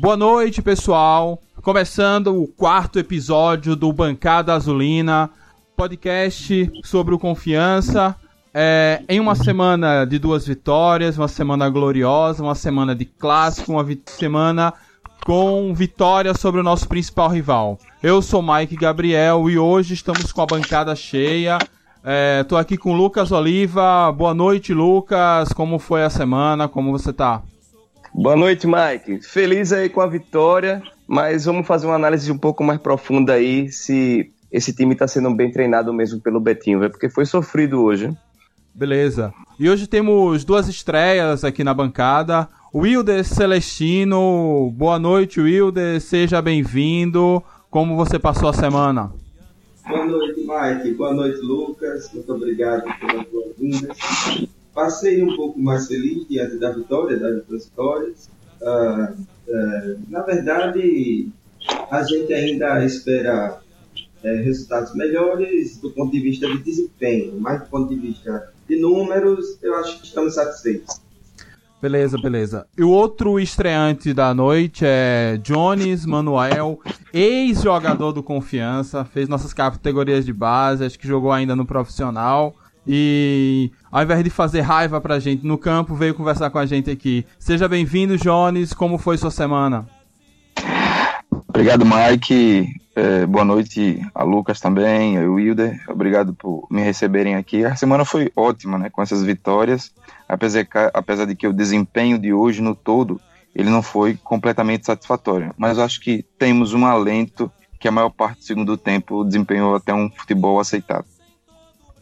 Boa 0.00 0.16
noite, 0.16 0.60
pessoal. 0.60 1.40
Começando 1.62 2.42
o 2.42 2.48
quarto 2.48 2.98
episódio 2.98 3.76
do 3.76 3.92
Bancada 3.92 4.54
Azulina, 4.54 5.30
podcast 5.76 6.70
sobre 6.82 7.14
o 7.14 7.18
confiança. 7.18 8.16
É, 8.52 9.02
em 9.08 9.20
uma 9.20 9.34
semana 9.34 10.04
de 10.04 10.18
duas 10.18 10.46
vitórias, 10.46 11.16
uma 11.16 11.28
semana 11.28 11.68
gloriosa, 11.68 12.42
uma 12.42 12.54
semana 12.54 12.94
de 12.94 13.04
clássico, 13.04 13.72
uma 13.72 13.86
semana 14.06 14.72
com 15.24 15.72
vitória 15.74 16.34
sobre 16.34 16.60
o 16.60 16.64
nosso 16.64 16.88
principal 16.88 17.28
rival. 17.28 17.78
Eu 18.02 18.20
sou 18.22 18.42
Mike 18.42 18.76
Gabriel 18.76 19.48
e 19.48 19.58
hoje 19.58 19.94
estamos 19.94 20.32
com 20.32 20.42
a 20.42 20.46
bancada 20.46 20.96
cheia. 20.96 21.58
Estou 22.40 22.58
é, 22.58 22.62
aqui 22.62 22.76
com 22.76 22.96
Lucas 22.96 23.30
Oliva. 23.30 24.10
Boa 24.10 24.34
noite, 24.34 24.72
Lucas. 24.72 25.52
Como 25.52 25.78
foi 25.78 26.02
a 26.02 26.10
semana? 26.10 26.66
Como 26.66 26.90
você 26.90 27.12
tá? 27.12 27.42
Boa 28.14 28.36
noite, 28.36 28.66
Mike. 28.66 29.26
Feliz 29.26 29.72
aí 29.72 29.88
com 29.88 30.00
a 30.00 30.06
vitória, 30.06 30.82
mas 31.06 31.44
vamos 31.44 31.66
fazer 31.66 31.86
uma 31.86 31.96
análise 31.96 32.30
um 32.32 32.38
pouco 32.38 32.64
mais 32.64 32.80
profunda 32.80 33.34
aí 33.34 33.70
se 33.70 34.30
esse 34.50 34.72
time 34.72 34.94
está 34.94 35.06
sendo 35.06 35.34
bem 35.34 35.50
treinado 35.50 35.92
mesmo 35.92 36.20
pelo 36.20 36.40
Betinho, 36.40 36.80
porque 36.90 37.08
foi 37.08 37.26
sofrido 37.26 37.82
hoje. 37.82 38.10
Beleza. 38.74 39.32
E 39.58 39.68
hoje 39.68 39.86
temos 39.86 40.44
duas 40.44 40.68
estreias 40.68 41.44
aqui 41.44 41.64
na 41.64 41.74
bancada. 41.74 42.48
Wilder 42.74 43.24
Celestino. 43.24 44.70
Boa 44.76 44.98
noite, 44.98 45.40
Wilder. 45.40 46.00
Seja 46.00 46.40
bem-vindo. 46.40 47.42
Como 47.70 47.96
você 47.96 48.18
passou 48.18 48.48
a 48.48 48.52
semana? 48.52 49.12
Boa 49.86 50.04
noite, 50.06 50.40
Mike. 50.40 50.94
Boa 50.94 51.12
noite, 51.12 51.40
Lucas. 51.40 52.10
Muito 52.12 52.32
obrigado 52.32 52.84
pela 53.00 53.24
tua 53.24 53.44
vinda. 53.58 53.94
Passei 54.78 55.20
um 55.24 55.34
pouco 55.34 55.58
mais 55.58 55.88
feliz 55.88 56.24
diante 56.28 56.56
da 56.56 56.70
vitória, 56.70 57.18
das 57.18 57.44
duas 57.46 57.64
vitórias. 57.64 58.30
Uh, 58.62 59.12
uh, 59.12 60.00
na 60.08 60.22
verdade, 60.22 61.30
a 61.90 62.04
gente 62.04 62.32
ainda 62.32 62.84
espera 62.84 63.58
uh, 63.58 64.44
resultados 64.44 64.94
melhores 64.94 65.78
do 65.78 65.90
ponto 65.90 66.12
de 66.12 66.20
vista 66.20 66.46
de 66.46 66.58
desempenho, 66.58 67.40
mas 67.40 67.62
do 67.62 67.66
ponto 67.66 67.92
de 67.92 67.98
vista 67.98 68.52
de 68.68 68.80
números, 68.80 69.58
eu 69.64 69.74
acho 69.74 69.98
que 69.98 70.06
estamos 70.06 70.36
satisfeitos. 70.36 71.00
Beleza, 71.82 72.16
beleza. 72.16 72.64
E 72.78 72.84
o 72.84 72.90
outro 72.90 73.40
estreante 73.40 74.14
da 74.14 74.32
noite 74.32 74.84
é 74.86 75.40
Jones 75.42 76.06
Manuel, 76.06 76.78
ex-jogador 77.12 78.12
do 78.12 78.22
Confiança, 78.22 79.04
fez 79.04 79.28
nossas 79.28 79.52
categorias 79.52 80.24
de 80.24 80.32
base, 80.32 80.84
acho 80.84 80.96
que 80.96 81.08
jogou 81.08 81.32
ainda 81.32 81.56
no 81.56 81.66
profissional. 81.66 82.54
E 82.90 83.70
ao 83.92 84.02
invés 84.02 84.24
de 84.24 84.30
fazer 84.30 84.62
raiva 84.62 84.98
pra 84.98 85.20
gente 85.20 85.46
no 85.46 85.58
campo, 85.58 85.94
veio 85.94 86.14
conversar 86.14 86.48
com 86.48 86.58
a 86.58 86.64
gente 86.64 86.90
aqui. 86.90 87.26
Seja 87.38 87.68
bem-vindo, 87.68 88.16
Jones. 88.16 88.72
Como 88.72 88.96
foi 88.96 89.18
sua 89.18 89.30
semana? 89.30 89.86
Obrigado, 91.46 91.84
Mike. 91.84 92.66
É, 92.96 93.26
boa 93.26 93.44
noite 93.44 94.00
a 94.14 94.24
Lucas 94.24 94.58
também, 94.58 95.18
a 95.18 95.20
Wilder. 95.20 95.78
Obrigado 95.86 96.32
por 96.32 96.66
me 96.70 96.80
receberem 96.80 97.34
aqui. 97.34 97.62
A 97.62 97.76
semana 97.76 98.06
foi 98.06 98.32
ótima, 98.34 98.78
né? 98.78 98.88
Com 98.88 99.02
essas 99.02 99.22
vitórias. 99.22 99.92
Apesar, 100.26 100.66
apesar 100.94 101.26
de 101.26 101.36
que 101.36 101.46
o 101.46 101.52
desempenho 101.52 102.18
de 102.18 102.32
hoje 102.32 102.62
no 102.62 102.74
todo 102.74 103.20
ele 103.54 103.68
não 103.68 103.82
foi 103.82 104.18
completamente 104.24 104.86
satisfatório. 104.86 105.52
Mas 105.58 105.76
eu 105.76 105.84
acho 105.84 106.00
que 106.00 106.24
temos 106.38 106.72
um 106.72 106.86
alento 106.86 107.52
que 107.78 107.86
a 107.86 107.92
maior 107.92 108.10
parte 108.10 108.38
do 108.38 108.44
segundo 108.44 108.76
tempo 108.78 109.24
desempenhou 109.24 109.74
até 109.74 109.92
um 109.92 110.10
futebol 110.10 110.58
aceitável. 110.58 111.04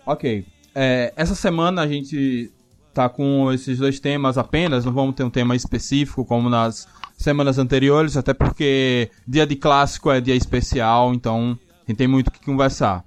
Ok. 0.07 0.47
É, 0.79 1.11
essa 1.17 1.35
semana 1.35 1.81
a 1.81 1.89
gente 1.89 2.53
tá 2.93 3.09
com 3.09 3.51
esses 3.51 3.79
dois 3.79 3.99
temas 3.99 4.37
apenas, 4.37 4.85
não 4.85 4.93
vamos 4.93 5.15
ter 5.15 5.25
um 5.25 5.31
tema 5.31 5.57
específico 5.57 6.23
como 6.23 6.51
nas 6.51 6.87
semanas 7.17 7.57
anteriores, 7.57 8.15
até 8.15 8.35
porque 8.35 9.11
dia 9.27 9.47
de 9.47 9.57
clássico 9.57 10.11
é 10.11 10.21
dia 10.21 10.35
especial, 10.35 11.15
então 11.15 11.59
a 11.87 11.91
gente 11.91 11.97
tem 11.97 12.07
muito 12.07 12.29
o 12.29 12.31
que 12.31 12.45
conversar. 12.45 13.03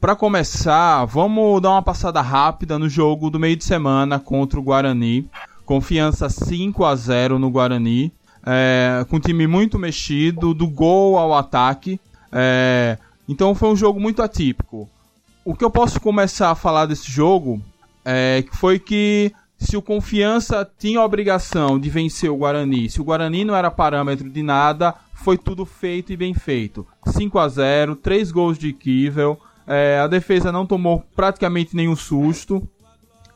Para 0.00 0.14
começar, 0.14 1.04
vamos 1.06 1.60
dar 1.60 1.70
uma 1.70 1.82
passada 1.82 2.20
rápida 2.20 2.78
no 2.78 2.88
jogo 2.88 3.30
do 3.30 3.40
meio 3.40 3.56
de 3.56 3.64
semana 3.64 4.20
contra 4.20 4.60
o 4.60 4.62
Guarani. 4.62 5.28
Confiança 5.66 6.28
5 6.28 6.84
a 6.84 6.94
0 6.94 7.36
no 7.36 7.50
Guarani. 7.50 8.12
É, 8.46 9.04
com 9.08 9.16
um 9.16 9.20
time 9.20 9.46
muito 9.48 9.76
mexido, 9.76 10.54
do 10.54 10.68
gol 10.68 11.18
ao 11.18 11.34
ataque. 11.34 11.98
É, 12.30 12.96
então 13.28 13.56
foi 13.56 13.70
um 13.70 13.76
jogo 13.76 13.98
muito 13.98 14.22
atípico 14.22 14.88
o 15.44 15.54
que 15.54 15.64
eu 15.64 15.70
posso 15.70 16.00
começar 16.00 16.50
a 16.50 16.54
falar 16.54 16.86
desse 16.86 17.10
jogo 17.10 17.60
é, 18.04 18.44
foi 18.52 18.78
que 18.78 19.32
se 19.58 19.76
o 19.76 19.82
Confiança 19.82 20.68
tinha 20.78 20.98
a 20.98 21.04
obrigação 21.04 21.78
de 21.78 21.88
vencer 21.88 22.30
o 22.30 22.36
Guarani, 22.36 22.90
se 22.90 23.00
o 23.00 23.04
Guarani 23.04 23.44
não 23.44 23.54
era 23.54 23.70
parâmetro 23.70 24.28
de 24.28 24.42
nada, 24.42 24.94
foi 25.14 25.38
tudo 25.38 25.64
feito 25.64 26.12
e 26.12 26.16
bem 26.16 26.34
feito. 26.34 26.86
5 27.06 27.38
a 27.38 27.48
0 27.48 27.96
3 27.96 28.32
gols 28.32 28.58
de 28.58 28.72
Kivel, 28.72 29.38
é, 29.66 30.00
a 30.00 30.06
defesa 30.06 30.50
não 30.50 30.66
tomou 30.66 31.04
praticamente 31.14 31.76
nenhum 31.76 31.94
susto. 31.94 32.66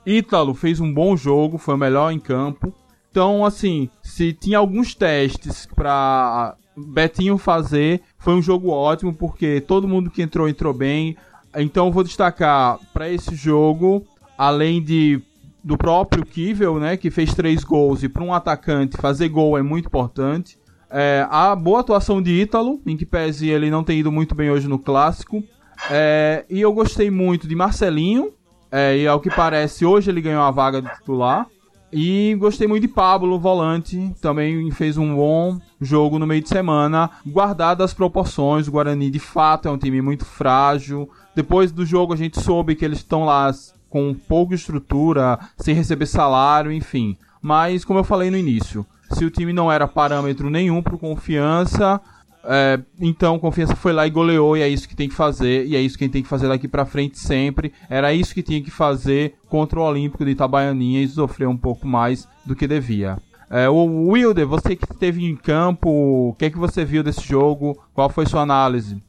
Ítalo 0.04 0.54
fez 0.54 0.80
um 0.80 0.92
bom 0.92 1.16
jogo, 1.16 1.58
foi 1.58 1.74
o 1.74 1.78
melhor 1.78 2.12
em 2.12 2.18
campo. 2.18 2.72
Então, 3.10 3.44
assim, 3.44 3.88
se 4.02 4.32
tinha 4.32 4.58
alguns 4.58 4.94
testes 4.94 5.66
para 5.74 6.54
Betinho 6.76 7.38
fazer, 7.38 8.02
foi 8.18 8.34
um 8.34 8.42
jogo 8.42 8.68
ótimo, 8.70 9.14
porque 9.14 9.60
todo 9.60 9.88
mundo 9.88 10.10
que 10.10 10.22
entrou, 10.22 10.48
entrou 10.48 10.74
bem. 10.74 11.16
Então 11.62 11.90
vou 11.90 12.04
destacar 12.04 12.78
para 12.92 13.08
esse 13.08 13.34
jogo, 13.34 14.06
além 14.36 14.82
de 14.82 15.22
do 15.64 15.76
próprio 15.76 16.24
Kivel, 16.24 16.78
né, 16.78 16.96
que 16.96 17.10
fez 17.10 17.34
três 17.34 17.64
gols 17.64 18.04
e 18.04 18.08
para 18.08 18.22
um 18.22 18.32
atacante 18.32 18.96
fazer 18.96 19.28
gol 19.28 19.58
é 19.58 19.62
muito 19.62 19.86
importante. 19.86 20.56
É, 20.88 21.26
a 21.28 21.56
boa 21.56 21.80
atuação 21.80 22.22
de 22.22 22.30
Ítalo, 22.30 22.80
em 22.86 22.96
que 22.96 23.04
pese 23.04 23.48
ele 23.48 23.68
não 23.68 23.82
tem 23.82 23.98
ido 23.98 24.12
muito 24.12 24.32
bem 24.32 24.48
hoje 24.48 24.68
no 24.68 24.78
clássico. 24.78 25.42
É, 25.90 26.44
e 26.48 26.60
eu 26.60 26.72
gostei 26.72 27.10
muito 27.10 27.48
de 27.48 27.56
Marcelinho, 27.56 28.32
é, 28.70 28.96
e 28.96 29.08
ao 29.08 29.20
que 29.20 29.28
parece 29.28 29.84
hoje 29.84 30.08
ele 30.08 30.20
ganhou 30.20 30.42
a 30.42 30.50
vaga 30.52 30.80
de 30.80 30.88
titular. 30.94 31.48
E 31.98 32.34
gostei 32.34 32.68
muito 32.68 32.82
de 32.82 32.88
Pablo, 32.88 33.38
volante, 33.38 34.14
também 34.20 34.70
fez 34.70 34.98
um 34.98 35.16
bom 35.16 35.58
jogo 35.80 36.18
no 36.18 36.26
meio 36.26 36.42
de 36.42 36.48
semana, 36.50 37.08
guardado 37.26 37.82
as 37.82 37.94
proporções. 37.94 38.68
O 38.68 38.72
Guarani 38.72 39.10
de 39.10 39.18
fato 39.18 39.66
é 39.66 39.70
um 39.70 39.78
time 39.78 40.02
muito 40.02 40.26
frágil. 40.26 41.08
Depois 41.34 41.72
do 41.72 41.86
jogo 41.86 42.12
a 42.12 42.16
gente 42.16 42.38
soube 42.38 42.74
que 42.74 42.84
eles 42.84 42.98
estão 42.98 43.24
lá 43.24 43.50
com 43.88 44.12
pouca 44.12 44.54
estrutura, 44.54 45.38
sem 45.56 45.74
receber 45.74 46.04
salário, 46.04 46.70
enfim. 46.70 47.16
Mas 47.40 47.82
como 47.82 47.98
eu 47.98 48.04
falei 48.04 48.30
no 48.30 48.36
início, 48.36 48.84
se 49.12 49.24
o 49.24 49.30
time 49.30 49.54
não 49.54 49.72
era 49.72 49.88
parâmetro 49.88 50.50
nenhum 50.50 50.82
para 50.82 50.98
confiança, 50.98 51.98
é, 52.48 52.80
então, 53.00 53.38
Confiança 53.38 53.74
foi 53.74 53.92
lá 53.92 54.06
e 54.06 54.10
goleou, 54.10 54.56
e 54.56 54.62
é 54.62 54.68
isso 54.68 54.88
que 54.88 54.96
tem 54.96 55.08
que 55.08 55.14
fazer, 55.14 55.66
e 55.66 55.74
é 55.74 55.80
isso 55.80 55.98
que 55.98 56.08
tem 56.08 56.22
que 56.22 56.28
fazer 56.28 56.48
daqui 56.48 56.68
pra 56.68 56.86
frente 56.86 57.18
sempre. 57.18 57.72
Era 57.90 58.14
isso 58.14 58.32
que 58.32 58.42
tinha 58.42 58.62
que 58.62 58.70
fazer 58.70 59.34
contra 59.48 59.78
o 59.78 59.82
Olímpico 59.82 60.24
de 60.24 60.30
Itabaianinha 60.30 61.02
e 61.02 61.08
sofreu 61.08 61.50
um 61.50 61.56
pouco 61.56 61.86
mais 61.86 62.28
do 62.44 62.54
que 62.54 62.66
devia. 62.66 63.18
É, 63.50 63.68
o 63.68 64.08
Wilder, 64.08 64.46
você 64.46 64.74
que 64.74 64.84
esteve 64.84 65.24
em 65.24 65.36
campo, 65.36 65.88
o 65.88 66.34
que 66.38 66.46
é 66.46 66.50
que 66.50 66.58
você 66.58 66.84
viu 66.84 67.02
desse 67.02 67.22
jogo? 67.22 67.78
Qual 67.94 68.10
foi 68.10 68.26
sua 68.26 68.42
análise? 68.42 69.00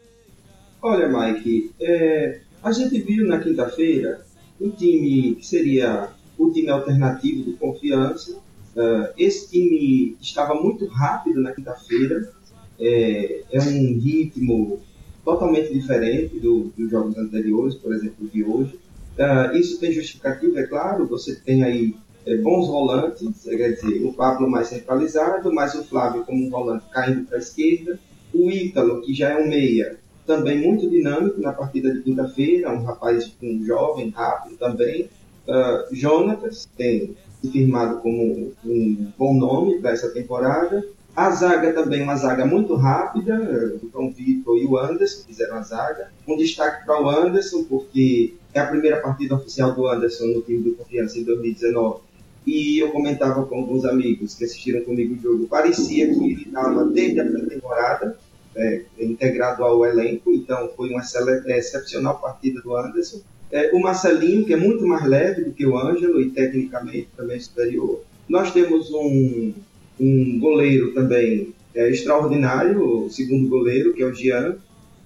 Olha, 0.81 1.07
Mike, 1.07 1.71
é, 1.79 2.41
a 2.63 2.71
gente 2.71 2.99
viu 2.99 3.27
na 3.27 3.39
quinta-feira 3.39 4.21
um 4.59 4.69
time 4.69 5.35
que 5.35 5.45
seria 5.45 6.09
o 6.37 6.51
time 6.51 6.69
alternativo 6.69 7.43
do 7.43 7.57
Confiança. 7.57 8.37
Uh, 8.75 9.09
esse 9.17 9.49
time 9.49 10.15
estava 10.21 10.53
muito 10.53 10.85
rápido 10.85 11.41
na 11.41 11.51
quinta-feira, 11.51 12.31
é, 12.79 13.41
é 13.51 13.59
um 13.59 13.99
ritmo 13.99 14.79
totalmente 15.23 15.73
diferente 15.73 16.39
do, 16.39 16.71
dos 16.77 16.89
jogos 16.89 17.17
anteriores, 17.17 17.75
por 17.75 17.93
exemplo, 17.93 18.27
de 18.27 18.43
hoje. 18.43 18.79
Uh, 19.17 19.57
isso 19.57 19.79
tem 19.79 19.91
justificativo, 19.91 20.57
é 20.57 20.67
claro, 20.67 21.07
você 21.07 21.35
tem 21.35 21.63
aí 21.63 21.95
é, 22.25 22.38
bons 22.38 22.68
volantes, 22.68 23.44
quer 23.44 23.71
dizer, 23.71 24.06
o 24.06 24.13
Pablo 24.13 24.50
mais 24.50 24.68
centralizado, 24.68 25.51
mais 25.51 25.74
o 25.74 25.83
Flávio 25.83 26.24
como 26.24 26.45
um 26.45 26.50
volante 26.50 26.85
caindo 26.91 27.25
para 27.25 27.38
a 27.38 27.39
esquerda, 27.39 28.00
o 28.33 28.51
Ítalo, 28.51 29.01
que 29.01 29.13
já 29.13 29.29
é 29.29 29.38
um 29.38 29.47
meia, 29.47 29.97
também 30.25 30.59
muito 30.59 30.89
dinâmico 30.89 31.39
na 31.41 31.53
partida 31.53 31.91
de 31.91 32.01
quinta-feira, 32.01 32.71
um 32.71 32.83
rapaz 32.83 33.33
um 33.41 33.65
jovem, 33.65 34.09
rápido 34.09 34.57
também. 34.57 35.09
Uh, 35.47 35.95
Jonatas 35.95 36.68
tem 36.77 37.15
se 37.41 37.50
firmado 37.50 38.01
como 38.01 38.51
um 38.65 39.12
bom 39.18 39.33
nome 39.33 39.79
para 39.79 39.91
essa 39.91 40.09
temporada. 40.09 40.85
A 41.17 41.31
zaga 41.31 41.73
também, 41.73 42.03
uma 42.03 42.15
zaga 42.15 42.45
muito 42.45 42.75
rápida, 42.75 43.33
o 43.81 43.89
João 43.91 44.13
Vitor 44.13 44.55
e 44.55 44.67
o 44.67 44.77
Anderson 44.77 45.23
fizeram 45.25 45.55
a 45.55 45.63
zaga. 45.63 46.11
Um 46.27 46.37
destaque 46.37 46.85
para 46.85 47.01
o 47.01 47.09
Anderson, 47.09 47.63
porque 47.63 48.35
é 48.53 48.59
a 48.59 48.67
primeira 48.67 49.01
partida 49.01 49.33
oficial 49.33 49.73
do 49.73 49.87
Anderson 49.87 50.27
no 50.27 50.43
time 50.43 50.61
do 50.61 50.75
Confiança 50.75 51.17
em 51.17 51.23
2019. 51.23 52.01
E 52.45 52.77
eu 52.77 52.91
comentava 52.91 53.43
com 53.47 53.55
alguns 53.55 53.83
amigos 53.83 54.35
que 54.35 54.45
assistiram 54.45 54.81
comigo 54.81 55.15
o 55.15 55.19
jogo, 55.19 55.47
parecia 55.47 56.07
que 56.07 56.23
ele 56.23 56.43
estava 56.43 56.85
desde 56.85 57.19
a 57.19 57.25
pré-temporada 57.25 58.15
é, 58.55 58.83
integrado 58.99 59.63
ao 59.63 59.83
elenco, 59.83 60.31
então 60.31 60.69
foi 60.77 60.91
uma 60.91 61.01
é, 61.47 61.57
excepcional 61.57 62.19
partida 62.21 62.61
do 62.61 62.77
Anderson. 62.77 63.21
É, 63.51 63.71
o 63.73 63.79
Marcelinho, 63.79 64.45
que 64.45 64.53
é 64.53 64.57
muito 64.57 64.85
mais 64.85 65.03
leve 65.03 65.45
do 65.45 65.51
que 65.51 65.65
o 65.65 65.79
Ângelo 65.79 66.21
e 66.21 66.29
tecnicamente 66.29 67.09
também 67.17 67.39
superior. 67.39 68.03
Nós 68.29 68.51
temos 68.51 68.91
um 68.91 69.51
um 69.99 70.39
goleiro 70.39 70.94
também 70.94 71.53
é, 71.75 71.89
extraordinário, 71.89 73.05
o 73.05 73.09
segundo 73.09 73.47
goleiro, 73.47 73.94
que 73.94 74.01
é 74.01 74.05
o 74.05 74.13
Jean. 74.13 74.57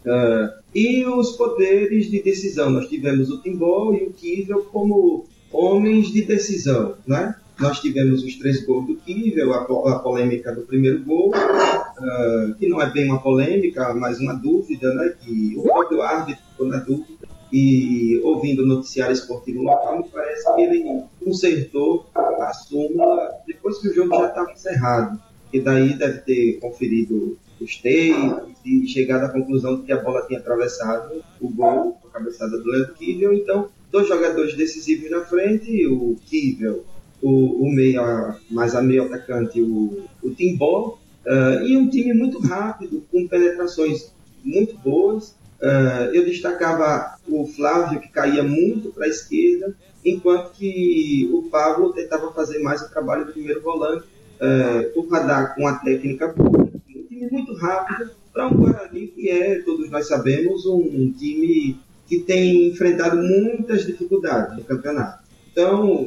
Uh, 0.05 0.61
e 0.73 1.05
os 1.05 1.33
poderes 1.33 2.09
de 2.09 2.23
decisão. 2.23 2.69
Nós 2.69 2.87
tivemos 2.87 3.29
o 3.29 3.41
Timbó 3.41 3.93
e 3.93 4.05
o 4.05 4.11
Kivel 4.11 4.63
como 4.71 5.25
homens 5.51 6.11
de 6.11 6.23
decisão, 6.23 6.95
né? 7.05 7.35
Nós 7.59 7.79
tivemos 7.79 8.23
os 8.23 8.35
três 8.37 8.65
gols 8.65 8.87
do 8.87 8.95
Kivel, 8.95 9.53
a, 9.53 9.61
a 9.61 9.99
polêmica 9.99 10.51
do 10.55 10.61
primeiro 10.61 11.03
gol, 11.03 11.29
uh, 11.29 12.55
que 12.55 12.67
não 12.67 12.81
é 12.81 12.89
bem 12.89 13.05
uma 13.05 13.21
polêmica, 13.21 13.93
mas 13.93 14.19
uma 14.19 14.33
dúvida, 14.33 14.91
né? 14.95 15.13
Que 15.21 15.53
o 15.57 15.63
próprio 15.63 16.01
árbitro 16.01 16.41
ficou 16.51 16.67
na 16.67 16.77
dúvida. 16.77 17.27
E 17.53 18.19
ouvindo 18.23 18.63
o 18.63 18.65
noticiário 18.65 19.13
esportivo 19.13 19.61
local, 19.61 19.99
me 19.99 20.09
parece 20.09 20.55
que 20.55 20.61
ele 20.61 21.03
consertou 21.23 22.09
a 22.15 22.53
súmula 22.53 23.31
depois 23.47 23.77
que 23.79 23.89
o 23.89 23.93
jogo 23.93 24.15
já 24.15 24.27
estava 24.27 24.51
encerrado. 24.51 25.21
E 25.53 25.59
daí 25.59 25.93
deve 25.93 26.19
ter 26.19 26.59
conferido 26.59 27.37
os 27.59 27.75
takes 27.75 28.57
e 28.65 28.87
chegado 28.87 29.25
à 29.25 29.29
conclusão 29.29 29.77
de 29.77 29.83
que 29.83 29.91
a 29.91 30.01
bola 30.01 30.25
tinha 30.25 30.39
atravessado 30.39 31.23
o 31.39 31.49
gol, 31.49 31.97
a 32.05 32.09
cabeçada 32.13 32.57
do 32.57 32.69
Leandro 32.69 32.93
Kivel. 32.95 33.33
Então, 33.33 33.69
dois 33.91 34.07
jogadores 34.07 34.55
decisivos 34.55 35.11
na 35.11 35.21
frente, 35.21 35.85
o 35.87 36.15
Kivel 36.25 36.85
o, 37.21 37.63
o 37.63 37.71
meia, 37.71 38.35
mais 38.49 38.75
a 38.75 38.81
meio 38.81 39.05
atacante, 39.05 39.61
o, 39.61 40.03
o 40.21 40.29
Timbó, 40.31 40.97
uh, 41.25 41.65
e 41.65 41.77
um 41.77 41.89
time 41.89 42.13
muito 42.13 42.39
rápido, 42.39 43.03
com 43.11 43.27
penetrações 43.27 44.11
muito 44.43 44.75
boas. 44.77 45.35
Uh, 45.61 46.09
eu 46.13 46.25
destacava 46.25 47.17
o 47.27 47.45
Flávio, 47.45 48.01
que 48.01 48.09
caía 48.09 48.41
muito 48.41 48.91
para 48.91 49.05
a 49.05 49.09
esquerda, 49.09 49.75
enquanto 50.03 50.51
que 50.51 51.29
o 51.33 51.43
Pablo 51.43 51.93
tentava 51.93 52.31
fazer 52.31 52.59
mais 52.59 52.81
o 52.81 52.89
trabalho 52.89 53.25
do 53.25 53.33
primeiro 53.33 53.61
volante, 53.61 54.05
uh, 54.41 54.99
o 54.99 55.07
Radar 55.07 55.55
com 55.55 55.67
a 55.67 55.75
técnica 55.75 56.27
boa. 56.29 56.69
Um 56.95 57.03
time 57.07 57.29
muito 57.31 57.53
rápido 57.55 58.11
para 58.33 58.47
um 58.47 58.55
Guarani 58.55 59.07
que 59.07 59.29
é, 59.29 59.61
todos 59.61 59.89
nós 59.89 60.07
sabemos, 60.07 60.65
um 60.65 61.11
time 61.11 61.79
que 62.07 62.19
tem 62.19 62.67
enfrentado 62.67 63.17
muitas 63.17 63.85
dificuldades 63.85 64.57
no 64.57 64.63
campeonato. 64.63 65.23
Então, 65.51 66.05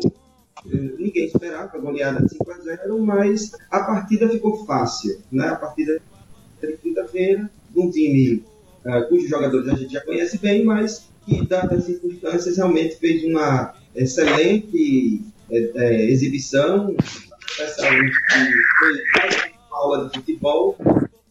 ninguém 0.99 1.27
esperava 1.27 1.77
a 1.77 1.79
goleada 1.79 2.23
de 2.23 2.31
5 2.31 2.51
a 2.51 2.59
0, 2.59 2.99
mas 2.99 3.53
a 3.71 3.81
partida 3.81 4.29
ficou 4.29 4.65
fácil. 4.67 5.19
Né? 5.31 5.49
A 5.49 5.57
partida 5.57 6.01
de 6.61 6.77
quinta-feira, 6.79 7.51
um 7.77 7.91
time 7.91 8.45
uh, 8.85 9.09
cujos 9.09 9.29
jogadores 9.29 9.69
a 9.69 9.75
gente 9.75 9.93
já 9.93 10.01
conhece 10.03 10.39
bem, 10.39 10.65
mas 10.65 11.09
que, 11.27 11.47
dadas 11.47 11.81
as 11.81 11.85
circunstâncias, 11.85 12.57
realmente 12.57 12.97
fez 12.97 13.25
uma 13.25 13.75
excelente 13.95 15.23
é, 15.51 15.71
é, 15.75 16.11
exibição, 16.11 16.95
especialmente 17.51 18.17
aula 19.71 20.09
de 20.09 20.19
futebol 20.19 20.77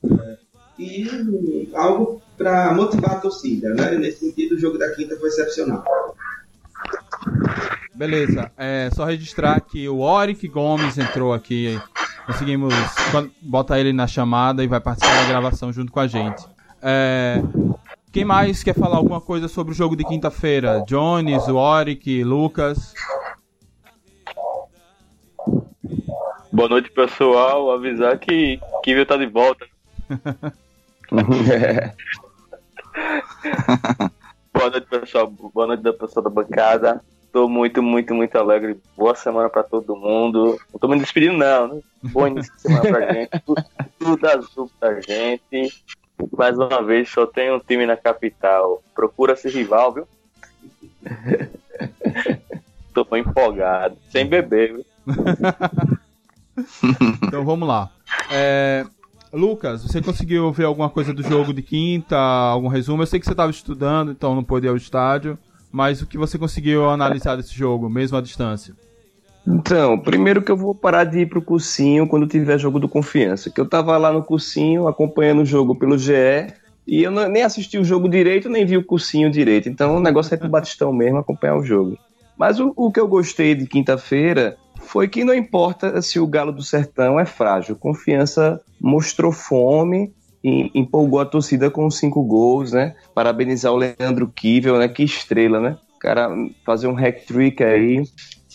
é, 0.04 0.38
e 0.78 1.10
um, 1.10 1.70
algo 1.74 2.22
para 2.38 2.74
motivar 2.74 3.12
a 3.12 3.20
torcida. 3.20 3.74
Né? 3.74 3.98
Nesse 3.98 4.20
sentido, 4.20 4.56
o 4.56 4.60
jogo 4.60 4.78
da 4.78 4.90
quinta 4.92 5.16
foi 5.18 5.30
excepcional. 5.30 5.84
Beleza, 7.96 8.52
é 8.58 8.90
só 8.94 9.06
registrar 9.06 9.62
que 9.62 9.88
o 9.88 10.00
Oric 10.00 10.48
Gomes 10.48 10.98
entrou 10.98 11.34
aqui. 11.34 11.80
Conseguimos 12.26 12.74
botar 13.42 13.80
ele 13.80 13.94
na 13.94 14.08
chamada 14.08 14.64
e 14.64 14.68
vai 14.68 14.80
participar 14.80 15.24
da 15.24 15.30
gravação 15.30 15.72
junto 15.72 15.92
com 15.92 16.00
a 16.00 16.08
gente. 16.08 16.44
É, 16.82 17.42
quem 18.14 18.24
mais 18.24 18.64
quer 18.64 18.76
falar 18.76 18.98
alguma 18.98 19.20
coisa 19.20 19.48
sobre 19.48 19.74
o 19.74 19.76
jogo 19.76 19.96
de 19.96 20.04
quinta-feira? 20.06 20.84
Jones, 20.88 21.48
Oric, 21.48 22.24
Lucas. 22.24 22.94
Boa 26.52 26.70
noite, 26.70 26.92
pessoal. 26.92 27.72
Avisar 27.72 28.20
que 28.20 28.60
Kivil 28.84 29.08
tá 29.08 29.18
de 29.18 29.26
volta. 29.26 29.66
Boa 34.54 34.70
noite, 34.70 34.88
pessoal. 34.88 35.28
Boa 35.52 35.66
noite 35.66 35.82
da 35.82 35.94
pessoa 35.94 36.24
da 36.24 36.30
bancada. 36.30 37.04
Tô 37.32 37.50
muito, 37.50 37.82
muito, 37.82 38.14
muito 38.14 38.38
alegre. 38.38 38.80
Boa 38.96 39.16
semana 39.16 39.50
pra 39.50 39.64
todo 39.64 39.96
mundo. 39.96 40.56
Não 40.72 40.80
tô 40.80 40.88
me 40.88 41.00
despedindo, 41.00 41.40
não, 41.40 41.68
né? 41.68 41.82
Boa 42.04 42.30
início 42.30 42.54
de 42.54 42.62
semana 42.62 42.82
pra 42.84 43.12
gente. 43.12 43.40
Tudo, 43.44 43.66
tudo 43.98 44.28
azul 44.28 44.70
pra 44.80 45.02
gente. 45.02 45.84
Mais 46.32 46.58
uma 46.58 46.82
vez, 46.82 47.10
só 47.10 47.26
tem 47.26 47.52
um 47.52 47.60
time 47.60 47.86
na 47.86 47.98
capital. 47.98 48.82
Procura 48.96 49.36
ser 49.36 49.52
rival, 49.52 49.94
viu? 49.94 50.08
tô 52.94 53.06
empolgado. 53.16 53.98
Sem 54.10 54.26
beber, 54.26 54.74
viu? 54.74 54.86
então 57.24 57.44
vamos 57.44 57.68
lá. 57.68 57.92
É, 58.32 58.86
Lucas, 59.32 59.84
você 59.84 60.02
conseguiu 60.02 60.52
ver 60.52 60.66
alguma 60.66 60.90
coisa 60.90 61.14
do 61.14 61.24
jogo 61.24 61.54
de 61.54 61.62
quinta? 61.62 62.18
Algum 62.18 62.68
resumo? 62.68 63.02
Eu 63.02 63.08
sei 63.08 63.20
que 63.20 63.26
você 63.26 63.34
estava 63.34 63.52
estudando, 63.52 64.12
então 64.12 64.36
não 64.36 64.44
pôde 64.44 64.68
ir 64.68 64.70
ao 64.70 64.78
estádio 64.78 65.38
mas 65.74 66.04
o 66.04 66.06
que 66.06 66.20
você 66.20 66.38
conseguiu 66.38 66.88
analisar 66.88 67.36
desse 67.36 67.56
jogo, 67.56 67.90
mesmo 67.90 68.16
à 68.16 68.22
distância? 68.22 68.76
Então, 69.46 70.00
primeiro 70.00 70.42
que 70.42 70.52
eu 70.52 70.58
vou 70.58 70.74
parar 70.74 71.04
de 71.04 71.20
ir 71.20 71.30
pro 71.30 71.42
cursinho 71.42 72.08
quando 72.08 72.28
tiver 72.28 72.58
jogo 72.58 72.80
do 72.80 72.88
Confiança, 72.88 73.50
que 73.50 73.60
eu 73.60 73.68
tava 73.68 73.98
lá 73.98 74.12
no 74.12 74.24
cursinho 74.24 74.88
acompanhando 74.88 75.42
o 75.42 75.46
jogo 75.46 75.76
pelo 75.76 75.98
GE 75.98 76.54
e 76.88 77.04
eu 77.04 77.12
não, 77.12 77.28
nem 77.28 77.44
assisti 77.44 77.78
o 77.78 77.84
jogo 77.84 78.08
direito, 78.08 78.50
nem 78.50 78.66
vi 78.66 78.78
o 78.78 78.86
cursinho 78.86 79.30
direito. 79.30 79.68
Então 79.68 79.98
o 79.98 80.00
negócio 80.00 80.34
é 80.34 80.38
pro 80.38 80.50
Batistão 80.50 80.94
mesmo 80.94 81.18
acompanhar 81.18 81.58
o 81.58 81.64
jogo. 81.64 81.98
Mas 82.38 82.60
o, 82.60 82.74
o 82.76 82.92
que 82.92 83.00
eu 83.00 83.08
gostei 83.08 83.54
de 83.54 83.68
quinta-feira 83.68 84.56
foi 84.82 85.08
que 85.08 85.24
não 85.24 85.34
importa 85.34 86.02
se 86.02 86.20
o 86.20 86.28
Galo 86.28 86.52
do 86.52 86.64
Sertão 86.64 87.20
é 87.20 87.26
frágil, 87.26 87.76
Confiança 87.76 88.62
mostrou 88.80 89.32
fome, 89.32 90.14
e 90.44 90.70
empolgou 90.76 91.22
a 91.22 91.26
torcida 91.26 91.72
com 91.72 91.90
cinco 91.90 92.22
gols, 92.22 92.74
né? 92.74 92.96
Parabenizar 93.16 93.72
o 93.72 93.78
Leandro 93.78 94.28
Kivel, 94.28 94.78
né? 94.78 94.90
Que 94.90 95.04
estrela, 95.04 95.60
né? 95.60 95.78
Cara 96.02 96.30
fazer 96.66 96.88
um 96.88 96.94
hack-trick 96.94 97.64
aí 97.64 98.04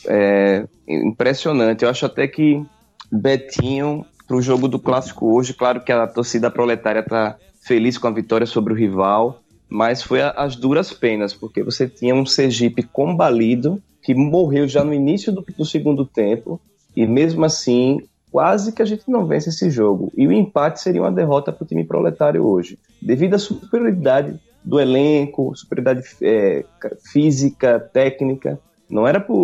é 0.07 0.67
impressionante. 0.87 1.85
Eu 1.85 1.91
acho 1.91 2.07
até 2.07 2.27
que 2.27 2.63
Betinho, 3.11 4.05
pro 4.27 4.43
jogo 4.43 4.69
do 4.69 4.79
Clássico 4.79 5.35
hoje, 5.35 5.55
claro 5.55 5.81
que 5.81 5.93
a 5.93 6.07
torcida 6.07 6.51
proletária 6.51 7.03
tá 7.03 7.37
feliz 7.63 7.99
com 7.99 8.07
a 8.07 8.13
vitória 8.13 8.47
sobre 8.47 8.73
o 8.73 8.77
rival, 8.77 9.43
mas 9.69 10.03
foi 10.03 10.21
as 10.23 10.57
duras 10.57 10.93
penas, 10.93 11.35
porque 11.35 11.63
você 11.63 11.89
tinha 11.89 12.15
um 12.15 12.25
Sergipe 12.25 12.83
combalido, 12.83 13.83
que 14.03 14.15
morreu 14.15 14.67
já 14.67 14.83
no 14.83 14.95
início 14.95 15.33
do, 15.33 15.45
do 15.57 15.65
segundo 15.65 16.05
tempo, 16.05 16.61
e 16.97 17.07
mesmo 17.07 17.45
assim 17.45 18.01
quase 18.31 18.73
que 18.73 18.83
a 18.83 18.85
gente 18.85 19.05
não 19.09 19.27
vence 19.27 19.49
esse 19.49 19.71
jogo. 19.71 20.13
E 20.17 20.27
o 20.27 20.33
empate 20.33 20.81
seria 20.81 21.03
uma 21.03 21.13
derrota 21.13 21.53
para 21.53 21.65
o 21.65 21.67
time 21.67 21.85
proletário 21.85 22.47
hoje. 22.47 22.79
Devido 23.01 23.35
à 23.35 23.39
superioridade 23.39 24.39
do 24.65 24.79
elenco, 24.79 25.55
superioridade 25.55 26.07
é, 26.23 26.65
física, 27.11 27.81
técnica, 27.81 28.59
não 28.89 29.07
era 29.07 29.21
para 29.21 29.35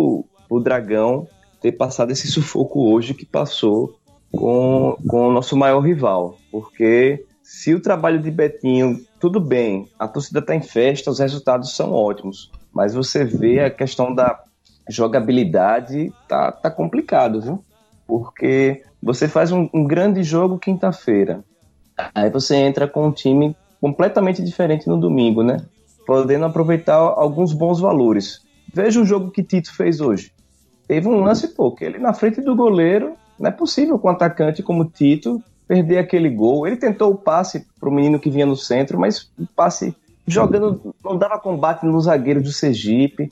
o 0.55 0.59
Dragão 0.59 1.27
ter 1.61 1.71
passado 1.73 2.11
esse 2.11 2.27
sufoco 2.27 2.91
hoje 2.91 3.13
que 3.13 3.25
passou 3.25 3.97
com, 4.31 4.97
com 5.07 5.27
o 5.27 5.31
nosso 5.31 5.55
maior 5.55 5.79
rival. 5.79 6.37
Porque 6.51 7.25
se 7.41 7.73
o 7.73 7.81
trabalho 7.81 8.21
de 8.21 8.29
Betinho, 8.31 8.99
tudo 9.19 9.39
bem, 9.39 9.87
a 9.97 10.07
torcida 10.07 10.39
está 10.39 10.55
em 10.55 10.61
festa, 10.61 11.11
os 11.11 11.19
resultados 11.19 11.75
são 11.75 11.91
ótimos, 11.91 12.51
mas 12.73 12.93
você 12.93 13.23
vê 13.23 13.61
a 13.61 13.69
questão 13.69 14.13
da 14.13 14.41
jogabilidade, 14.89 16.13
tá, 16.27 16.51
tá 16.51 16.69
complicado, 16.69 17.41
viu? 17.41 17.63
porque 18.07 18.83
você 19.01 19.27
faz 19.27 19.51
um, 19.51 19.69
um 19.73 19.85
grande 19.85 20.23
jogo 20.23 20.59
quinta-feira, 20.59 21.43
aí 22.13 22.29
você 22.29 22.55
entra 22.55 22.87
com 22.87 23.07
um 23.07 23.11
time 23.11 23.55
completamente 23.81 24.43
diferente 24.43 24.87
no 24.87 24.99
domingo, 24.99 25.43
né? 25.43 25.57
Podendo 26.05 26.45
aproveitar 26.45 26.95
alguns 26.95 27.53
bons 27.53 27.79
valores. 27.79 28.41
Veja 28.73 29.01
o 29.01 29.05
jogo 29.05 29.31
que 29.31 29.43
Tito 29.43 29.73
fez 29.73 30.01
hoje. 30.01 30.31
Teve 30.87 31.07
um 31.07 31.23
lance, 31.23 31.47
pô, 31.49 31.71
que 31.71 31.83
ele 31.83 31.97
na 31.97 32.13
frente 32.13 32.41
do 32.41 32.55
goleiro, 32.55 33.13
não 33.39 33.49
é 33.49 33.51
possível 33.51 33.97
com 33.97 34.07
um 34.07 34.11
atacante 34.11 34.63
como 34.63 34.85
Tito 34.85 35.41
perder 35.67 35.97
aquele 35.97 36.29
gol. 36.29 36.67
Ele 36.67 36.77
tentou 36.77 37.11
o 37.11 37.17
passe 37.17 37.65
pro 37.79 37.91
menino 37.91 38.19
que 38.19 38.29
vinha 38.29 38.45
no 38.45 38.55
centro, 38.55 38.99
mas 38.99 39.29
o 39.37 39.47
passe 39.55 39.95
jogando, 40.27 40.93
não 41.03 41.17
dava 41.17 41.39
combate 41.39 41.85
no 41.85 41.99
zagueiro 41.99 42.41
do 42.41 42.51
Sergipe. 42.51 43.31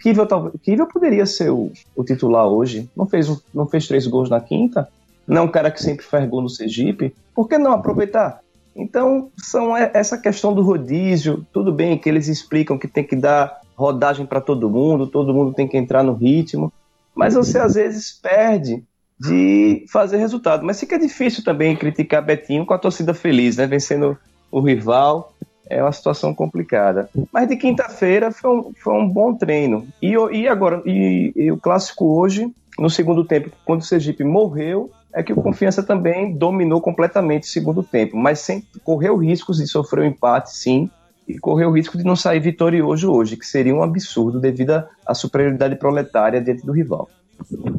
Kivel, 0.00 0.26
Kivel 0.62 0.86
poderia 0.86 1.26
ser 1.26 1.50
o, 1.50 1.72
o, 1.94 2.04
titular 2.04 2.46
hoje. 2.46 2.88
Não 2.96 3.06
fez, 3.06 3.42
não 3.54 3.66
fez 3.66 3.88
três 3.88 4.06
gols 4.06 4.28
na 4.28 4.40
quinta. 4.40 4.88
Não 5.26 5.38
é 5.38 5.40
um 5.40 5.48
cara 5.48 5.70
que 5.70 5.82
sempre 5.82 6.04
faz 6.04 6.28
gol 6.28 6.42
no 6.42 6.48
Sergipe. 6.48 7.14
Por 7.34 7.48
que 7.48 7.58
não 7.58 7.72
aproveitar? 7.72 8.40
Então, 8.74 9.30
são 9.38 9.74
essa 9.74 10.18
questão 10.18 10.54
do 10.54 10.62
rodízio. 10.62 11.44
Tudo 11.52 11.72
bem 11.72 11.96
que 11.96 12.08
eles 12.08 12.28
explicam 12.28 12.78
que 12.78 12.86
tem 12.86 13.02
que 13.02 13.16
dar 13.16 13.60
rodagem 13.76 14.26
para 14.26 14.40
todo 14.40 14.70
mundo, 14.70 15.06
todo 15.06 15.34
mundo 15.34 15.52
tem 15.52 15.68
que 15.68 15.76
entrar 15.76 16.02
no 16.02 16.14
ritmo. 16.14 16.72
Mas 17.14 17.34
você 17.34 17.58
às 17.58 17.74
vezes 17.74 18.12
perde 18.12 18.82
de 19.18 19.84
fazer 19.90 20.18
resultado. 20.18 20.64
Mas 20.64 20.80
fica 20.80 20.98
difícil 20.98 21.44
também 21.44 21.76
criticar 21.76 22.24
Betinho 22.24 22.66
com 22.66 22.74
a 22.74 22.78
torcida 22.78 23.14
feliz, 23.14 23.56
né? 23.56 23.66
Vencendo 23.66 24.18
o 24.50 24.60
rival 24.60 25.32
é 25.68 25.82
uma 25.82 25.92
situação 25.92 26.34
complicada. 26.34 27.08
Mas 27.32 27.48
de 27.48 27.56
quinta-feira 27.56 28.30
foi, 28.30 28.50
um, 28.50 28.72
foi 28.74 28.94
um 28.94 29.08
bom 29.08 29.34
treino. 29.34 29.86
E, 30.00 30.12
e 30.12 30.48
agora, 30.48 30.82
e, 30.86 31.32
e, 31.34 31.50
o 31.50 31.56
clássico 31.56 32.18
hoje, 32.18 32.52
no 32.78 32.88
segundo 32.88 33.24
tempo, 33.24 33.50
quando 33.64 33.80
o 33.80 33.84
Sergipe 33.84 34.22
morreu, 34.22 34.90
é 35.12 35.22
que 35.22 35.32
o 35.32 35.42
Confiança 35.42 35.82
também 35.82 36.36
dominou 36.36 36.80
completamente 36.80 37.44
o 37.44 37.50
segundo 37.50 37.82
tempo, 37.82 38.16
mas 38.16 38.38
sem 38.40 38.62
correu 38.84 39.16
riscos 39.16 39.56
de 39.56 39.66
sofrer 39.66 40.04
um 40.04 40.08
empate, 40.08 40.54
sim, 40.54 40.90
e 41.26 41.38
correu 41.38 41.70
o 41.70 41.72
risco 41.72 41.98
de 41.98 42.04
não 42.04 42.14
sair 42.16 42.40
vitorioso 42.40 43.12
hoje, 43.12 43.36
que 43.36 43.46
seria 43.46 43.74
um 43.74 43.82
absurdo 43.82 44.38
devido 44.40 44.84
à 45.04 45.14
superioridade 45.14 45.76
proletária 45.76 46.40
diante 46.40 46.64
do 46.64 46.72
rival. 46.72 47.08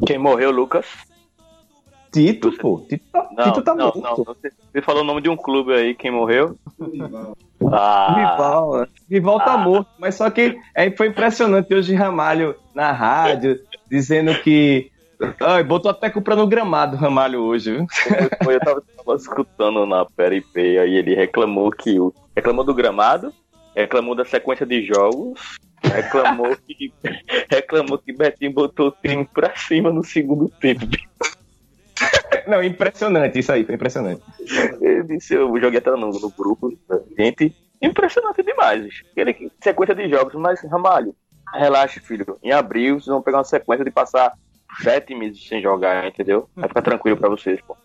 Quem 0.06 0.18
morreu, 0.18 0.50
Lucas? 0.50 0.86
Tito, 2.12 2.50
pô. 2.58 2.80
Tito 2.88 3.04
tá, 3.12 3.28
não, 3.36 3.44
Tito 3.44 3.62
tá 3.62 3.74
não, 3.74 3.84
morto. 3.86 4.00
não, 4.00 4.16
Você, 4.24 4.82
falou 4.82 5.02
o 5.02 5.06
nome 5.06 5.20
de 5.20 5.28
um 5.28 5.36
clube 5.36 5.72
aí, 5.74 5.94
quem 5.94 6.10
morreu? 6.10 6.56
O 6.78 7.68
Ah, 7.74 8.14
rival, 8.14 8.70
o 8.82 8.86
rival 9.10 9.38
tá 9.40 9.54
Ah. 9.54 9.58
morto. 9.58 9.88
Mas 9.98 10.14
só 10.14 10.30
que 10.30 10.58
é, 10.74 10.90
foi 10.90 11.08
impressionante 11.08 11.74
hoje 11.74 11.94
Ramalho 11.94 12.54
na 12.74 12.92
rádio, 12.92 13.60
dizendo 13.90 14.34
que. 14.42 14.90
Ai, 15.40 15.64
botou 15.64 15.90
até 15.90 16.08
culpa 16.08 16.36
no 16.36 16.46
gramado 16.46 16.96
Ramalho 16.96 17.40
hoje, 17.40 17.72
viu? 17.72 17.86
foi, 18.42 18.54
eu 18.54 18.60
tava, 18.60 18.82
tava 18.96 19.16
escutando 19.16 19.84
na 19.84 20.04
Peripê, 20.04 20.78
aí 20.78 20.94
ele 20.94 21.14
reclamou 21.14 21.70
que 21.70 21.98
o. 21.98 22.14
Reclamou 22.36 22.64
do 22.64 22.74
gramado, 22.74 23.32
reclamou 23.74 24.14
da 24.14 24.24
sequência 24.24 24.64
de 24.64 24.84
jogos, 24.84 25.58
reclamou 25.82 26.56
que. 26.56 26.92
reclamou 27.50 27.98
que 27.98 28.12
Betinho 28.12 28.52
botou 28.52 28.88
o 28.88 28.94
time 29.02 29.24
pra 29.24 29.56
cima 29.56 29.90
no 29.90 30.04
segundo 30.04 30.48
tempo. 30.48 30.86
Não, 32.46 32.62
impressionante 32.62 33.40
isso 33.40 33.50
aí, 33.50 33.64
foi 33.64 33.74
impressionante. 33.74 34.22
Eu 34.80 35.02
disse, 35.02 35.34
eu 35.34 35.48
joguei 35.60 35.78
até 35.78 35.90
no, 35.90 36.10
no 36.10 36.30
grupo, 36.30 36.72
gente, 37.18 37.54
impressionante 37.82 38.42
demais. 38.42 39.02
Aquele 39.10 39.50
sequência 39.60 39.94
de 39.96 40.08
jogos, 40.08 40.34
mas 40.34 40.62
Ramalho, 40.62 41.14
relaxa, 41.52 42.00
filho. 42.00 42.38
Em 42.42 42.52
abril 42.52 42.94
vocês 42.94 43.06
vão 43.06 43.20
pegar 43.20 43.38
uma 43.38 43.44
sequência 43.44 43.84
de 43.84 43.90
passar 43.90 44.32
sete 44.82 45.14
meses 45.14 45.46
sem 45.46 45.60
jogar, 45.60 46.06
entendeu? 46.06 46.48
Vai 46.54 46.68
ficar 46.68 46.82
tranquilo 46.82 47.16
pra 47.16 47.28
vocês, 47.28 47.60
pô. 47.66 47.76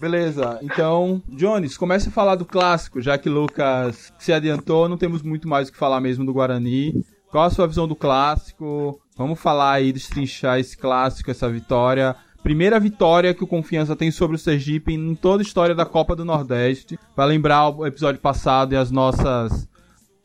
Beleza, 0.00 0.60
então, 0.62 1.20
Jones, 1.28 1.76
comece 1.76 2.08
a 2.08 2.12
falar 2.12 2.36
do 2.36 2.44
clássico, 2.44 3.00
já 3.00 3.18
que 3.18 3.28
Lucas 3.28 4.12
se 4.16 4.32
adiantou, 4.32 4.88
não 4.88 4.96
temos 4.96 5.22
muito 5.22 5.48
mais 5.48 5.68
o 5.68 5.72
que 5.72 5.78
falar 5.78 6.00
mesmo 6.00 6.24
do 6.24 6.32
Guarani. 6.32 6.94
Qual 7.30 7.44
a 7.44 7.50
sua 7.50 7.66
visão 7.66 7.88
do 7.88 7.96
clássico? 7.96 9.00
Vamos 9.16 9.40
falar 9.40 9.72
aí, 9.72 9.92
destrinchar 9.92 10.60
esse 10.60 10.78
clássico, 10.78 11.30
essa 11.30 11.50
vitória. 11.50 12.14
Primeira 12.42 12.78
vitória 12.78 13.34
que 13.34 13.42
o 13.42 13.48
Confiança 13.48 13.96
tem 13.96 14.10
sobre 14.10 14.36
o 14.36 14.38
Sergipe 14.38 14.94
em 14.94 15.14
toda 15.16 15.42
a 15.42 15.46
história 15.46 15.74
da 15.74 15.84
Copa 15.84 16.14
do 16.14 16.24
Nordeste. 16.24 16.98
Para 17.14 17.24
lembrar 17.24 17.68
o 17.68 17.84
episódio 17.84 18.20
passado 18.20 18.72
e 18.72 18.76
as 18.76 18.90
nossas 18.90 19.67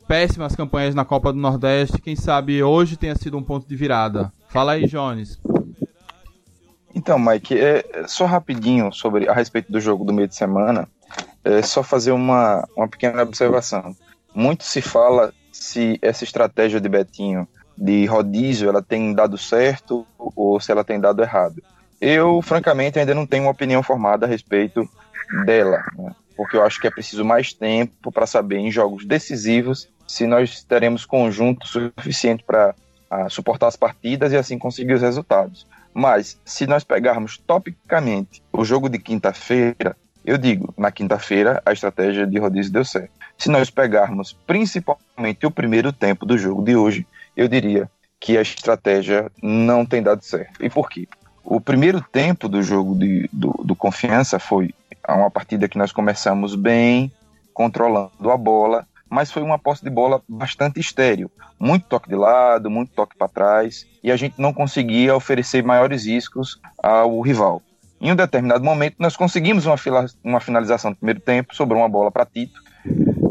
péssimas 0.06 0.54
campanhas 0.54 0.94
na 0.94 1.04
Copa 1.04 1.32
do 1.32 1.38
Nordeste, 1.38 2.00
quem 2.00 2.16
sabe 2.16 2.62
hoje 2.62 2.96
tenha 2.96 3.14
sido 3.16 3.36
um 3.36 3.42
ponto 3.42 3.66
de 3.66 3.76
virada. 3.76 4.32
Fala 4.48 4.72
aí, 4.72 4.86
Jones. 4.86 5.40
Então, 6.94 7.18
Mike, 7.18 7.58
é, 7.58 8.04
só 8.06 8.24
rapidinho 8.24 8.92
sobre 8.92 9.28
a 9.28 9.32
respeito 9.32 9.72
do 9.72 9.80
jogo 9.80 10.04
do 10.04 10.12
meio 10.12 10.28
de 10.28 10.36
semana, 10.36 10.88
é 11.44 11.60
só 11.62 11.82
fazer 11.82 12.12
uma, 12.12 12.66
uma 12.76 12.88
pequena 12.88 13.22
observação. 13.22 13.94
Muito 14.34 14.64
se 14.64 14.80
fala 14.80 15.32
se 15.52 15.98
essa 16.00 16.24
estratégia 16.24 16.80
de 16.80 16.88
Betinho 16.88 17.48
de 17.76 18.06
rodízio 18.06 18.68
ela 18.68 18.82
tem 18.82 19.12
dado 19.12 19.36
certo 19.36 20.06
ou 20.18 20.60
se 20.60 20.70
ela 20.70 20.84
tem 20.84 21.00
dado 21.00 21.22
errado. 21.22 21.62
Eu, 22.00 22.40
francamente, 22.42 22.98
ainda 22.98 23.14
não 23.14 23.26
tenho 23.26 23.44
uma 23.44 23.52
opinião 23.52 23.82
formada 23.82 24.26
a 24.26 24.28
respeito 24.28 24.88
dela, 25.44 25.82
né? 25.96 26.14
Porque 26.36 26.56
eu 26.56 26.64
acho 26.64 26.80
que 26.80 26.86
é 26.86 26.90
preciso 26.90 27.24
mais 27.24 27.52
tempo 27.52 28.10
para 28.10 28.26
saber 28.26 28.58
em 28.58 28.70
jogos 28.70 29.04
decisivos 29.04 29.88
se 30.06 30.26
nós 30.26 30.62
teremos 30.62 31.06
conjunto 31.06 31.66
suficiente 31.66 32.44
para 32.44 32.74
suportar 33.28 33.68
as 33.68 33.76
partidas 33.76 34.32
e 34.32 34.36
assim 34.36 34.58
conseguir 34.58 34.94
os 34.94 35.02
resultados. 35.02 35.66
Mas 35.92 36.38
se 36.44 36.66
nós 36.66 36.82
pegarmos 36.82 37.38
topicamente 37.38 38.42
o 38.52 38.64
jogo 38.64 38.88
de 38.88 38.98
quinta-feira, 38.98 39.96
eu 40.24 40.36
digo, 40.36 40.74
na 40.76 40.90
quinta-feira 40.90 41.62
a 41.64 41.72
estratégia 41.72 42.26
de 42.26 42.38
rodízio 42.38 42.72
deu 42.72 42.84
certo. 42.84 43.10
Se 43.38 43.48
nós 43.48 43.70
pegarmos 43.70 44.32
principalmente 44.46 45.46
o 45.46 45.50
primeiro 45.50 45.92
tempo 45.92 46.26
do 46.26 46.36
jogo 46.36 46.62
de 46.62 46.74
hoje, 46.74 47.06
eu 47.36 47.46
diria 47.46 47.88
que 48.18 48.36
a 48.38 48.42
estratégia 48.42 49.30
não 49.42 49.84
tem 49.84 50.02
dado 50.02 50.24
certo. 50.24 50.64
E 50.64 50.70
por 50.70 50.88
quê? 50.88 51.06
O 51.44 51.60
primeiro 51.60 52.00
tempo 52.00 52.48
do 52.48 52.62
jogo 52.62 52.98
de, 52.98 53.28
do, 53.30 53.52
do 53.62 53.76
Confiança 53.76 54.38
foi 54.38 54.74
uma 55.08 55.30
partida 55.30 55.68
que 55.68 55.78
nós 55.78 55.92
começamos 55.92 56.54
bem, 56.54 57.12
controlando 57.52 58.30
a 58.30 58.36
bola, 58.36 58.86
mas 59.08 59.30
foi 59.30 59.42
uma 59.42 59.58
posse 59.58 59.84
de 59.84 59.90
bola 59.90 60.22
bastante 60.28 60.80
estéreo. 60.80 61.30
Muito 61.58 61.86
toque 61.86 62.08
de 62.08 62.16
lado, 62.16 62.70
muito 62.70 62.92
toque 62.92 63.16
para 63.16 63.28
trás, 63.28 63.86
e 64.02 64.10
a 64.10 64.16
gente 64.16 64.34
não 64.38 64.52
conseguia 64.52 65.14
oferecer 65.14 65.62
maiores 65.62 66.06
riscos 66.06 66.60
ao 66.82 67.20
rival. 67.20 67.62
Em 68.00 68.12
um 68.12 68.16
determinado 68.16 68.64
momento, 68.64 68.96
nós 68.98 69.16
conseguimos 69.16 69.66
uma, 69.66 69.76
fila, 69.76 70.06
uma 70.22 70.40
finalização 70.40 70.90
no 70.90 70.96
primeiro 70.96 71.20
tempo, 71.20 71.54
sobrou 71.54 71.80
uma 71.80 71.88
bola 71.88 72.10
para 72.10 72.26
Tito, 72.26 72.60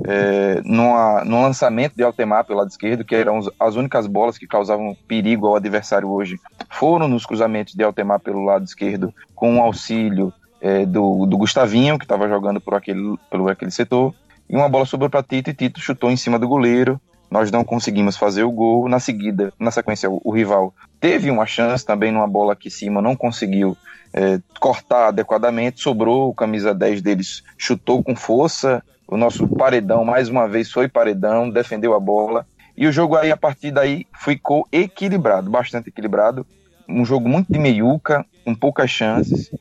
é, 0.08 0.62
numa, 0.64 1.24
num 1.24 1.42
lançamento 1.42 1.96
de 1.96 2.04
Altemar 2.04 2.46
pelo 2.46 2.60
lado 2.60 2.70
esquerdo, 2.70 3.06
que 3.06 3.16
eram 3.16 3.40
as 3.60 3.76
únicas 3.76 4.08
bolas 4.08 4.38
que 4.38 4.48
causavam 4.48 4.96
perigo 5.08 5.48
ao 5.48 5.56
adversário 5.56 6.10
hoje, 6.10 6.40
foram 6.72 7.08
nos 7.08 7.26
cruzamentos 7.26 7.74
de 7.74 7.84
Altemar 7.84 8.20
pelo 8.20 8.44
lado 8.44 8.64
esquerdo, 8.64 9.14
com 9.36 9.58
o 9.58 9.62
auxílio 9.62 10.34
é, 10.64 10.86
do, 10.86 11.26
do 11.26 11.38
Gustavinho, 11.38 12.00
que 12.00 12.06
estava 12.06 12.30
jogando 12.30 12.62
por 12.62 12.74
aquele, 12.74 13.18
por 13.30 13.52
aquele 13.52 13.70
setor, 13.70 14.16
e 14.50 14.56
uma 14.56 14.70
bola 14.70 14.86
sobrou 14.86 15.10
para 15.10 15.22
Tito 15.22 15.50
e 15.50 15.54
Tito 15.54 15.82
chutou 15.82 16.10
em 16.10 16.16
cima 16.16 16.40
do 16.40 16.48
goleiro. 16.48 17.00
Nós 17.30 17.52
não 17.52 17.64
conseguimos 17.66 18.16
fazer 18.16 18.44
o 18.44 18.52
gol. 18.52 18.88
Na 18.88 19.00
seguida, 19.00 19.52
na 19.60 19.72
sequência, 19.72 20.10
o, 20.10 20.22
o 20.24 20.32
rival 20.32 20.74
teve 21.02 21.30
uma 21.30 21.46
chance 21.46 21.86
também 21.86 22.12
numa 22.12 22.28
bola 22.28 22.56
que 22.56 22.70
cima 22.70 23.02
não 23.02 23.16
conseguiu 23.16 23.76
é, 24.14 24.40
cortar 24.60 25.08
adequadamente. 25.08 25.82
Sobrou, 25.82 26.30
o 26.30 26.34
camisa 26.34 26.74
10 26.74 27.02
deles 27.02 27.44
chutou 27.58 28.04
com 28.04 28.16
força. 28.16 28.84
O 29.08 29.18
nosso 29.18 29.48
paredão, 29.48 30.06
mais 30.06 30.30
uma 30.30 30.48
vez, 30.48 30.72
foi 30.72 30.88
paredão, 30.88 31.50
defendeu 31.50 31.94
a 31.94 32.00
bola. 32.00 32.46
E 32.78 32.88
o 32.88 32.92
jogo 32.92 33.16
aí, 33.16 33.32
a 33.32 33.38
partir 33.38 33.72
daí, 33.72 34.08
ficou 34.18 34.68
equilibrado, 34.72 35.50
bastante 35.50 35.90
equilibrado. 35.90 36.46
Um 36.88 37.04
jogo 37.04 37.28
muito 37.28 37.52
de 37.52 37.60
meiuca, 37.60 38.26
com 38.46 38.54
poucas 38.54 38.90
chances. 38.90 39.52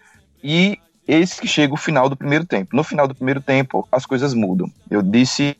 E 0.43 0.79
eis 1.07 1.39
que 1.39 1.49
chega 1.49 1.75
o 1.75 1.77
final 1.77 2.09
do 2.09 2.17
primeiro 2.17 2.45
tempo. 2.45 2.77
No 2.77 2.85
final 2.85 3.09
do 3.09 3.15
primeiro 3.15 3.41
tempo, 3.41 3.87
as 3.91 4.07
coisas 4.07 4.35
mudam. 4.35 4.71
Eu 4.91 5.03
disse, 5.03 5.57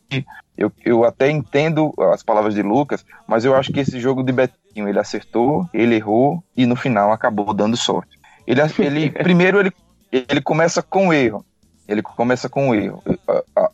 eu, 0.57 0.71
eu 0.83 1.03
até 1.03 1.29
entendo 1.29 1.93
as 2.13 2.23
palavras 2.23 2.53
de 2.53 2.61
Lucas, 2.61 3.05
mas 3.27 3.45
eu 3.45 3.55
acho 3.55 3.71
que 3.71 3.79
esse 3.79 3.99
jogo 3.99 4.23
de 4.23 4.31
Betinho, 4.31 4.87
ele 4.87 4.99
acertou, 4.99 5.67
ele 5.73 5.95
errou 5.95 6.43
e 6.55 6.65
no 6.65 6.75
final 6.75 7.11
acabou 7.11 7.53
dando 7.53 7.77
sorte. 7.77 8.17
Ele, 8.47 8.61
ele 8.79 9.11
primeiro 9.23 9.59
ele, 9.59 9.71
ele 10.11 10.41
começa 10.41 10.81
com 10.81 11.13
erro. 11.13 11.45
Ele 11.87 12.01
começa 12.01 12.47
com 12.47 12.69
o 12.69 12.75
erro. 12.75 13.03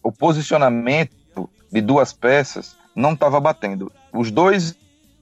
O 0.01 0.11
posicionamento 0.11 1.11
de 1.71 1.81
duas 1.81 2.11
peças 2.11 2.75
não 2.95 3.13
estava 3.13 3.39
batendo. 3.39 3.91
Os 4.11 4.31
dois 4.31 4.75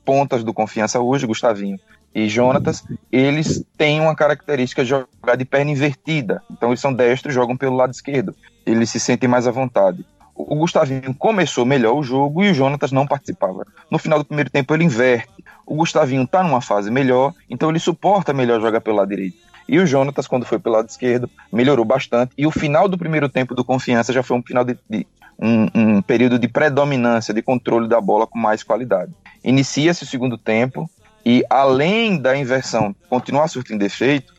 pontas 0.06 0.42
do 0.42 0.54
Confiança 0.54 1.02
hoje, 1.02 1.28
Gustavinho 1.28 1.78
e 2.14 2.28
Jonatas, 2.28 2.84
eles 3.12 3.64
têm 3.78 4.02
uma 4.02 4.16
característica 4.16 4.84
de 4.84 4.90
jogar 4.90 5.36
de 5.38 5.46
perna 5.46 5.72
invertida. 5.72 6.42
Então 6.50 6.70
eles 6.70 6.80
são 6.80 6.94
destros, 6.94 7.34
jogam 7.34 7.56
pelo 7.56 7.76
lado 7.76 7.92
esquerdo. 7.94 8.36
Eles 8.66 8.90
se 8.90 9.00
sentem 9.00 9.30
mais 9.30 9.48
à 9.48 9.52
vontade. 9.52 10.06
O 10.34 10.56
Gustavinho 10.56 11.14
começou 11.16 11.66
melhor 11.66 11.96
o 11.96 12.04
jogo 12.04 12.44
e 12.44 12.52
o 12.52 12.54
Jonatas 12.54 12.92
não 12.92 13.08
participava. 13.08 13.66
No 13.90 13.98
final 13.98 14.20
do 14.20 14.26
primeiro 14.26 14.50
tempo 14.50 14.74
ele 14.74 14.84
inverte. 14.84 15.44
O 15.66 15.76
Gustavinho 15.76 16.24
está 16.24 16.44
numa 16.44 16.62
fase 16.62 16.90
melhor, 16.90 17.34
então 17.50 17.70
ele 17.70 17.80
suporta 17.80 18.34
melhor 18.34 18.62
jogar 18.62 18.80
pelo 18.82 18.98
lado 18.98 19.10
direito. 19.10 19.38
E 19.68 19.80
o 19.80 19.86
Jonatas, 19.86 20.28
quando 20.28 20.46
foi 20.46 20.60
pelo 20.60 20.76
lado 20.76 20.88
esquerdo, 20.88 21.30
melhorou 21.52 21.84
bastante. 21.84 22.32
E 22.38 22.48
o 22.48 22.52
final 22.52 22.88
do 22.88 22.98
primeiro 22.98 23.28
tempo 23.28 23.54
do 23.54 23.66
Confiança 23.66 24.14
já 24.14 24.24
foi 24.24 24.38
um 24.38 24.42
final 24.42 24.64
de, 24.64 24.78
de 24.90 25.06
um, 25.38 25.68
um, 25.76 26.02
período 26.02 26.40
de 26.40 26.48
predominância, 26.48 27.34
de 27.34 27.42
controle 27.42 27.88
da 27.88 28.00
bola 28.00 28.26
com 28.26 28.40
mais 28.40 28.64
qualidade. 28.64 29.12
Inicia-se 29.44 30.04
o 30.04 30.08
segundo 30.08 30.38
tempo 30.38 30.90
e, 31.30 31.44
além 31.50 32.18
da 32.18 32.38
inversão 32.38 32.96
continuar 33.10 33.50
surtindo 33.50 33.84
efeito, 33.84 34.34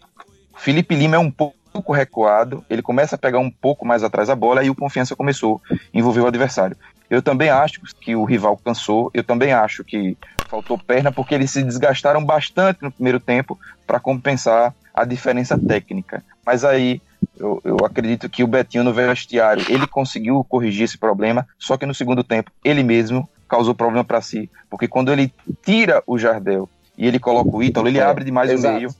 Felipe 0.56 0.94
Lima 0.94 1.16
é 1.16 1.18
um 1.18 1.30
pouco 1.30 1.92
recuado, 1.92 2.64
ele 2.70 2.80
começa 2.80 3.14
a 3.14 3.18
pegar 3.18 3.40
um 3.40 3.50
pouco 3.50 3.86
mais 3.86 4.02
atrás 4.02 4.30
a 4.30 4.34
bola 4.34 4.64
e 4.64 4.70
o 4.70 4.74
Confiança 4.74 5.14
começou 5.14 5.60
a 5.70 5.74
envolver 5.92 6.22
o 6.22 6.26
adversário. 6.26 6.74
Eu 7.10 7.20
também 7.20 7.50
acho 7.50 7.82
que 8.00 8.16
o 8.16 8.24
rival 8.24 8.56
cansou, 8.56 9.10
eu 9.12 9.22
também 9.22 9.52
acho 9.52 9.84
que 9.84 10.16
faltou 10.48 10.78
perna 10.78 11.12
porque 11.12 11.34
eles 11.34 11.50
se 11.50 11.62
desgastaram 11.62 12.24
bastante 12.24 12.82
no 12.82 12.90
primeiro 12.90 13.20
tempo 13.20 13.58
para 13.86 14.00
compensar 14.00 14.74
a 14.94 15.04
diferença 15.04 15.58
técnica. 15.58 16.24
Mas 16.42 16.64
aí 16.64 17.02
eu, 17.38 17.60
eu, 17.64 17.76
acredito 17.84 18.30
que 18.30 18.42
o 18.42 18.48
Betinho 18.48 18.82
no 18.82 18.94
vestiário 18.94 19.62
ele 19.68 19.86
conseguiu 19.86 20.42
corrigir 20.42 20.84
esse 20.84 20.96
problema, 20.96 21.46
só 21.58 21.76
que 21.76 21.84
no 21.84 21.94
segundo 21.94 22.24
tempo 22.24 22.50
ele 22.64 22.82
mesmo 22.82 23.28
causou 23.46 23.74
problema 23.74 24.04
para 24.04 24.22
si, 24.22 24.50
porque 24.70 24.88
quando 24.88 25.12
ele 25.12 25.30
tira 25.62 26.02
o 26.06 26.18
Jardel 26.18 26.66
e 26.98 27.06
ele 27.06 27.20
coloca 27.20 27.56
o 27.56 27.62
Ítalo, 27.62 27.86
ele 27.86 27.98
é, 27.98 28.02
abre 28.02 28.24
demais 28.24 28.50
exato. 28.50 28.74
o 28.74 28.76
meio, 28.76 28.94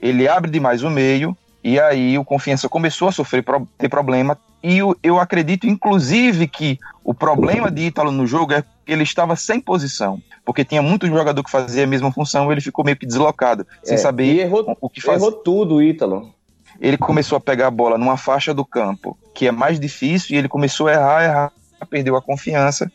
ele 0.00 0.28
abre 0.28 0.50
demais 0.50 0.82
o 0.82 0.90
meio 0.90 1.36
e 1.64 1.80
aí 1.80 2.18
o 2.18 2.24
Confiança 2.24 2.68
começou 2.68 3.08
a 3.08 3.12
sofrer 3.12 3.42
ter 3.78 3.88
problema 3.88 4.38
e 4.62 4.78
eu, 4.78 4.94
eu 5.02 5.18
acredito 5.18 5.66
inclusive 5.66 6.46
que 6.46 6.78
o 7.02 7.14
problema 7.14 7.70
de 7.70 7.86
Ítalo 7.86 8.12
no 8.12 8.26
jogo 8.26 8.52
é 8.52 8.62
que 8.62 8.68
ele 8.86 9.02
estava 9.02 9.34
sem 9.34 9.60
posição, 9.60 10.20
porque 10.44 10.64
tinha 10.64 10.82
muito 10.82 11.06
jogador 11.06 11.42
que 11.42 11.50
fazia 11.50 11.84
a 11.84 11.86
mesma 11.86 12.12
função, 12.12 12.52
ele 12.52 12.60
ficou 12.60 12.84
meio 12.84 12.96
que 12.96 13.06
deslocado, 13.06 13.66
sem 13.82 13.94
é, 13.94 13.98
saber 13.98 14.40
errou, 14.40 14.76
o 14.80 14.90
que 14.90 15.00
fazer. 15.00 15.24
Errou 15.24 15.32
tudo, 15.32 15.82
Ítalo. 15.82 16.34
ele 16.78 16.98
começou 16.98 17.36
a 17.36 17.40
pegar 17.40 17.68
a 17.68 17.70
bola 17.70 17.96
numa 17.96 18.16
faixa 18.16 18.52
do 18.52 18.64
campo 18.64 19.16
que 19.34 19.46
é 19.46 19.52
mais 19.52 19.78
difícil 19.78 20.34
e 20.34 20.38
ele 20.38 20.48
começou 20.48 20.88
a 20.88 20.92
errar, 20.92 21.24
errar, 21.24 21.52
perdeu 21.88 22.16
a 22.16 22.20
confiança. 22.20 22.90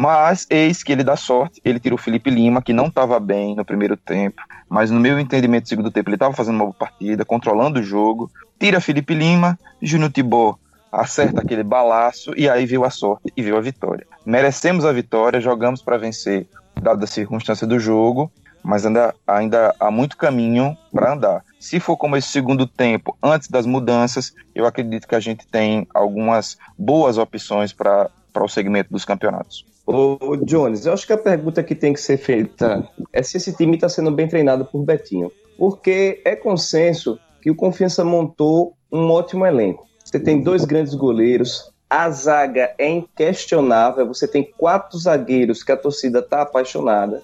Mas 0.00 0.46
eis 0.48 0.84
que 0.84 0.92
ele 0.92 1.02
dá 1.02 1.16
sorte, 1.16 1.60
ele 1.64 1.80
tira 1.80 1.92
o 1.92 1.98
Felipe 1.98 2.30
Lima, 2.30 2.62
que 2.62 2.72
não 2.72 2.86
estava 2.86 3.18
bem 3.18 3.56
no 3.56 3.64
primeiro 3.64 3.96
tempo, 3.96 4.40
mas 4.68 4.92
no 4.92 5.00
meu 5.00 5.18
entendimento, 5.18 5.64
no 5.64 5.68
segundo 5.68 5.90
tempo, 5.90 6.08
ele 6.08 6.14
estava 6.14 6.32
fazendo 6.32 6.54
uma 6.54 6.66
boa 6.66 6.74
partida, 6.74 7.24
controlando 7.24 7.80
o 7.80 7.82
jogo. 7.82 8.30
Tira 8.60 8.80
Felipe 8.80 9.12
Lima, 9.12 9.58
Júnior 9.82 10.12
Tibor 10.12 10.56
acerta 10.92 11.40
aquele 11.40 11.64
balaço 11.64 12.32
e 12.36 12.48
aí 12.48 12.64
veio 12.64 12.84
a 12.84 12.90
sorte 12.90 13.32
e 13.36 13.42
veio 13.42 13.56
a 13.56 13.60
vitória. 13.60 14.06
Merecemos 14.24 14.84
a 14.84 14.92
vitória, 14.92 15.40
jogamos 15.40 15.82
para 15.82 15.98
vencer, 15.98 16.46
dada 16.80 17.02
a 17.02 17.08
circunstância 17.08 17.66
do 17.66 17.80
jogo, 17.80 18.30
mas 18.62 18.86
ainda, 18.86 19.12
ainda 19.26 19.74
há 19.80 19.90
muito 19.90 20.16
caminho 20.16 20.78
para 20.92 21.12
andar. 21.12 21.44
Se 21.58 21.80
for 21.80 21.96
como 21.96 22.16
esse 22.16 22.28
segundo 22.28 22.68
tempo, 22.68 23.18
antes 23.20 23.48
das 23.48 23.66
mudanças, 23.66 24.32
eu 24.54 24.64
acredito 24.64 25.08
que 25.08 25.16
a 25.16 25.20
gente 25.20 25.44
tem 25.48 25.88
algumas 25.92 26.56
boas 26.78 27.18
opções 27.18 27.72
para 27.72 28.08
o 28.40 28.48
segmento 28.48 28.92
dos 28.92 29.04
campeonatos. 29.04 29.66
Ô, 29.90 30.36
Jones, 30.44 30.84
eu 30.84 30.92
acho 30.92 31.06
que 31.06 31.14
a 31.14 31.18
pergunta 31.18 31.62
que 31.62 31.74
tem 31.74 31.94
que 31.94 32.00
ser 32.00 32.18
feita 32.18 32.86
é 33.10 33.22
se 33.22 33.38
esse 33.38 33.54
time 33.54 33.74
está 33.74 33.88
sendo 33.88 34.10
bem 34.10 34.28
treinado 34.28 34.66
por 34.66 34.84
Betinho. 34.84 35.32
Porque 35.56 36.20
é 36.26 36.36
consenso 36.36 37.18
que 37.40 37.50
o 37.50 37.54
Confiança 37.54 38.04
montou 38.04 38.74
um 38.92 39.10
ótimo 39.10 39.46
elenco. 39.46 39.86
Você 40.04 40.20
tem 40.20 40.42
dois 40.42 40.66
grandes 40.66 40.92
goleiros, 40.92 41.72
a 41.88 42.10
zaga 42.10 42.74
é 42.76 42.86
inquestionável, 42.86 44.06
você 44.06 44.28
tem 44.28 44.44
quatro 44.58 44.98
zagueiros 44.98 45.62
que 45.62 45.72
a 45.72 45.76
torcida 45.76 46.18
está 46.18 46.42
apaixonada. 46.42 47.22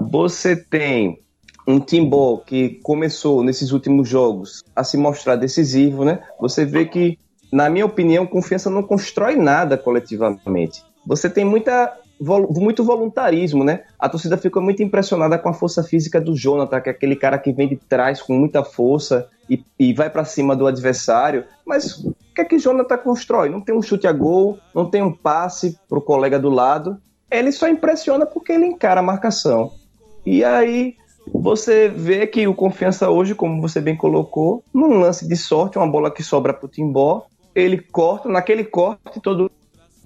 Você 0.00 0.56
tem 0.56 1.20
um 1.68 1.78
Timbó 1.78 2.38
que 2.38 2.80
começou 2.82 3.44
nesses 3.44 3.70
últimos 3.70 4.08
jogos 4.08 4.64
a 4.74 4.82
se 4.82 4.96
mostrar 4.96 5.36
decisivo, 5.36 6.04
né? 6.04 6.20
Você 6.40 6.64
vê 6.64 6.84
que, 6.84 7.16
na 7.52 7.70
minha 7.70 7.86
opinião, 7.86 8.26
confiança 8.26 8.68
não 8.68 8.82
constrói 8.82 9.36
nada 9.36 9.78
coletivamente. 9.78 10.82
Você 11.06 11.28
tem 11.28 11.44
muita 11.44 11.92
muito 12.20 12.84
voluntarismo, 12.84 13.64
né? 13.64 13.82
A 13.98 14.08
torcida 14.08 14.36
ficou 14.36 14.62
muito 14.62 14.82
impressionada 14.82 15.36
com 15.38 15.48
a 15.48 15.52
força 15.52 15.82
física 15.82 16.20
do 16.20 16.36
Jonathan, 16.36 16.80
que 16.80 16.88
é 16.88 16.92
aquele 16.92 17.16
cara 17.16 17.36
que 17.36 17.52
vem 17.52 17.68
de 17.68 17.76
trás 17.76 18.22
com 18.22 18.32
muita 18.34 18.62
força 18.62 19.28
e, 19.50 19.64
e 19.78 19.92
vai 19.92 20.08
para 20.08 20.24
cima 20.24 20.54
do 20.54 20.66
adversário. 20.66 21.44
Mas 21.66 21.98
o 21.98 22.14
que 22.34 22.40
é 22.40 22.44
que 22.44 22.58
Jonathan 22.58 22.98
constrói? 22.98 23.48
Não 23.48 23.60
tem 23.60 23.74
um 23.74 23.82
chute 23.82 24.06
a 24.06 24.12
gol, 24.12 24.58
não 24.74 24.88
tem 24.88 25.02
um 25.02 25.12
passe 25.12 25.76
pro 25.88 26.00
colega 26.00 26.38
do 26.38 26.48
lado. 26.48 26.96
Ele 27.30 27.50
só 27.50 27.68
impressiona 27.68 28.24
porque 28.24 28.52
ele 28.52 28.66
encara 28.66 29.00
a 29.00 29.02
marcação. 29.02 29.72
E 30.24 30.44
aí 30.44 30.94
você 31.26 31.88
vê 31.88 32.26
que 32.26 32.46
o 32.46 32.54
Confiança 32.54 33.10
hoje, 33.10 33.34
como 33.34 33.60
você 33.60 33.80
bem 33.80 33.96
colocou, 33.96 34.62
num 34.72 34.98
lance 34.98 35.26
de 35.26 35.36
sorte, 35.36 35.78
uma 35.78 35.90
bola 35.90 36.10
que 36.10 36.22
sobra 36.22 36.52
pro 36.52 36.68
Timbó, 36.68 37.26
ele 37.54 37.78
corta, 37.78 38.28
naquele 38.28 38.64
corte 38.64 39.20
todo 39.20 39.50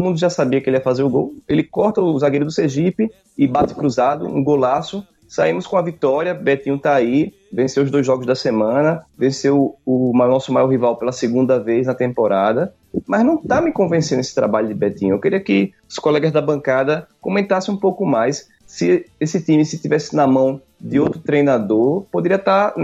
mundo 0.02 0.18
já 0.18 0.30
sabia 0.30 0.60
que 0.60 0.68
ele 0.68 0.76
ia 0.76 0.82
fazer 0.82 1.02
o 1.02 1.10
gol. 1.10 1.34
Ele 1.48 1.62
corta 1.62 2.00
o 2.00 2.18
zagueiro 2.18 2.44
do 2.44 2.50
Sergipe 2.50 3.10
e 3.36 3.46
bate 3.46 3.74
cruzado, 3.74 4.26
um 4.26 4.42
golaço. 4.42 5.06
Saímos 5.28 5.66
com 5.66 5.76
a 5.76 5.82
vitória, 5.82 6.32
Betinho 6.34 6.78
tá 6.78 6.94
aí, 6.94 7.34
venceu 7.52 7.82
os 7.82 7.90
dois 7.90 8.06
jogos 8.06 8.26
da 8.26 8.34
semana, 8.34 9.04
venceu 9.18 9.76
o 9.84 10.12
nosso 10.14 10.52
maior 10.52 10.68
rival 10.68 10.96
pela 10.96 11.10
segunda 11.10 11.58
vez 11.58 11.86
na 11.88 11.94
temporada, 11.94 12.72
mas 13.06 13.24
não 13.24 13.36
tá 13.36 13.60
me 13.60 13.72
convencendo 13.72 14.20
esse 14.20 14.34
trabalho 14.34 14.68
de 14.68 14.74
Betinho. 14.74 15.16
Eu 15.16 15.20
queria 15.20 15.40
que 15.40 15.72
os 15.88 15.98
colegas 15.98 16.30
da 16.30 16.40
bancada 16.40 17.08
comentassem 17.20 17.74
um 17.74 17.76
pouco 17.76 18.06
mais 18.06 18.48
se 18.66 19.06
esse 19.20 19.40
time, 19.42 19.64
se 19.64 19.78
tivesse 19.78 20.14
na 20.14 20.26
mão 20.26 20.60
de 20.80 20.98
outro 21.00 21.20
treinador, 21.20 22.02
poderia 22.10 22.36
estar 22.36 22.72
tá 22.72 22.82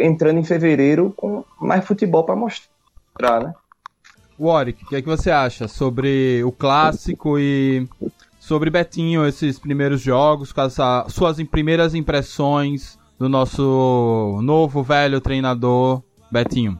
entrando 0.00 0.38
em 0.38 0.44
fevereiro 0.44 1.12
com 1.16 1.44
mais 1.60 1.84
futebol 1.84 2.24
para 2.24 2.36
mostrar, 2.36 3.42
né? 3.42 3.54
Warwick, 4.42 4.84
o 4.84 4.88
que, 4.88 4.96
é 4.96 5.02
que 5.02 5.08
você 5.08 5.30
acha 5.30 5.68
sobre 5.68 6.42
o 6.42 6.50
clássico 6.50 7.38
e 7.38 7.86
sobre 8.40 8.70
Betinho, 8.70 9.24
esses 9.24 9.56
primeiros 9.56 10.00
jogos, 10.00 10.52
as 10.56 11.12
suas 11.12 11.40
primeiras 11.44 11.94
impressões 11.94 12.98
do 13.18 13.28
nosso 13.28 14.40
novo 14.42 14.82
velho 14.82 15.20
treinador 15.20 16.02
Betinho? 16.28 16.76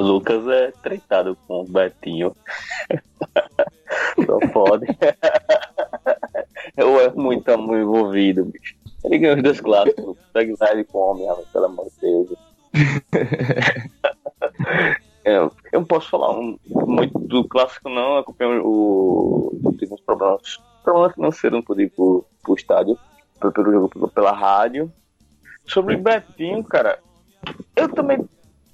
Lucas 0.00 0.46
é 0.46 0.70
tratado 0.82 1.36
com 1.48 1.62
o 1.62 1.64
Betinho. 1.64 2.36
Só 4.24 4.38
pode. 4.52 4.86
Eu 6.76 7.00
é 7.00 7.10
muito 7.10 7.48
amor 7.50 7.78
envolvido, 7.78 8.44
bicho. 8.44 8.76
Ele 9.04 9.18
ganhou 9.18 9.36
os 9.36 9.42
dois 9.42 9.60
clássicos. 9.60 10.16
Segue 10.32 10.54
lá 10.60 10.68
com 10.84 10.98
homem, 10.98 11.26
pelo 11.52 11.64
amor 11.64 11.86
de 11.86 11.92
Deus. 12.00 12.28
É, 15.24 15.36
eu 15.36 15.52
não 15.72 15.84
posso 15.84 16.10
falar 16.10 16.32
um, 16.32 16.58
muito 16.66 17.18
do 17.18 17.46
clássico, 17.46 17.88
não. 17.88 18.18
Acompanhei 18.18 18.60
o. 18.62 19.52
Tive 19.78 19.94
uns 19.94 20.00
problemas. 20.00 20.58
Problemas 20.82 21.14
financeiros, 21.14 21.58
não 21.58 21.64
pude 21.64 21.84
ir 21.84 21.90
pro, 21.90 22.24
pro 22.42 22.54
estádio. 22.54 22.98
Pelo 23.40 23.72
jogo 23.72 24.08
pela 24.08 24.32
rádio. 24.32 24.92
Sobre 25.66 25.96
Betinho, 25.96 26.62
cara. 26.64 26.98
Eu 27.76 27.88
também 27.88 28.28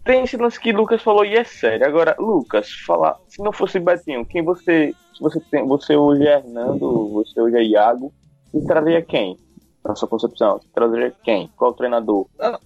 tenho 0.04 0.24
esse 0.24 0.36
lance 0.36 0.58
que 0.58 0.72
Lucas 0.72 1.02
falou 1.02 1.24
e 1.24 1.34
é 1.36 1.44
sério. 1.44 1.86
Agora, 1.86 2.16
Lucas, 2.18 2.72
falar. 2.86 3.18
Se 3.28 3.42
não 3.42 3.52
fosse 3.52 3.78
Betinho, 3.78 4.24
quem 4.24 4.42
você. 4.42 4.94
Se 5.14 5.20
você 5.20 5.40
tem. 5.50 5.66
Você 5.66 5.96
hoje 5.96 6.26
é 6.26 6.38
Hernando, 6.38 7.08
você 7.12 7.40
hoje 7.40 7.56
é 7.56 7.62
Iago, 7.62 8.12
entraria 8.54 9.02
quem? 9.02 9.38
Na 9.84 9.94
sua 9.94 10.08
concepção? 10.08 10.60
Trazer 10.74 11.14
quem? 11.22 11.50
Qual 11.56 11.72
treinador? 11.72 12.26
Não, 12.38 12.58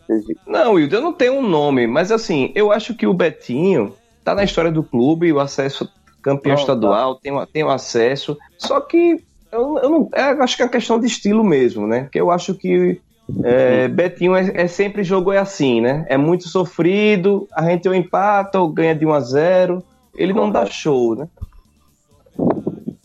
não 0.47 0.73
Wilder, 0.73 0.99
eu 0.99 1.03
não 1.03 1.13
tenho 1.13 1.35
um 1.35 1.49
nome, 1.49 1.87
mas 1.87 2.11
assim, 2.11 2.53
eu 2.55 2.73
acho 2.73 2.95
que 2.95 3.07
o 3.07 3.15
Betinho 3.15 3.95
tá 4.25 4.35
na 4.35 4.45
história 4.45 4.71
do 4.71 4.83
clube, 4.83 5.33
o 5.33 5.41
acesso 5.41 5.89
campeão 6.23 6.55
não, 6.55 6.61
estadual, 6.61 7.15
tá. 7.17 7.21
tem, 7.23 7.47
tem 7.53 7.65
o 7.65 7.71
acesso, 7.71 8.39
só 8.57 8.81
que 8.81 9.23
eu, 9.51 9.79
eu, 9.79 9.91
não, 9.91 10.09
eu 10.15 10.43
acho 10.43 10.57
que 10.57 10.63
é 10.63 10.65
uma 10.65 10.71
questão 10.71 10.99
de 10.99 11.07
estilo 11.07 11.45
mesmo, 11.45 11.87
né? 11.87 12.05
Porque 12.05 12.21
eu 12.21 12.31
acho 12.31 12.55
que 12.55 13.01
é, 13.45 13.89
Betinho 13.89 14.35
é, 14.35 14.63
é, 14.63 14.67
sempre 14.67 15.05
jogo 15.05 15.33
é 15.33 15.39
assim, 15.39 15.81
né? 15.81 16.07
É 16.09 16.17
muito 16.17 16.49
sofrido, 16.49 17.49
a 17.53 17.69
gente 17.69 17.89
ou 17.89 17.95
empata 17.95 18.61
ou 18.61 18.69
ganha 18.69 18.95
de 18.95 19.05
1 19.05 19.13
a 19.13 19.21
0 19.21 19.85
ele 20.15 20.33
não 20.33 20.51
dá 20.51 20.67
show, 20.67 21.15
né? 21.15 21.29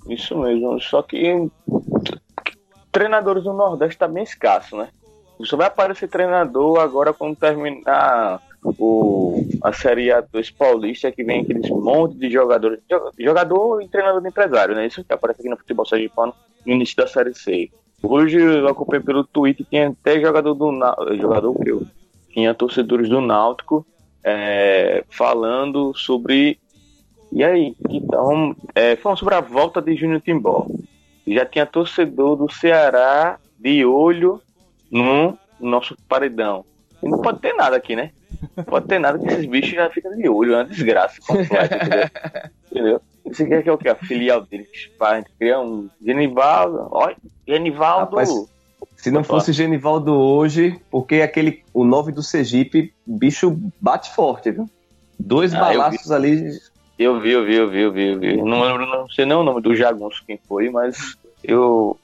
Isso 0.10 0.38
mesmo, 0.38 0.80
só 0.80 1.02
que 1.02 1.50
treinadores 2.98 3.44
no 3.44 3.54
Nordeste 3.54 3.94
está 3.94 4.08
bem 4.08 4.24
escasso, 4.24 4.76
né? 4.76 4.90
Só 5.44 5.56
vai 5.56 5.68
aparecer 5.68 6.08
treinador 6.08 6.80
agora 6.80 7.14
quando 7.14 7.36
terminar 7.36 8.42
o, 8.64 9.46
a 9.64 9.72
Série 9.72 10.08
A2 10.08 10.52
Paulista, 10.58 11.12
que 11.12 11.24
vem 11.24 11.42
aqueles 11.42 11.70
monte 11.70 12.18
de 12.18 12.28
jogadores. 12.32 12.80
Jogador 13.20 13.84
e 13.84 13.88
treinador 13.88 14.20
de 14.20 14.30
empresário, 14.30 14.74
né? 14.74 14.88
Isso 14.88 15.04
que 15.04 15.14
aparece 15.14 15.42
aqui 15.42 15.50
no 15.50 15.58
futebol 15.58 15.86
sergipano 15.86 16.34
no 16.66 16.74
início 16.74 16.98
da 16.98 17.06
Série 17.06 17.36
C. 17.36 17.70
Hoje 18.02 18.42
eu 18.42 18.68
acompanhei 18.68 19.06
pelo 19.06 19.24
Twitter, 19.24 19.64
tinha 19.70 19.90
até 19.90 20.20
jogador 20.20 20.56
do 20.56 20.72
jogador 21.18 21.54
que 21.60 21.70
eu 21.70 21.84
tinha 22.32 22.56
torcedores 22.56 23.10
do 23.10 23.22
Náutico 23.22 23.86
é, 24.24 25.04
falando 25.08 25.94
sobre. 25.94 26.60
E 27.32 27.44
aí? 27.44 27.76
Então, 27.92 28.56
é, 28.74 28.96
falando 28.96 29.20
sobre 29.20 29.36
a 29.36 29.42
volta 29.42 29.80
de 29.80 29.96
Júnior 29.96 30.22
Timbó 30.22 30.66
já 31.34 31.46
tinha 31.46 31.66
torcedor 31.66 32.36
do 32.36 32.52
Ceará 32.52 33.40
de 33.60 33.86
olho 33.86 34.42
no 34.92 35.38
nosso 35.60 35.96
paredão. 36.08 36.64
E 37.02 37.10
não 37.10 37.22
pode 37.22 37.40
ter 37.40 37.54
nada 37.54 37.76
aqui, 37.76 37.96
né? 37.96 38.12
Não 38.56 38.64
pode 38.64 38.88
ter 38.88 39.00
nada 39.00 39.20
que 39.20 39.28
esses 39.28 39.46
bichos 39.46 39.72
já 39.72 39.90
ficam 39.90 40.16
de 40.16 40.28
olho, 40.30 40.54
é 40.54 40.58
uma 40.58 40.66
desgraça 40.66 41.20
completa, 41.26 41.76
entendeu? 41.84 42.10
entendeu? 42.72 43.02
Você 43.26 43.46
quer 43.46 43.62
que 43.62 43.70
é 43.70 43.72
o 43.72 43.78
que? 43.78 43.90
A 43.90 43.96
filial 43.96 44.42
deles 44.42 44.90
para 44.98 45.24
criar 45.38 45.60
um 45.60 45.90
Genivaldo. 46.02 46.88
Olha, 46.92 47.18
Genivaldo. 47.46 48.16
Rapaz, 48.16 48.30
se 48.96 49.12
não 49.12 49.24
fosse 49.24 49.52
Genivaldo 49.52 50.14
hoje, 50.14 50.80
porque 50.90 51.16
aquele, 51.16 51.64
o 51.74 51.84
9 51.84 52.12
do 52.12 52.24
Sergipe, 52.24 52.94
bicho 53.06 53.60
bate 53.82 54.14
forte, 54.16 54.52
viu? 54.52 54.70
Dois 55.20 55.54
ah, 55.54 55.60
balaços 55.60 56.12
ali 56.12 56.52
eu 56.98 57.20
vi, 57.20 57.32
eu 57.32 57.46
vi, 57.46 57.56
eu 57.56 57.70
vi, 57.70 57.82
eu 57.82 57.92
vi, 57.92 58.08
eu 58.12 58.20
vi. 58.20 58.38
Não 58.38 58.62
lembro, 58.62 58.86
não 58.86 59.08
sei 59.10 59.26
nem 59.26 59.38
o 59.38 59.44
nome 59.44 59.62
do 59.62 59.76
jagunço 59.76 60.24
quem 60.26 60.40
foi, 60.48 60.70
mas 60.70 61.18
eu. 61.44 61.98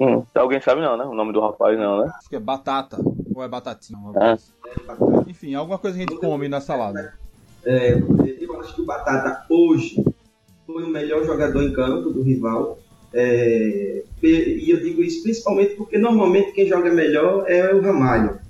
Hum, 0.00 0.24
alguém 0.34 0.60
sabe 0.60 0.80
não, 0.80 0.96
né? 0.96 1.04
O 1.04 1.14
nome 1.14 1.32
do 1.32 1.40
rapaz 1.40 1.78
não, 1.78 1.98
né? 1.98 2.12
Acho 2.18 2.28
que 2.28 2.36
é 2.36 2.40
batata. 2.40 2.98
Ou 3.34 3.42
é 3.42 3.48
batatinha. 3.48 3.98
Ah. 4.16 4.32
Assim. 4.32 4.50
Enfim, 5.28 5.54
alguma 5.54 5.78
coisa 5.78 5.96
que 5.96 6.04
a 6.04 6.06
gente 6.06 6.20
come 6.20 6.48
na 6.48 6.60
salada. 6.60 7.14
É, 7.64 7.94
eu 7.94 8.60
acho 8.60 8.74
que 8.74 8.82
o 8.82 8.84
Batata 8.84 9.46
hoje 9.48 10.04
foi 10.66 10.84
o 10.84 10.88
melhor 10.88 11.24
jogador 11.24 11.62
em 11.62 11.72
campo 11.72 12.10
do 12.10 12.22
rival. 12.22 12.78
É, 13.12 14.02
e 14.22 14.70
eu 14.70 14.80
digo 14.80 15.02
isso 15.02 15.22
principalmente 15.22 15.76
porque 15.76 15.96
normalmente 15.96 16.52
quem 16.52 16.66
joga 16.66 16.90
melhor 16.92 17.44
é 17.48 17.72
o 17.72 17.80
Ramalho 17.80 18.40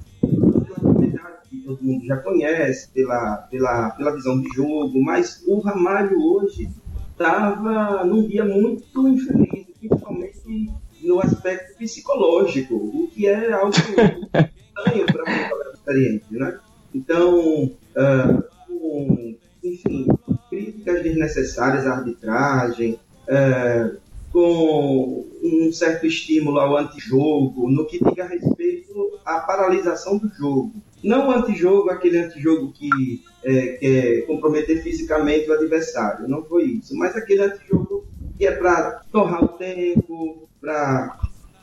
mundo 1.85 2.05
já 2.07 2.17
conhece, 2.17 2.91
pela, 2.91 3.37
pela, 3.51 3.91
pela 3.91 4.15
visão 4.15 4.41
de 4.41 4.49
jogo, 4.55 5.03
mas 5.03 5.43
o 5.47 5.61
Ramalho 5.61 6.19
hoje 6.21 6.69
estava 7.13 8.05
num 8.05 8.27
dia 8.27 8.45
muito 8.45 9.09
infeliz, 9.09 9.67
principalmente 9.79 10.71
no 11.03 11.21
aspecto 11.21 11.77
psicológico, 11.77 12.75
o 12.75 13.09
que 13.09 13.27
é 13.27 13.53
algo 13.53 13.71
estranho 13.77 15.07
para 15.07 15.23
um 15.23 15.43
jogador 15.43 15.75
experiente, 15.75 16.25
né? 16.31 16.59
Então, 16.95 17.65
uh, 17.65 18.45
com, 18.67 19.37
enfim, 19.63 20.07
críticas 20.49 21.03
desnecessárias 21.03 21.87
à 21.87 21.97
arbitragem, 21.97 22.99
uh, 23.29 23.99
com 24.33 25.27
um 25.43 25.73
certo 25.73 26.07
estímulo 26.07 26.59
ao 26.59 26.77
antijogo, 26.77 27.71
no 27.71 27.87
que 27.87 28.03
diga 28.03 28.27
respeito 28.27 29.19
à 29.25 29.41
paralisação 29.41 30.19
do 30.19 30.29
jogo. 30.29 30.73
Não 31.05 31.29
o 31.29 31.33
antijogo, 31.33 31.91
aquele 31.91 32.17
antijogo 32.17 32.73
que 32.73 33.23
é, 33.45 33.67
quer 33.77 34.27
comprometer 34.27 34.83
fisicamente 34.83 35.51
o 35.51 35.53
adversário, 35.53 36.27
não 36.27 36.43
foi 36.43 36.65
isso, 36.65 36.97
mas 36.97 37.15
aquele 37.15 37.43
antijogo 37.43 38.07
que 38.39 38.47
é 38.47 38.53
para 38.53 39.03
torrar 39.13 39.45
o 39.45 39.49
tempo, 39.49 40.49
para, 40.59 41.19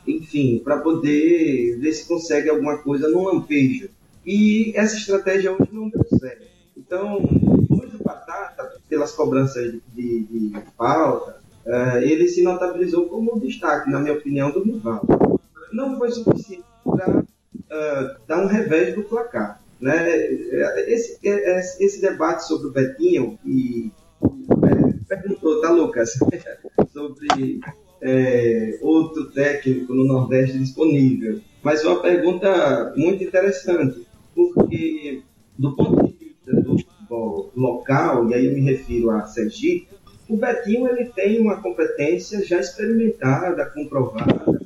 enfim, 0.06 0.60
para 0.62 0.78
poder 0.78 1.76
ver 1.80 1.92
se 1.92 2.06
consegue 2.06 2.48
alguma 2.48 2.78
coisa 2.78 3.08
no 3.08 3.24
lampejo. 3.24 3.88
E 4.24 4.72
essa 4.76 4.96
estratégia 4.96 5.50
hoje 5.50 5.70
não 5.72 5.88
deu 5.88 6.06
certo. 6.20 6.46
Então, 6.76 7.16
hoje 7.16 7.96
o 7.98 8.04
Batata, 8.04 8.76
pelas 8.88 9.10
cobranças 9.10 9.72
de, 9.92 10.20
de, 10.20 10.52
falta, 10.78 11.40
uh, 11.66 11.96
ele 12.00 12.28
se 12.28 12.44
notabilizou 12.44 13.06
como 13.08 13.34
um 13.34 13.40
destaque, 13.40 13.90
na 13.90 13.98
minha 13.98 14.14
opinião, 14.14 14.52
do 14.52 14.62
rival. 14.62 15.04
Não 15.72 15.98
foi 15.98 16.12
suficiente 16.12 16.64
para 16.84 17.24
uh, 17.54 18.34
um 18.38 18.46
revés 18.46 18.94
do 18.94 19.02
placar. 19.02 19.60
Né? 19.80 20.26
Esse, 20.86 21.18
esse 21.22 22.00
debate 22.00 22.46
sobre 22.46 22.68
o 22.68 22.72
Betinho, 22.72 23.38
e 23.44 23.90
perguntou, 25.08 25.60
tá, 25.60 25.70
Lucas, 25.70 26.12
sobre 26.92 27.60
é, 28.00 28.78
outro 28.80 29.30
técnico 29.30 29.94
no 29.94 30.04
Nordeste 30.04 30.58
disponível. 30.58 31.40
Mas 31.62 31.84
uma 31.84 32.00
pergunta 32.00 32.92
muito 32.96 33.22
interessante, 33.22 34.06
porque 34.34 35.22
do 35.58 35.76
ponto 35.76 36.06
de 36.06 36.12
vista 36.12 36.52
do 36.54 36.78
futebol 36.78 37.52
local, 37.54 38.28
e 38.30 38.34
aí 38.34 38.46
eu 38.46 38.52
me 38.52 38.60
refiro 38.60 39.10
a 39.10 39.24
Sergipe, 39.24 39.88
o 40.28 40.36
Betinho 40.36 40.88
ele 40.88 41.06
tem 41.06 41.40
uma 41.40 41.60
competência 41.60 42.44
já 42.44 42.58
experimentada, 42.58 43.66
comprovada. 43.66 44.42
É 44.46 44.61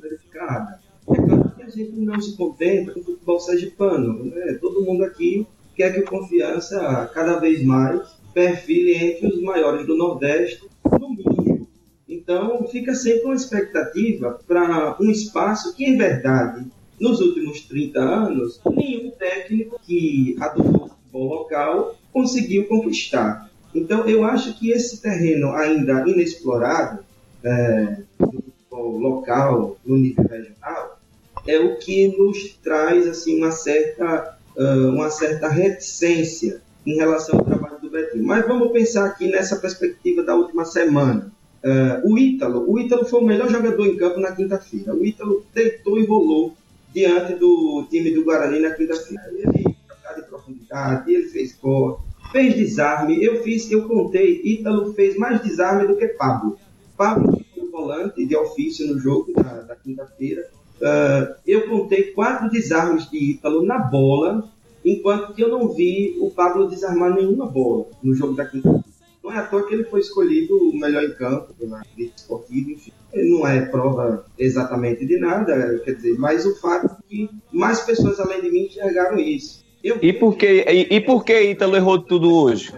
gente 1.77 1.99
não 1.99 2.19
se 2.19 2.35
contenta 2.35 2.91
com 2.91 2.99
o 2.99 3.03
futebol 3.03 3.39
sergipano. 3.39 4.25
Né? 4.25 4.57
Todo 4.59 4.83
mundo 4.83 5.03
aqui 5.03 5.45
quer 5.75 5.93
que 5.93 5.99
o 5.99 6.05
Confiança 6.05 7.09
cada 7.13 7.39
vez 7.39 7.63
mais 7.63 8.01
perfile 8.33 8.93
entre 8.95 9.27
os 9.27 9.41
maiores 9.41 9.85
do 9.85 9.95
Nordeste, 9.95 10.67
no 10.99 11.09
mínimo. 11.09 11.67
Então, 12.07 12.67
fica 12.67 12.93
sempre 12.93 13.25
uma 13.25 13.35
expectativa 13.35 14.39
para 14.47 14.97
um 14.99 15.09
espaço 15.09 15.75
que, 15.75 15.85
em 15.85 15.97
verdade, 15.97 16.65
nos 16.99 17.21
últimos 17.21 17.61
30 17.61 17.99
anos, 17.99 18.59
nenhum 18.69 19.11
técnico 19.11 19.79
que 19.83 20.35
adotou 20.39 20.85
o 20.85 20.89
futebol 20.89 21.27
local 21.27 21.95
conseguiu 22.11 22.65
conquistar. 22.67 23.49
Então, 23.73 24.07
eu 24.07 24.23
acho 24.23 24.57
que 24.57 24.71
esse 24.71 25.01
terreno 25.01 25.51
ainda 25.51 26.07
inexplorado, 26.07 27.03
é, 27.43 28.01
do 28.19 28.41
futebol 28.41 28.97
local, 28.97 29.77
no 29.85 29.97
nível 29.97 30.25
regional, 30.25 30.96
é 31.47 31.59
o 31.59 31.77
que 31.77 32.07
nos 32.17 32.57
traz 32.61 33.07
assim, 33.07 33.37
uma, 33.37 33.51
certa, 33.51 34.37
uh, 34.55 34.89
uma 34.89 35.09
certa 35.09 35.47
reticência 35.47 36.61
em 36.85 36.95
relação 36.95 37.39
ao 37.39 37.45
trabalho 37.45 37.79
do 37.81 37.89
Betinho. 37.89 38.25
Mas 38.25 38.45
vamos 38.45 38.71
pensar 38.71 39.05
aqui 39.05 39.27
nessa 39.27 39.55
perspectiva 39.55 40.23
da 40.23 40.35
última 40.35 40.65
semana. 40.65 41.31
Uh, 41.63 42.13
o 42.13 42.17
Ítalo, 42.17 42.69
o 42.69 42.79
Ítalo 42.79 43.05
foi 43.05 43.21
o 43.21 43.25
melhor 43.25 43.49
jogador 43.49 43.85
em 43.85 43.97
campo 43.97 44.19
na 44.19 44.31
quinta-feira. 44.31 44.93
O 44.93 45.03
Ítalo 45.03 45.45
deitou 45.53 45.97
e 45.97 46.05
rolou 46.05 46.53
diante 46.93 47.33
do 47.35 47.85
time 47.89 48.11
do 48.11 48.23
Guarani 48.23 48.59
na 48.59 48.71
quinta-feira. 48.71 49.23
Ele 49.33 49.75
trocou 49.87 50.15
de 50.15 50.29
profundidade, 50.29 51.13
ele 51.13 51.27
fez 51.27 51.53
corte, 51.53 52.03
fez 52.31 52.55
desarme. 52.55 53.23
Eu 53.23 53.43
fiz, 53.43 53.69
eu 53.71 53.87
contei, 53.87 54.41
Ítalo 54.43 54.93
fez 54.93 55.17
mais 55.17 55.41
desarme 55.41 55.87
do 55.87 55.97
que 55.97 56.07
Pablo. 56.09 56.57
Pablo 56.95 57.39
foi 57.53 57.69
volante 57.69 58.25
de 58.25 58.35
ofício 58.35 58.87
no 58.87 58.99
jogo 58.99 59.33
da, 59.33 59.61
da 59.61 59.75
quinta-feira. 59.75 60.49
Uh, 60.79 61.33
eu 61.45 61.67
contei 61.67 62.11
quatro 62.11 62.49
desarmes 62.49 63.09
de 63.09 63.31
Ítalo 63.31 63.65
na 63.65 63.79
bola 63.79 64.47
enquanto 64.85 65.33
que 65.33 65.43
eu 65.43 65.49
não 65.49 65.69
vi 65.69 66.15
o 66.19 66.29
Pablo 66.29 66.67
desarmar 66.67 67.13
nenhuma 67.13 67.47
bola 67.47 67.85
no 68.03 68.13
jogo 68.13 68.33
da 68.35 68.45
quinta 68.45 68.79
Não 69.23 69.31
é 69.31 69.39
à 69.39 69.43
toa 69.43 69.67
que 69.67 69.73
ele 69.73 69.85
foi 69.85 70.01
escolhido 70.01 70.55
o 70.55 70.79
melhor 70.79 71.03
em 71.03 71.13
campo 71.13 71.53
pela 71.59 71.81
crítica 71.81 72.15
esportiva, 72.15 72.71
enfim. 72.71 72.91
Não 73.13 73.47
é 73.47 73.65
prova 73.65 74.25
exatamente 74.37 75.05
de 75.05 75.17
nada, 75.17 75.79
quer 75.83 75.95
dizer, 75.95 76.15
mas 76.19 76.45
o 76.45 76.55
fato 76.59 76.85
é 76.85 77.09
que 77.09 77.29
mais 77.51 77.81
pessoas 77.81 78.19
além 78.19 78.41
de 78.41 78.51
mim 78.51 78.65
enxergaram 78.65 79.17
isso. 79.17 79.65
Eu... 79.83 79.97
E 80.01 80.13
por 80.13 80.37
que, 80.37 80.45
e, 80.45 80.95
e 80.95 81.01
por 81.01 81.25
que 81.25 81.51
Ítalo 81.51 81.75
errou 81.75 81.99
tudo 81.99 82.31
hoje? 82.31 82.71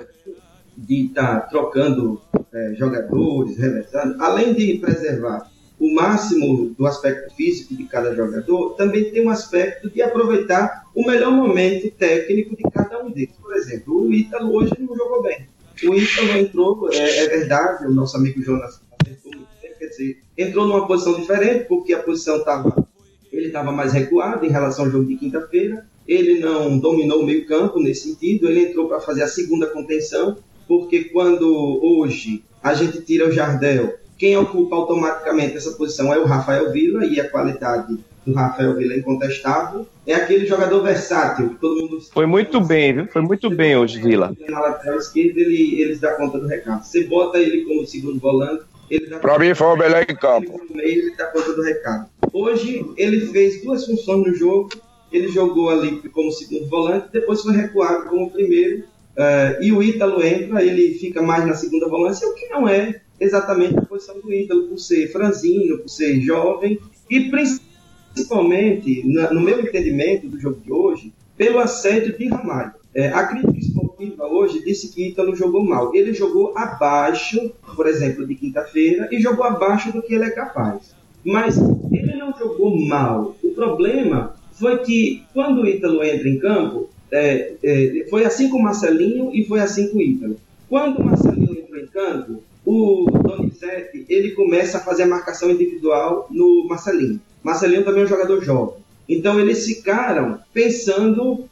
De 0.77 1.07
estar 1.07 1.41
tá 1.41 1.47
trocando 1.47 2.21
é, 2.53 2.75
jogadores, 2.75 3.57
revezando, 3.57 4.23
além 4.23 4.53
de 4.53 4.77
preservar 4.77 5.48
o 5.79 5.93
máximo 5.93 6.75
do 6.77 6.85
aspecto 6.85 7.33
físico 7.35 7.75
de 7.75 7.85
cada 7.85 8.13
jogador, 8.13 8.75
também 8.75 9.11
tem 9.11 9.25
um 9.25 9.29
aspecto 9.29 9.89
de 9.89 10.01
aproveitar 10.01 10.83
o 10.93 11.05
melhor 11.05 11.31
momento 11.31 11.89
técnico 11.91 12.55
de 12.55 12.63
cada 12.63 13.01
um 13.03 13.09
deles. 13.09 13.35
Por 13.41 13.55
exemplo, 13.55 14.01
o 14.01 14.13
Ítalo 14.13 14.53
hoje 14.53 14.73
não 14.79 14.95
jogou 14.95 15.23
bem. 15.23 15.47
O 15.83 15.95
Ítalo 15.95 16.31
entrou, 16.37 16.89
é, 16.91 17.19
é 17.19 17.27
verdade, 17.29 17.87
o 17.87 17.91
nosso 17.91 18.17
amigo 18.17 18.41
Jonas 18.41 18.81
acertou 18.99 19.31
muito 19.31 19.49
quer 19.79 19.87
dizer, 19.87 20.19
entrou 20.37 20.67
numa 20.67 20.85
posição 20.85 21.19
diferente, 21.19 21.65
porque 21.65 21.93
a 21.93 22.03
posição 22.03 22.37
estava. 22.37 22.85
Ele 23.31 23.47
estava 23.47 23.71
mais 23.71 23.93
recuado 23.93 24.45
em 24.45 24.49
relação 24.49 24.85
ao 24.85 24.91
jogo 24.91 25.05
de 25.05 25.15
quinta-feira. 25.15 25.85
Ele 26.07 26.39
não 26.39 26.77
dominou 26.77 27.21
o 27.21 27.25
meio-campo 27.25 27.79
nesse 27.79 28.09
sentido. 28.09 28.47
Ele 28.47 28.69
entrou 28.69 28.87
para 28.87 28.99
fazer 28.99 29.23
a 29.23 29.27
segunda 29.27 29.67
contenção, 29.67 30.37
porque 30.67 31.05
quando 31.05 31.47
hoje 31.81 32.43
a 32.61 32.73
gente 32.73 33.01
tira 33.01 33.27
o 33.27 33.31
Jardel 33.31 33.95
quem 34.19 34.35
ocupa 34.35 34.75
automaticamente 34.75 35.55
essa 35.55 35.71
posição 35.71 36.13
é 36.13 36.19
o 36.19 36.25
Rafael 36.25 36.73
Vila 36.73 37.05
e 37.05 37.21
a 37.21 37.29
qualidade 37.29 37.97
do 38.25 38.33
Rafael 38.33 38.75
Vila 38.75 38.93
é 38.93 38.97
incontestável. 38.97 39.87
É 40.05 40.13
aquele 40.13 40.45
jogador 40.45 40.83
versátil 40.83 41.51
que 41.51 41.55
todo 41.55 41.81
mundo. 41.81 42.01
Foi 42.11 42.25
muito 42.25 42.59
bem, 42.59 42.93
viu? 42.93 43.07
Foi 43.07 43.21
muito 43.21 43.49
bem 43.49 43.77
hoje, 43.77 44.01
Vila. 44.01 44.35
Na 44.49 44.59
lateral 44.59 44.99
esquerda, 44.99 45.39
ele, 45.39 45.81
eles 45.81 46.01
dão 46.01 46.17
conta 46.17 46.37
do 46.37 46.47
recado. 46.47 46.83
Você 46.83 47.05
bota 47.05 47.37
ele 47.37 47.63
como 47.63 47.87
segundo 47.87 48.19
volante. 48.19 48.63
Ele 48.89 49.07
dá 49.07 49.19
pra 49.19 49.39
mim 49.39 49.55
foi 49.55 49.67
o 49.67 49.77
melhor 49.77 50.03
em 50.03 50.15
campo. 50.15 50.59
Ele, 50.69 50.81
ele 50.81 51.15
dá 51.15 51.27
conta 51.27 51.53
do 51.53 51.61
recado. 51.61 52.09
Hoje, 52.33 52.85
ele 52.97 53.21
fez 53.27 53.63
duas 53.63 53.85
funções 53.85 54.27
no 54.27 54.35
jogo. 54.35 54.69
Ele 55.13 55.29
jogou 55.29 55.69
ali 55.69 55.97
como 56.09 56.29
segundo 56.31 56.69
volante, 56.69 57.07
depois 57.13 57.41
foi 57.41 57.55
recuado 57.55 58.09
como 58.09 58.29
primeiro. 58.29 58.83
Uh, 59.15 59.63
e 59.63 59.71
o 59.71 59.81
Ítalo 59.81 60.21
entra, 60.23 60.61
ele 60.61 60.93
fica 60.95 61.21
mais 61.21 61.45
na 61.45 61.53
segunda 61.53 61.87
volância, 61.87 62.27
o 62.27 62.35
que 62.35 62.47
não 62.49 62.67
é 62.67 63.01
exatamente 63.19 63.77
a 63.77 63.81
posição 63.81 64.19
do 64.19 64.33
Ítalo, 64.33 64.67
por 64.67 64.77
ser 64.77 65.11
franzino, 65.11 65.79
por 65.79 65.89
ser 65.89 66.19
jovem 66.21 66.79
e 67.09 67.29
principalmente, 67.29 69.03
no 69.05 69.41
meu 69.41 69.59
entendimento 69.59 70.27
do 70.27 70.39
jogo 70.39 70.59
de 70.61 70.71
hoje, 70.71 71.13
pelo 71.37 71.59
assédio 71.59 72.17
de 72.17 72.27
Ramalho. 72.27 72.73
É, 72.93 73.07
a 73.09 73.25
crítica 73.27 73.57
esportiva 73.57 74.25
hoje 74.25 74.63
disse 74.63 74.93
que 74.93 75.09
Ítalo 75.09 75.35
jogou 75.35 75.63
mal. 75.63 75.95
Ele 75.95 76.13
jogou 76.13 76.53
abaixo, 76.57 77.51
por 77.75 77.87
exemplo, 77.87 78.25
de 78.25 78.35
quinta-feira, 78.35 79.07
e 79.11 79.21
jogou 79.21 79.45
abaixo 79.45 79.91
do 79.91 80.01
que 80.01 80.13
ele 80.13 80.25
é 80.25 80.31
capaz. 80.31 80.95
Mas 81.23 81.57
ele 81.91 82.15
não 82.15 82.33
jogou 82.37 82.77
mal. 82.77 83.35
O 83.43 83.51
problema 83.51 84.35
foi 84.53 84.79
que 84.79 85.23
quando 85.33 85.61
o 85.61 85.67
Ítalo 85.67 86.03
entra 86.03 86.27
em 86.27 86.39
campo, 86.39 86.89
é, 87.11 87.53
é, 87.63 88.07
foi 88.09 88.25
assim 88.25 88.49
com 88.49 88.57
o 88.57 88.63
Marcelinho 88.63 89.31
e 89.33 89.45
foi 89.45 89.59
assim 89.59 89.89
com 89.89 89.97
o 89.97 90.01
Ítalo. 90.01 90.37
Quando 90.67 90.97
o 90.97 91.05
Marcelinho 91.05 91.57
entrou 91.59 91.79
em 91.79 91.87
campo, 91.87 92.43
o 92.69 93.09
Donizete 93.09 94.05
ele 94.07 94.31
começa 94.31 94.77
a 94.77 94.81
fazer 94.81 95.03
a 95.03 95.07
marcação 95.07 95.49
individual 95.49 96.27
no 96.29 96.67
Marcelinho. 96.67 97.19
Marcelinho 97.41 97.83
também 97.83 98.01
é 98.01 98.05
um 98.05 98.07
jogador 98.07 98.43
jovem. 98.43 98.75
Então 99.07 99.39
eles 99.39 99.65
ficaram 99.65 100.37
pensando 100.53 101.31
uh, 101.31 101.47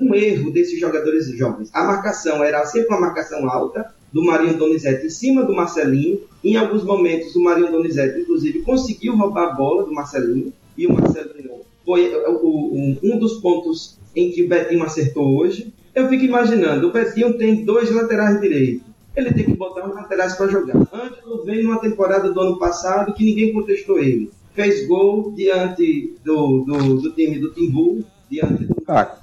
no 0.00 0.14
erro 0.14 0.52
desses 0.52 0.78
jogadores 0.78 1.26
jovens. 1.36 1.68
A 1.74 1.82
marcação 1.82 2.44
era 2.44 2.64
sempre 2.64 2.90
uma 2.90 3.00
marcação 3.00 3.50
alta 3.50 3.92
do 4.12 4.24
Marinho 4.24 4.56
Donizete 4.56 5.06
em 5.06 5.10
cima 5.10 5.42
do 5.42 5.52
Marcelinho. 5.52 6.20
Em 6.44 6.56
alguns 6.56 6.84
momentos 6.84 7.34
o 7.34 7.42
Marinho 7.42 7.72
Donizete, 7.72 8.20
inclusive, 8.20 8.60
conseguiu 8.60 9.16
roubar 9.16 9.48
a 9.48 9.54
bola 9.54 9.84
do 9.84 9.92
Marcelinho. 9.92 10.52
E 10.78 10.86
o 10.86 10.92
Marcelinho 10.92 11.62
foi 11.84 12.12
um 13.02 13.18
dos 13.18 13.40
pontos 13.40 13.98
em 14.14 14.30
que 14.30 14.44
o 14.44 14.48
Betinho 14.48 14.84
acertou 14.84 15.36
hoje. 15.38 15.74
Eu 15.92 16.08
fico 16.08 16.24
imaginando, 16.24 16.86
o 16.86 16.92
Betinho 16.92 17.36
tem 17.36 17.64
dois 17.64 17.90
laterais 17.90 18.40
direitos 18.40 18.91
ele 19.16 19.32
tem 19.32 19.44
que 19.44 19.54
botar 19.54 19.86
os 19.86 19.94
laterais 19.94 20.34
para 20.34 20.48
jogar. 20.48 20.76
Ângelo 20.92 21.44
vem 21.44 21.62
numa 21.62 21.80
temporada 21.80 22.30
do 22.32 22.40
ano 22.40 22.58
passado 22.58 23.12
que 23.12 23.24
ninguém 23.24 23.52
contestou 23.52 23.98
ele. 23.98 24.30
Fez 24.54 24.86
gol 24.86 25.32
diante 25.32 26.14
do, 26.24 26.64
do, 26.64 27.00
do 27.00 27.12
time 27.12 27.38
do 27.38 27.52
Timbu, 27.52 28.04
diante 28.30 28.64
do. 28.64 28.76
Ah, 28.88 29.16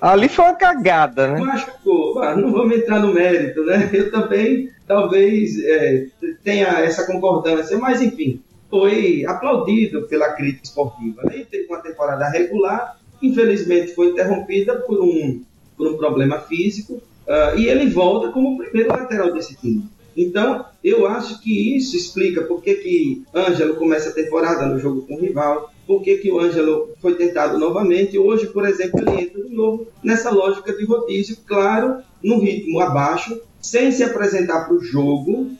ali 0.00 0.28
foi 0.28 0.44
uma 0.44 0.54
cagada, 0.54 1.28
né? 1.28 1.40
Machucou. 1.40 2.18
Ah, 2.20 2.36
não 2.36 2.52
vamos 2.52 2.76
entrar 2.76 3.00
no 3.00 3.14
mérito, 3.14 3.64
né? 3.64 3.90
Eu 3.92 4.10
também, 4.10 4.70
talvez, 4.86 5.58
é, 5.64 6.06
tenha 6.42 6.68
essa 6.80 7.06
concordância, 7.06 7.78
mas 7.78 8.02
enfim, 8.02 8.40
foi 8.68 9.24
aplaudido 9.26 10.06
pela 10.08 10.32
crítica 10.32 10.64
esportiva. 10.64 11.22
Né? 11.24 11.36
Ele 11.36 11.44
teve 11.44 11.66
uma 11.66 11.80
temporada 11.80 12.28
regular, 12.28 12.98
infelizmente 13.22 13.94
foi 13.94 14.08
interrompida 14.10 14.76
por 14.80 15.00
um, 15.00 15.42
por 15.76 15.88
um 15.88 15.96
problema 15.96 16.40
físico 16.40 17.00
Uh, 17.26 17.58
e 17.58 17.68
ele 17.68 17.90
volta 17.90 18.28
como 18.28 18.56
primeiro 18.58 18.90
lateral 18.90 19.32
desse 19.32 19.56
time. 19.56 19.84
Então, 20.16 20.64
eu 20.82 21.06
acho 21.06 21.40
que 21.42 21.76
isso 21.76 21.94
explica 21.94 22.42
por 22.42 22.62
que, 22.62 22.74
que 22.76 23.24
Ângelo 23.34 23.74
começa 23.74 24.08
a 24.08 24.14
temporada 24.14 24.64
no 24.64 24.78
jogo 24.78 25.02
com 25.02 25.14
o 25.14 25.20
rival, 25.20 25.70
por 25.86 26.02
que, 26.02 26.16
que 26.16 26.30
o 26.30 26.40
Ângelo 26.40 26.90
foi 27.02 27.16
tentado 27.16 27.58
novamente. 27.58 28.18
Hoje, 28.18 28.46
por 28.46 28.66
exemplo, 28.66 29.00
ele 29.00 29.24
entra 29.24 29.42
de 29.42 29.54
novo 29.54 29.86
nessa 30.02 30.30
lógica 30.30 30.72
de 30.72 30.86
rodízio, 30.86 31.36
claro, 31.46 31.98
no 32.22 32.38
ritmo 32.38 32.80
abaixo, 32.80 33.38
sem 33.60 33.92
se 33.92 34.02
apresentar 34.02 34.64
para 34.64 34.74
o 34.74 34.82
jogo, 34.82 35.50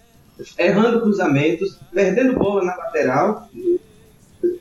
errando 0.59 1.03
cruzamentos, 1.03 1.79
perdendo 1.93 2.39
bola 2.39 2.65
na 2.65 2.77
lateral. 2.77 3.49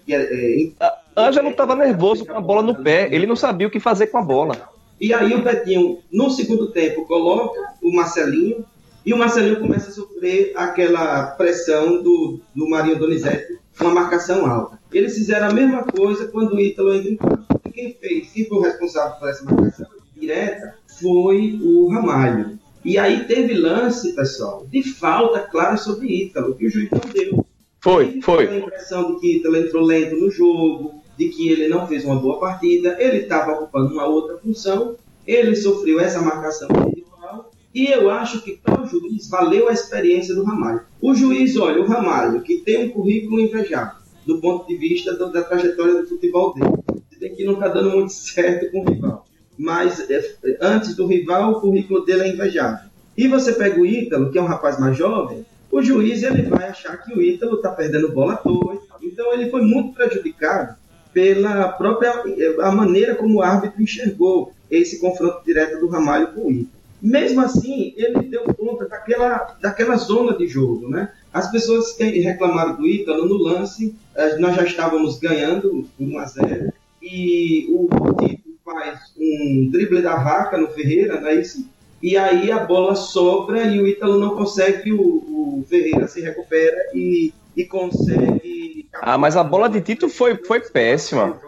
É, 0.07 0.69
é, 0.79 0.93
Ângelo 1.15 1.49
estava 1.49 1.75
nervoso 1.75 2.25
com 2.25 2.33
a 2.33 2.41
bola 2.41 2.61
no 2.61 2.75
pé, 2.75 3.07
ele 3.11 3.25
não 3.25 3.35
sabia 3.35 3.67
o 3.67 3.71
que 3.71 3.79
fazer 3.79 4.07
com 4.07 4.17
a 4.17 4.21
bola. 4.21 4.74
E 4.99 5.13
aí 5.13 5.33
o 5.33 5.41
Betinho, 5.41 5.99
no 6.11 6.29
segundo 6.29 6.71
tempo, 6.71 7.05
coloca 7.05 7.73
o 7.81 7.93
Marcelinho, 7.93 8.65
e 9.05 9.13
o 9.13 9.17
Marcelinho 9.17 9.59
começa 9.59 9.89
a 9.89 9.93
sofrer 9.93 10.53
aquela 10.55 11.27
pressão 11.27 12.01
do, 12.01 12.39
do 12.55 12.67
Marinho 12.67 12.97
Donizete, 12.97 13.59
uma 13.79 13.93
marcação 13.93 14.45
alta. 14.45 14.79
Eles 14.91 15.15
fizeram 15.15 15.49
a 15.49 15.53
mesma 15.53 15.83
coisa 15.83 16.27
quando 16.27 16.55
o 16.55 16.59
Ítalo 16.59 16.93
entra 16.93 17.11
em 17.11 17.17
campo. 17.17 17.61
E 17.65 17.69
quem 17.71 17.93
fez, 17.93 18.31
quem 18.31 18.45
foi 18.45 18.57
o 18.57 18.61
responsável 18.61 19.19
por 19.19 19.29
essa 19.29 19.43
marcação 19.43 19.87
direta 20.15 20.75
foi 20.99 21.59
o 21.61 21.87
Ramalho. 21.89 22.57
E 22.83 22.97
aí 22.97 23.25
teve 23.25 23.53
lance, 23.53 24.13
pessoal, 24.13 24.65
de 24.71 24.83
falta 24.83 25.39
clara 25.39 25.77
sobre 25.77 26.07
Ítalo, 26.07 26.55
que 26.55 26.65
o 26.65 26.69
juiz 26.69 26.89
não 26.91 27.11
deu. 27.11 27.45
Foi, 27.81 28.19
foi. 28.21 28.47
a 28.47 28.57
impressão 28.57 29.15
de 29.15 29.19
que 29.19 29.37
Ítalo 29.37 29.57
entrou 29.57 29.83
lento 29.83 30.15
no 30.15 30.31
jogo, 30.31 31.03
de 31.17 31.29
que 31.29 31.49
ele 31.49 31.67
não 31.67 31.87
fez 31.87 32.03
uma 32.03 32.15
boa 32.15 32.39
partida, 32.39 32.95
ele 32.99 33.17
estava 33.17 33.53
ocupando 33.53 33.93
uma 33.93 34.05
outra 34.05 34.37
função, 34.37 34.95
ele 35.25 35.55
sofreu 35.55 35.99
essa 35.99 36.21
marcação 36.21 36.67
individual, 36.87 37.51
e 37.73 37.87
eu 37.87 38.09
acho 38.09 38.41
que 38.41 38.57
para 38.57 38.81
o 38.81 38.85
juiz 38.87 39.27
valeu 39.29 39.67
a 39.67 39.73
experiência 39.73 40.33
do 40.33 40.43
Ramalho. 40.43 40.81
O 41.01 41.13
juiz 41.13 41.57
olha 41.57 41.81
o 41.81 41.87
Ramalho, 41.87 42.41
que 42.41 42.57
tem 42.57 42.85
um 42.85 42.89
currículo 42.89 43.39
invejável, 43.39 43.97
do 44.25 44.39
ponto 44.39 44.67
de 44.67 44.77
vista 44.77 45.13
da 45.13 45.43
trajetória 45.43 46.01
do 46.01 46.07
futebol 46.07 46.53
dele. 46.53 46.71
Você 47.09 47.19
tem 47.19 47.35
que 47.35 47.43
não 47.43 47.53
está 47.53 47.67
dando 47.67 47.91
muito 47.91 48.13
certo 48.13 48.71
com 48.71 48.81
o 48.81 48.89
rival. 48.89 49.25
Mas 49.57 50.09
é, 50.09 50.21
antes 50.61 50.95
do 50.95 51.05
rival, 51.05 51.53
o 51.53 51.61
currículo 51.61 52.05
dele 52.05 52.23
é 52.23 52.27
invejável. 52.29 52.89
E 53.17 53.27
você 53.27 53.53
pega 53.53 53.79
o 53.79 53.85
Ítalo, 53.85 54.31
que 54.31 54.37
é 54.37 54.41
um 54.41 54.47
rapaz 54.47 54.79
mais 54.79 54.97
jovem, 54.97 55.45
o 55.71 55.81
juiz 55.81 56.23
ele 56.23 56.43
vai 56.43 56.69
achar 56.69 56.97
que 57.03 57.13
o 57.13 57.21
Ítalo 57.21 57.55
está 57.55 57.71
perdendo 57.71 58.13
bola 58.13 58.33
à 58.33 58.37
toa. 58.37 58.81
Então 59.01 59.33
ele 59.33 59.49
foi 59.49 59.61
muito 59.61 59.93
prejudicado 59.93 60.77
pela 61.15 61.69
própria 61.69 62.11
a 62.59 62.71
maneira 62.73 63.15
como 63.15 63.35
o 63.35 63.41
árbitro 63.41 63.81
enxergou 63.81 64.51
esse 64.69 64.99
confronto 64.99 65.45
direto 65.45 65.79
do 65.79 65.87
Ramalho 65.87 66.33
com 66.33 66.41
o 66.41 66.51
Ítalo. 66.51 66.75
Mesmo 67.01 67.39
assim, 67.39 67.93
ele 67.95 68.23
deu 68.23 68.43
conta 68.43 68.85
daquela, 68.85 69.55
daquela 69.61 69.95
zona 69.95 70.35
de 70.37 70.45
jogo, 70.45 70.89
né? 70.89 71.09
As 71.31 71.49
pessoas 71.49 71.93
que 71.93 72.03
reclamaram 72.03 72.75
do 72.75 72.85
Ítalo 72.85 73.25
no 73.25 73.37
lance, 73.37 73.95
eh, 74.13 74.37
nós 74.39 74.57
já 74.57 74.63
estávamos 74.63 75.17
ganhando 75.17 75.87
1 75.97 76.19
a 76.19 76.25
0 76.25 76.73
e 77.01 77.67
o 77.69 77.87
Tito 78.19 78.49
faz 78.65 78.99
um 79.17 79.69
drible 79.71 80.01
da 80.01 80.17
vaca 80.17 80.57
no 80.57 80.67
Ferreira, 80.67 81.21
não 81.21 81.29
é 81.29 81.35
isso? 81.35 81.65
E 82.03 82.17
aí 82.17 82.51
a 82.51 82.59
bola 82.59 82.93
sobra 82.93 83.63
e 83.63 83.79
o 83.79 83.87
Ítalo 83.87 84.19
não 84.19 84.35
consegue, 84.35 84.91
o, 84.91 84.99
o 84.99 85.65
Ferreira 85.69 86.09
se 86.09 86.19
recupera 86.19 86.91
e, 86.93 87.31
e 87.55 87.65
consegue. 87.65 88.89
Ah, 88.93 89.17
mas 89.17 89.35
a 89.35 89.43
bola 89.43 89.69
de 89.69 89.81
Tito 89.81 90.09
foi, 90.09 90.35
foi 90.35 90.59
péssima. 90.59 91.39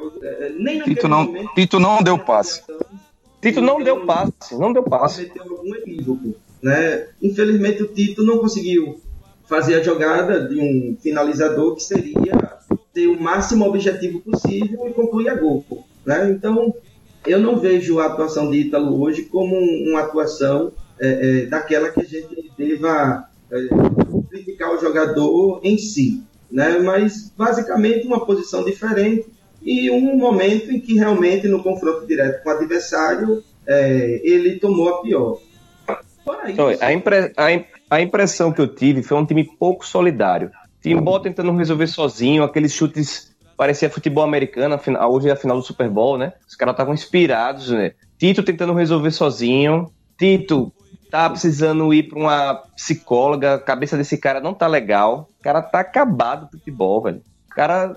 Nem 0.60 0.82
Tito 0.82 1.08
não, 1.08 1.26
momento, 1.26 1.54
Tito 1.56 1.80
não 1.80 2.02
deu 2.02 2.18
passe. 2.18 2.62
Tito 3.42 3.62
não 3.62 3.84
deu 3.84 4.06
passe, 4.06 4.58
não 4.58 4.74
deu 4.74 4.84
passe. 4.84 5.32
algum 5.40 5.76
equívoco, 5.76 6.36
né? 6.62 7.08
Infelizmente 7.22 7.84
o 7.84 7.88
Tito 7.88 8.24
não 8.24 8.40
conseguiu 8.40 9.00
fazer 9.46 9.76
a 9.76 9.84
jogada 9.84 10.48
de 10.48 10.60
um 10.60 10.98
finalizador 11.02 11.76
que 11.76 11.84
seria 11.84 12.58
ter 12.94 13.08
o 13.08 13.22
máximo 13.22 13.66
objetivo 13.66 14.20
possível 14.20 14.88
e 14.88 14.94
concluir 14.94 15.30
a 15.30 15.36
gol. 15.36 15.64
Né? 16.06 16.32
Então, 16.32 16.74
eu 17.26 17.40
não 17.40 17.58
vejo 17.60 18.00
a 18.00 18.08
atuação 18.08 18.50
de 18.50 18.58
Ítalo 18.58 19.02
hoje 19.02 19.24
como 19.24 19.56
uma 19.56 20.02
atuação 20.02 20.72
é, 21.00 21.44
é, 21.44 21.46
daquela 21.46 21.90
que 21.90 22.02
a 22.02 22.04
gente 22.04 22.52
deva 22.58 23.30
é, 23.52 23.58
criticar 24.38 24.72
o 24.72 24.80
jogador 24.80 25.60
em 25.64 25.78
si, 25.78 26.24
né? 26.52 26.80
mas 26.80 27.32
basicamente 27.38 28.06
uma 28.06 28.26
posição 28.26 28.64
diferente 28.64 29.28
e 29.62 29.90
um 29.90 30.16
momento 30.16 30.72
em 30.72 30.80
que 30.80 30.94
realmente 30.94 31.48
no 31.48 31.62
confronto 31.62 32.06
direto 32.06 32.44
com 32.44 32.50
o 32.50 32.54
adversário 32.54 33.44
é, 33.66 34.22
ele 34.24 34.60
tomou 34.60 34.90
a 34.90 35.02
pior. 35.02 35.40
Então, 36.48 36.68
a, 36.80 36.94
impre 36.94 37.34
a, 37.36 37.96
a, 37.96 38.02
impressão 38.02 38.52
que 38.52 38.62
eu 38.62 38.68
tive 38.68 39.04
foi 39.04 39.18
um 39.18 39.26
time 39.26 39.44
pouco 39.44 39.86
solidário. 39.86 40.52
Timbó 40.82 41.20
tentando 41.20 41.52
resolver 41.56 41.88
sozinho, 41.88 42.44
aqueles 42.44 42.72
chutes 42.74 43.36
parecia 43.58 43.90
futebol 43.90 44.24
americano, 44.24 44.80
hoje 45.10 45.30
é 45.30 45.32
a 45.32 45.36
final 45.36 45.58
do 45.58 45.64
Super 45.64 45.90
Bowl, 45.90 46.18
né? 46.18 46.34
Os 46.48 46.56
caras 46.56 46.74
estavam 46.74 46.94
inspirados, 46.94 47.72
né? 47.72 47.94
Tito 48.18 48.44
tentando 48.44 48.74
resolver 48.74 49.12
sozinho. 49.12 49.92
Tito 50.18 50.72
tá 51.10 51.30
precisando 51.30 51.94
ir 51.94 52.04
para 52.04 52.20
uma 52.20 52.56
psicóloga, 52.76 53.56
a 53.56 53.60
cabeça 53.60 53.98
desse 53.98 54.18
cara 54.18 54.40
não 54.40 54.54
tá 54.54 54.68
legal. 54.68 55.30
O 55.40 55.44
cara 55.44 55.62
tá 55.62 55.80
acabado 55.80 56.46
do 56.46 56.58
futebol, 56.58 57.02
velho. 57.02 57.22
O 57.52 57.56
cara 57.56 57.96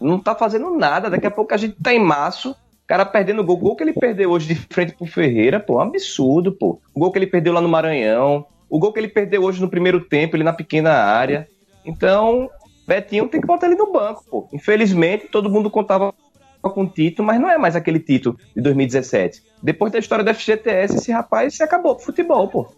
não 0.00 0.18
tá 0.18 0.34
fazendo 0.34 0.70
nada. 0.76 1.10
Daqui 1.10 1.26
a 1.26 1.30
pouco 1.30 1.54
a 1.54 1.56
gente 1.56 1.76
tá 1.82 1.92
em 1.92 1.98
março. 1.98 2.52
O 2.52 2.56
cara 2.86 3.04
perdendo 3.04 3.40
o 3.40 3.44
gol. 3.44 3.56
O 3.56 3.60
gol 3.60 3.76
que 3.76 3.82
ele 3.82 3.92
perdeu 3.92 4.30
hoje 4.30 4.48
de 4.48 4.54
frente 4.54 4.94
pro 4.94 5.06
Ferreira, 5.06 5.60
pô, 5.60 5.76
um 5.76 5.80
absurdo, 5.80 6.52
pô. 6.52 6.80
O 6.94 7.00
gol 7.00 7.12
que 7.12 7.18
ele 7.18 7.26
perdeu 7.26 7.52
lá 7.52 7.60
no 7.60 7.68
Maranhão. 7.68 8.46
O 8.68 8.78
gol 8.78 8.92
que 8.92 9.00
ele 9.00 9.08
perdeu 9.08 9.42
hoje 9.42 9.60
no 9.60 9.68
primeiro 9.68 10.00
tempo, 10.00 10.36
ele 10.36 10.44
na 10.44 10.52
pequena 10.52 10.92
área. 10.92 11.46
Então, 11.84 12.48
Betinho 12.86 13.28
tem 13.28 13.40
que 13.40 13.46
botar 13.46 13.66
ele 13.66 13.76
no 13.76 13.92
banco, 13.92 14.24
pô. 14.30 14.48
Infelizmente, 14.52 15.28
todo 15.28 15.50
mundo 15.50 15.70
contava 15.70 16.14
com 16.70 16.82
o 16.82 16.88
Tito, 16.88 17.22
mas 17.22 17.40
não 17.40 17.50
é 17.50 17.58
mais 17.58 17.76
aquele 17.76 18.00
Tito 18.00 18.36
de 18.54 18.62
2017. 18.62 19.42
Depois 19.62 19.92
da 19.92 19.98
história 19.98 20.24
da 20.24 20.34
FGTS, 20.34 20.96
esse 20.96 21.12
rapaz 21.12 21.56
se 21.56 21.62
acabou 21.62 21.94
pro 21.96 22.04
futebol, 22.04 22.48
pô. 22.48 22.72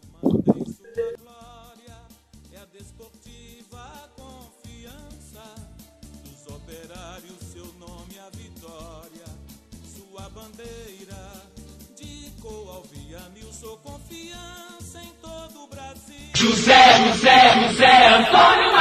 José, 16.34 17.06
José, 17.06 17.68
José 17.68 18.06
Antônio 18.08 18.74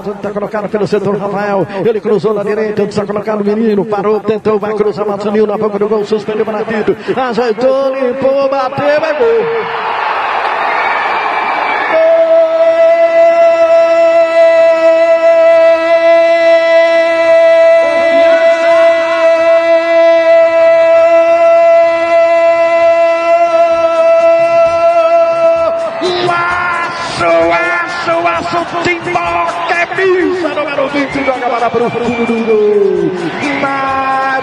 Marquinhos. 0.00 0.16
Está 0.16 0.30
colocado 0.30 0.68
pelo 0.68 0.86
setor 0.86 1.16
Rafael. 1.16 1.66
Ele 1.84 2.00
cruzou 2.00 2.34
na 2.34 2.42
direita, 2.42 2.82
está 2.82 3.04
colocado 3.04 3.40
o 3.40 3.44
menino. 3.44 3.84
Parou, 3.84 4.20
tentou, 4.20 4.58
vai 4.58 4.74
cruzar. 4.74 5.06
Matsuninho 5.06 5.46
na 5.46 5.56
boca 5.56 5.78
do 5.78 5.88
gol. 5.88 6.04
Suspendeu 6.04 6.44
para 6.44 6.64
Tito. 6.64 6.96
Ajeitou, 7.18 7.94
limpou, 7.94 8.48
bateu, 8.48 8.86
é 8.86 9.18
gol. 9.18 10.00
Para 31.70 31.86
o 31.86 31.90
fundo 31.90 32.26
do 32.26 32.44
gol. 32.46 33.12
Na 33.60 34.40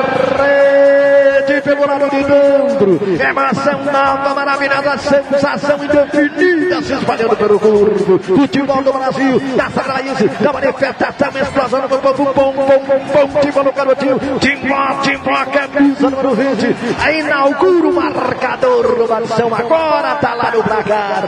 rede, 1.77 1.85
pelo 1.85 1.87
lado 1.87 2.09
de 2.09 2.23
dentro. 2.23 2.99
Emoção 3.21 3.85
nova, 3.85 4.35
maravilhosa, 4.35 4.97
sensação 4.97 5.77
indefinida 5.83 6.81
se 6.81 6.93
espalhando 6.93 7.35
pelo 7.35 7.59
corpo. 7.59 8.19
Futebol 8.19 8.83
do 8.83 8.93
Brasil, 8.93 9.39
da 9.55 9.69
Sagraíse, 9.69 10.27
da 10.27 10.53
manifestação, 10.53 11.41
explosão 11.41 11.87
do 11.87 11.97
povo. 11.99 12.33
Bom, 12.33 12.53
bom, 12.53 12.65
bom, 12.65 13.27
bom, 13.27 13.39
timba 13.41 13.63
no 13.63 13.71
garotinho. 13.71 14.19
Timbó, 14.39 15.01
timbó, 15.01 15.45
camisa 15.45 16.09
número 16.09 16.35
20. 16.35 16.75
Aí 16.99 17.19
inaugura 17.19 17.87
o 17.87 17.93
marcador 17.93 18.95
do 18.95 19.07
Mansão. 19.07 19.53
Agora 19.53 20.15
tá 20.15 20.33
lá 20.33 20.51
no 20.51 20.63
placar. 20.63 21.23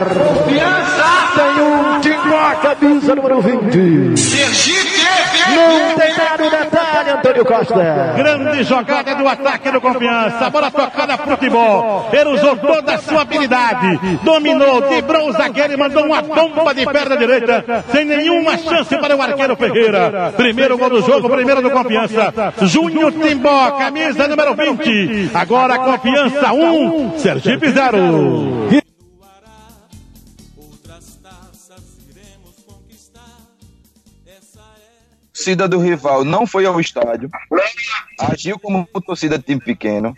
Tem 1.34 1.62
um 1.62 2.00
timbó, 2.00 2.54
camisa 2.62 3.14
número 3.14 3.40
20. 3.40 4.20
Sergipe! 4.20 4.99
Não 5.54 5.96
tem 5.96 6.16
nada 6.16 6.50
detalhe, 6.50 7.10
Antônio 7.10 7.44
Costa. 7.44 8.14
Grande 8.16 8.62
jogada 8.64 9.14
do 9.14 9.28
ataque 9.28 9.70
do 9.70 9.80
Confiança. 9.80 10.50
Bola 10.50 10.70
tocada 10.70 11.16
futebol. 11.18 12.08
Ele 12.12 12.30
usou 12.30 12.56
toda 12.56 12.94
a 12.94 12.98
sua 12.98 13.22
habilidade. 13.22 13.98
Dominou, 14.22 14.82
quebrou 14.82 15.28
o 15.28 15.32
zagueiro 15.32 15.72
e 15.72 15.76
mandou 15.76 16.04
uma 16.04 16.22
bomba 16.22 16.74
de 16.74 16.86
perna 16.86 17.16
direita. 17.16 17.84
Sem 17.90 18.04
nenhuma 18.04 18.56
chance 18.58 18.96
para 18.98 19.16
o 19.16 19.22
arqueiro 19.22 19.56
Ferreira. 19.56 20.32
Primeiro 20.36 20.78
gol 20.78 20.90
do 20.90 21.02
jogo, 21.02 21.28
primeiro 21.28 21.62
do 21.62 21.70
Confiança. 21.70 22.32
Júnior 22.62 23.12
Timbó, 23.12 23.72
camisa 23.72 24.28
número 24.28 24.54
20. 24.54 25.30
Agora 25.34 25.78
Confiança 25.78 26.52
1, 26.52 27.18
Sergipe 27.18 27.70
0. 27.70 28.89
Torcida 35.40 35.66
do 35.66 35.78
rival 35.78 36.22
não 36.22 36.46
foi 36.46 36.66
ao 36.66 36.78
estádio, 36.78 37.30
agiu 38.18 38.58
como 38.58 38.86
torcida 39.06 39.38
de 39.38 39.44
time 39.44 39.60
pequeno. 39.60 40.14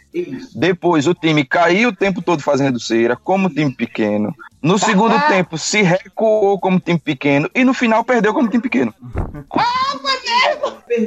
Depois 0.52 1.06
o 1.06 1.14
time 1.14 1.44
caiu 1.44 1.90
o 1.90 1.96
tempo 1.96 2.20
todo 2.20 2.42
fazendo 2.42 2.80
cera, 2.80 3.14
como 3.14 3.48
time 3.48 3.72
pequeno. 3.72 4.34
No 4.60 4.78
segundo 4.78 5.14
tempo 5.28 5.56
se 5.56 5.80
recuou 5.82 6.58
como 6.58 6.80
time 6.80 6.98
pequeno 6.98 7.48
e 7.54 7.62
no 7.62 7.72
final 7.72 8.02
perdeu 8.02 8.34
como 8.34 8.48
time 8.48 8.62
pequeno. 8.62 8.92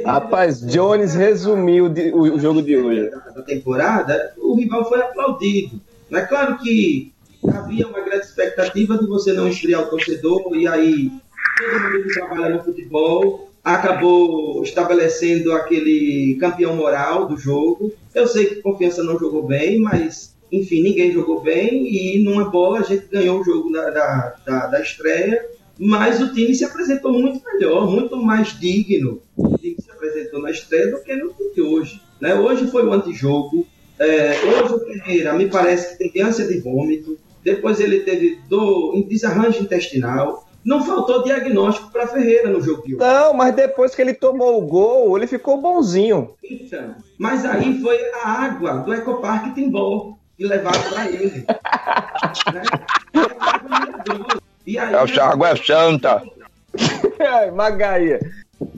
Rapaz, 0.04 0.60
Jones 0.60 1.14
resumiu 1.14 1.92
o, 2.14 2.38
jogo 2.38 2.62
de 2.62 2.76
hoje. 2.76 3.10
da 3.10 3.42
temporada, 3.42 4.32
o 4.38 4.56
rival 4.56 4.88
foi 4.88 5.00
aplaudido. 5.00 5.78
É 6.10 6.22
claro 6.22 6.56
que 6.58 7.12
havia 7.52 7.86
uma 7.86 8.00
grande 8.00 8.24
expectativa 8.24 8.96
de 8.96 9.06
você 9.06 9.34
não 9.34 9.46
esfriar 9.46 9.82
o 9.82 9.86
torcedor, 9.86 10.56
e 10.56 10.66
aí 10.66 11.12
todo 11.58 11.80
mundo 11.80 12.02
que 12.02 12.14
trabalha 12.14 12.56
no 12.56 12.64
futebol 12.64 13.46
acabou 13.66 14.62
estabelecendo 14.62 15.52
aquele 15.52 16.36
campeão 16.38 16.76
moral 16.76 17.26
do 17.26 17.36
jogo. 17.36 17.92
Eu 18.14 18.28
sei 18.28 18.46
que 18.46 18.62
Confiança 18.62 19.02
não 19.02 19.18
jogou 19.18 19.42
bem, 19.42 19.80
mas 19.80 20.36
enfim, 20.52 20.82
ninguém 20.82 21.10
jogou 21.10 21.40
bem, 21.42 21.84
e 21.84 22.22
numa 22.22 22.48
bola 22.48 22.78
a 22.78 22.82
gente 22.84 23.08
ganhou 23.10 23.40
o 23.40 23.44
jogo 23.44 23.72
da, 23.72 23.90
da, 23.90 24.36
da, 24.46 24.66
da 24.68 24.80
estreia. 24.80 25.44
Mas 25.76 26.22
o 26.22 26.32
time 26.32 26.54
se 26.54 26.64
apresentou 26.64 27.12
muito 27.12 27.44
melhor, 27.44 27.90
muito 27.90 28.16
mais 28.16 28.56
digno. 28.58 29.20
O 29.36 29.58
time 29.58 29.74
se 29.80 29.90
apresentou 29.90 30.40
na 30.40 30.52
estreia 30.52 30.92
do 30.92 31.02
que 31.02 31.16
no 31.16 31.34
de 31.52 31.60
hoje. 31.60 32.00
Né? 32.20 32.36
Hoje 32.36 32.70
foi 32.70 32.86
o 32.86 32.92
antijogo. 32.92 33.66
É, 33.98 34.30
hoje 34.44 34.74
o 34.74 34.78
Ferreira 34.78 35.32
me 35.32 35.48
parece 35.48 35.98
que 35.98 36.08
tem 36.08 36.22
ânsia 36.22 36.46
de 36.46 36.60
vômito. 36.60 37.18
Depois 37.42 37.80
ele 37.80 38.00
teve 38.00 38.38
do, 38.48 39.04
desarranjo 39.08 39.60
intestinal. 39.60 40.45
Não 40.66 40.84
faltou 40.84 41.22
diagnóstico 41.22 41.92
para 41.92 42.08
Ferreira 42.08 42.50
no 42.50 42.60
jogo 42.60 42.82
de 42.82 42.96
hoje. 42.96 43.04
Não, 43.04 43.32
mas 43.32 43.54
depois 43.54 43.94
que 43.94 44.02
ele 44.02 44.12
tomou 44.12 44.58
o 44.58 44.66
gol, 44.66 45.16
ele 45.16 45.28
ficou 45.28 45.60
bonzinho. 45.60 46.34
Então, 46.42 46.96
mas 47.16 47.44
aí 47.44 47.80
foi 47.80 47.96
a 48.14 48.28
água 48.28 48.78
do 48.78 48.92
Ecoparque 48.92 49.54
Timbó 49.54 50.14
que 50.36 50.44
levaram 50.44 50.82
para 50.90 51.08
ele. 51.08 51.46
né? 52.52 52.62
E 54.66 54.76
aí, 54.76 54.92
Essa 54.92 55.24
água 55.24 55.50
é 55.50 55.56
santa. 55.56 56.20
Ai, 57.20 57.52
Magaia. 57.52 58.18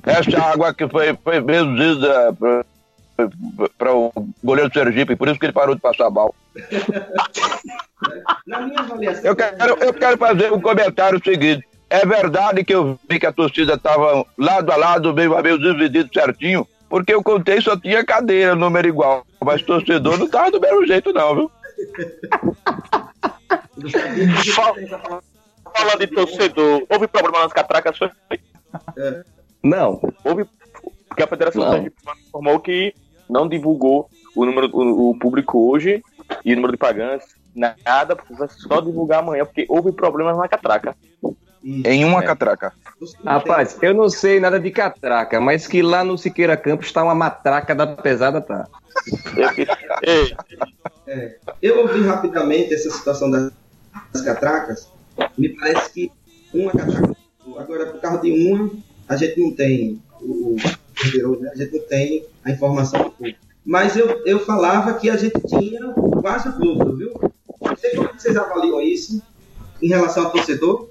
Essa 0.05 0.42
água 0.42 0.74
que 0.74 0.87
foi, 0.87 1.16
foi 1.24 1.40
reduzida 1.40 2.37
para 3.79 3.94
o 3.94 4.12
goleiro 4.44 4.70
Sergipe, 4.74 5.16
por 5.16 5.29
isso 5.29 5.40
que 5.40 5.46
ele 5.46 5.53
parou 5.55 5.74
de 5.74 5.81
passar 5.81 6.11
mal. 6.11 6.35
na 8.46 8.61
minha 8.61 8.81
avaliação, 8.81 9.24
Eu 9.24 9.35
quero, 9.35 9.79
eu 9.83 9.94
quero 9.94 10.18
fazer 10.18 10.53
um 10.53 10.61
comentário 10.61 11.18
seguinte. 11.24 11.67
É 11.90 12.05
verdade 12.05 12.64
que 12.64 12.74
eu 12.74 12.98
vi 13.09 13.18
que 13.18 13.27
a 13.27 13.33
torcida 13.33 13.74
estava 13.74 14.24
lado 14.37 14.70
a 14.72 14.77
lado, 14.77 15.14
meio 15.14 15.37
a 15.37 15.42
meio 15.42 15.59
dividido 15.59 16.11
certinho, 16.12 16.66
porque 16.88 17.14
eu 17.14 17.22
contei 17.22 17.61
só 17.61 17.77
tinha 17.79 18.05
cadeira, 18.05 18.55
número 18.55 18.88
igual. 18.88 19.27
Mas 19.42 19.62
torcedor 19.62 20.18
não 20.18 20.27
estava 20.27 20.51
do 20.51 20.61
mesmo 20.61 20.87
jeito, 20.87 21.12
não, 21.12 21.35
viu? 21.35 21.51
Fala- 24.55 25.22
Falando 25.77 25.98
de 26.01 26.07
torcedor, 26.09 26.83
houve 26.90 27.07
problema 27.07 27.40
nas 27.40 27.53
catracas? 27.53 27.96
Foi? 27.96 28.11
Não. 29.62 30.01
Houve, 30.24 30.46
porque 31.09 31.22
a 31.22 31.27
Federação 31.27 31.62
Não. 31.62 31.70
Informou 32.27 32.61
que 32.61 32.94
não 33.29 33.48
divulgou 33.48 34.09
o 34.35 34.44
número, 34.44 34.68
o, 34.74 35.11
o 35.11 35.18
público 35.18 35.70
hoje 35.70 36.03
e 36.44 36.53
o 36.53 36.57
número 36.57 36.72
de 36.72 36.79
pagantes, 36.79 37.29
nada, 37.55 38.16
porque 38.16 38.35
vai 38.35 38.48
só 38.48 38.81
divulgar 38.81 39.20
amanhã, 39.20 39.44
porque 39.44 39.66
houve 39.68 39.92
problemas 39.92 40.37
na 40.37 40.48
catraca. 40.48 40.96
Em 41.62 42.05
uma 42.05 42.23
catraca. 42.23 42.73
Rapaz, 43.25 43.79
eu 43.83 43.94
não 43.94 44.09
sei 44.09 44.40
nada 44.40 44.59
de 44.59 44.71
catraca, 44.71 45.40
mas 45.40 45.66
que 45.66 45.83
lá 45.83 46.03
no 46.03 46.18
Siqueira 46.18 46.57
Campos 46.57 46.87
está 46.87 47.03
uma 47.03 47.14
matraca 47.14 47.75
da 47.75 47.87
pesada, 47.87 48.40
tá? 48.40 48.66
É, 51.11 51.38
eu 51.62 51.81
ouvi 51.81 52.03
rapidamente 52.03 52.75
essa 52.75 52.90
situação 52.90 53.31
das, 53.31 53.51
catracas. 54.23 54.92
Me 55.38 55.49
parece 55.49 55.90
que 55.90 56.12
uma 56.53 56.71
catraca. 56.71 57.16
Agora, 57.57 57.87
por 57.87 57.99
causa 57.99 58.21
de 58.21 58.31
uma, 58.31 58.71
a 59.09 59.16
gente 59.16 59.40
não 59.40 59.53
tem 59.53 60.03
o, 60.21 60.57
o 60.57 61.37
né? 61.40 61.51
a 61.51 61.57
gente 61.57 61.79
não 61.79 61.85
tem 61.87 62.27
a 62.44 62.51
informação 62.51 63.05
do 63.05 63.11
público. 63.11 63.38
Mas 63.64 63.97
eu, 63.97 64.23
eu 64.27 64.44
falava 64.44 64.94
que 64.94 65.09
a 65.09 65.16
gente 65.16 65.40
tinha 65.47 65.81
quase 66.21 66.49
o 66.49 66.53
dobro, 66.53 66.97
viu? 66.97 67.12
Não 67.61 67.77
sei 67.77 67.97
como 67.97 68.09
que 68.09 68.23
vocês 68.23 68.37
avaliam 68.37 68.81
isso 68.81 69.23
em 69.83 69.88
relação 69.88 70.25
ao 70.25 70.31
torcedor. 70.31 70.88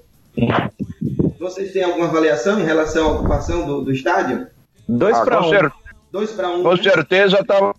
Vocês 1.38 1.72
têm 1.72 1.84
alguma 1.84 2.06
avaliação 2.06 2.58
em 2.60 2.64
relação 2.64 3.06
à 3.06 3.12
ocupação 3.12 3.66
do, 3.66 3.82
do 3.82 3.92
estádio? 3.92 4.46
Dois 4.88 5.16
Ah, 5.16 5.24
pra 5.24 5.38
com, 5.38 5.46
um. 5.46 5.50
cer- 5.50 5.72
Dois 6.12 6.30
para 6.32 6.48
um. 6.50 6.62
com 6.62 6.76
certeza 6.76 7.38
estava 7.40 7.74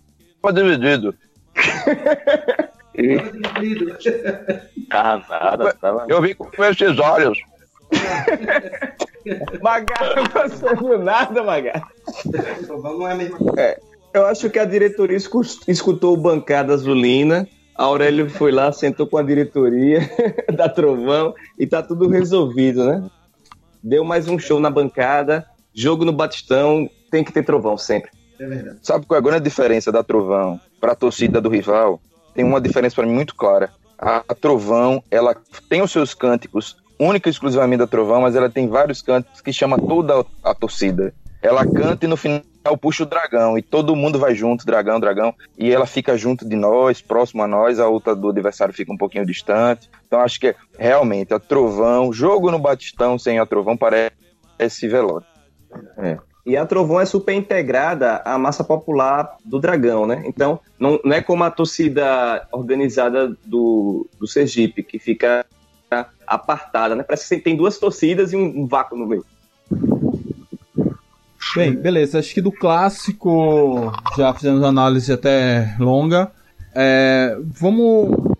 dividido. 0.52 1.14
Tava 1.54 3.32
dividido. 3.62 3.96
tá 4.88 5.22
nada, 5.28 5.72
tava... 5.80 6.06
Eu 6.08 6.20
vi 6.22 6.34
com 6.34 6.64
esses 6.64 6.98
olhos. 6.98 7.38
Magar 9.62 10.16
não 10.16 10.24
passando 10.26 10.98
nada, 10.98 11.42
Magar. 11.42 11.82
Trovão 12.64 12.98
não 12.98 13.08
é 13.08 13.12
a 13.12 13.16
mesma 13.16 13.36
coisa. 13.38 13.76
Eu 14.12 14.26
acho 14.26 14.48
que 14.50 14.58
a 14.58 14.64
diretoria 14.64 15.16
escu- 15.16 15.42
escutou 15.68 16.14
o 16.14 16.16
bancada 16.16 16.72
azulina. 16.74 17.46
A 17.80 17.84
Aurélio 17.84 18.28
foi 18.28 18.52
lá, 18.52 18.70
sentou 18.72 19.06
com 19.06 19.16
a 19.16 19.22
diretoria 19.22 20.00
da 20.54 20.68
Trovão 20.68 21.34
e 21.58 21.66
tá 21.66 21.82
tudo 21.82 22.08
resolvido, 22.08 22.84
né? 22.84 23.08
Deu 23.82 24.04
mais 24.04 24.28
um 24.28 24.38
show 24.38 24.60
na 24.60 24.68
bancada. 24.68 25.46
Jogo 25.72 26.04
no 26.04 26.12
Batistão, 26.12 26.90
tem 27.10 27.24
que 27.24 27.32
ter 27.32 27.42
trovão 27.42 27.78
sempre. 27.78 28.10
É 28.38 28.46
verdade. 28.46 28.76
Sabe 28.82 29.06
qual 29.06 29.16
é 29.16 29.18
a 29.18 29.24
grande 29.24 29.44
diferença 29.44 29.90
da 29.90 30.02
Trovão 30.02 30.60
para 30.78 30.92
a 30.92 30.94
torcida 30.94 31.40
do 31.40 31.48
rival? 31.48 31.98
Tem 32.34 32.44
uma 32.44 32.60
diferença 32.60 32.96
para 32.96 33.06
mim 33.06 33.14
muito 33.14 33.34
clara. 33.34 33.70
A 33.98 34.22
Trovão, 34.38 35.02
ela 35.10 35.34
tem 35.66 35.80
os 35.80 35.90
seus 35.90 36.12
cânticos, 36.12 36.76
única 36.98 37.30
e 37.30 37.32
exclusivamente 37.32 37.78
da 37.78 37.86
Trovão, 37.86 38.20
mas 38.20 38.36
ela 38.36 38.50
tem 38.50 38.68
vários 38.68 39.00
cânticos 39.00 39.40
que 39.40 39.54
chama 39.54 39.78
toda 39.78 40.22
a 40.44 40.54
torcida. 40.54 41.14
Ela 41.40 41.64
canta 41.64 42.04
e 42.04 42.08
no 42.08 42.18
final 42.18 42.42
puxa 42.76 43.04
o 43.04 43.06
dragão 43.06 43.56
e 43.56 43.62
todo 43.62 43.96
mundo 43.96 44.18
vai 44.18 44.34
junto, 44.34 44.66
dragão, 44.66 45.00
dragão, 45.00 45.34
e 45.58 45.72
ela 45.72 45.86
fica 45.86 46.16
junto 46.16 46.48
de 46.48 46.56
nós, 46.56 47.00
próximo 47.00 47.42
a 47.42 47.48
nós, 47.48 47.80
a 47.80 47.88
outra 47.88 48.14
do 48.14 48.28
adversário 48.28 48.74
fica 48.74 48.92
um 48.92 48.96
pouquinho 48.96 49.26
distante. 49.26 49.90
Então 50.06 50.20
acho 50.20 50.38
que 50.38 50.54
realmente 50.78 51.32
a 51.32 51.38
Trovão, 51.38 52.12
jogo 52.12 52.50
no 52.50 52.58
Batistão 52.58 53.18
sem 53.18 53.38
a 53.38 53.46
Trovão 53.46 53.76
parece 53.76 54.88
velório. 54.88 55.26
E 56.44 56.56
a 56.56 56.64
Trovão 56.66 57.00
é 57.00 57.04
super 57.04 57.34
integrada 57.34 58.22
à 58.24 58.38
massa 58.38 58.64
popular 58.64 59.36
do 59.44 59.60
Dragão, 59.60 60.06
né? 60.06 60.22
Então, 60.26 60.58
não, 60.78 60.98
não 61.04 61.14
é 61.14 61.20
como 61.20 61.44
a 61.44 61.50
torcida 61.50 62.46
organizada 62.50 63.36
do, 63.44 64.08
do 64.18 64.26
Sergipe, 64.26 64.82
que 64.82 64.98
fica 64.98 65.44
apartada, 66.26 66.94
né? 66.94 67.02
Parece 67.02 67.36
que 67.36 67.42
tem 67.42 67.56
duas 67.56 67.78
torcidas 67.78 68.32
e 68.32 68.36
um 68.36 68.66
vácuo 68.66 68.96
no 68.96 69.06
meio. 69.06 69.24
Bem, 71.54 71.74
beleza. 71.74 72.18
Acho 72.18 72.32
que 72.32 72.40
do 72.40 72.52
clássico 72.52 73.92
já 74.16 74.32
fizemos 74.32 74.62
análise 74.62 75.12
até 75.12 75.74
longa. 75.78 76.30
É, 76.74 77.36
vamos. 77.44 78.36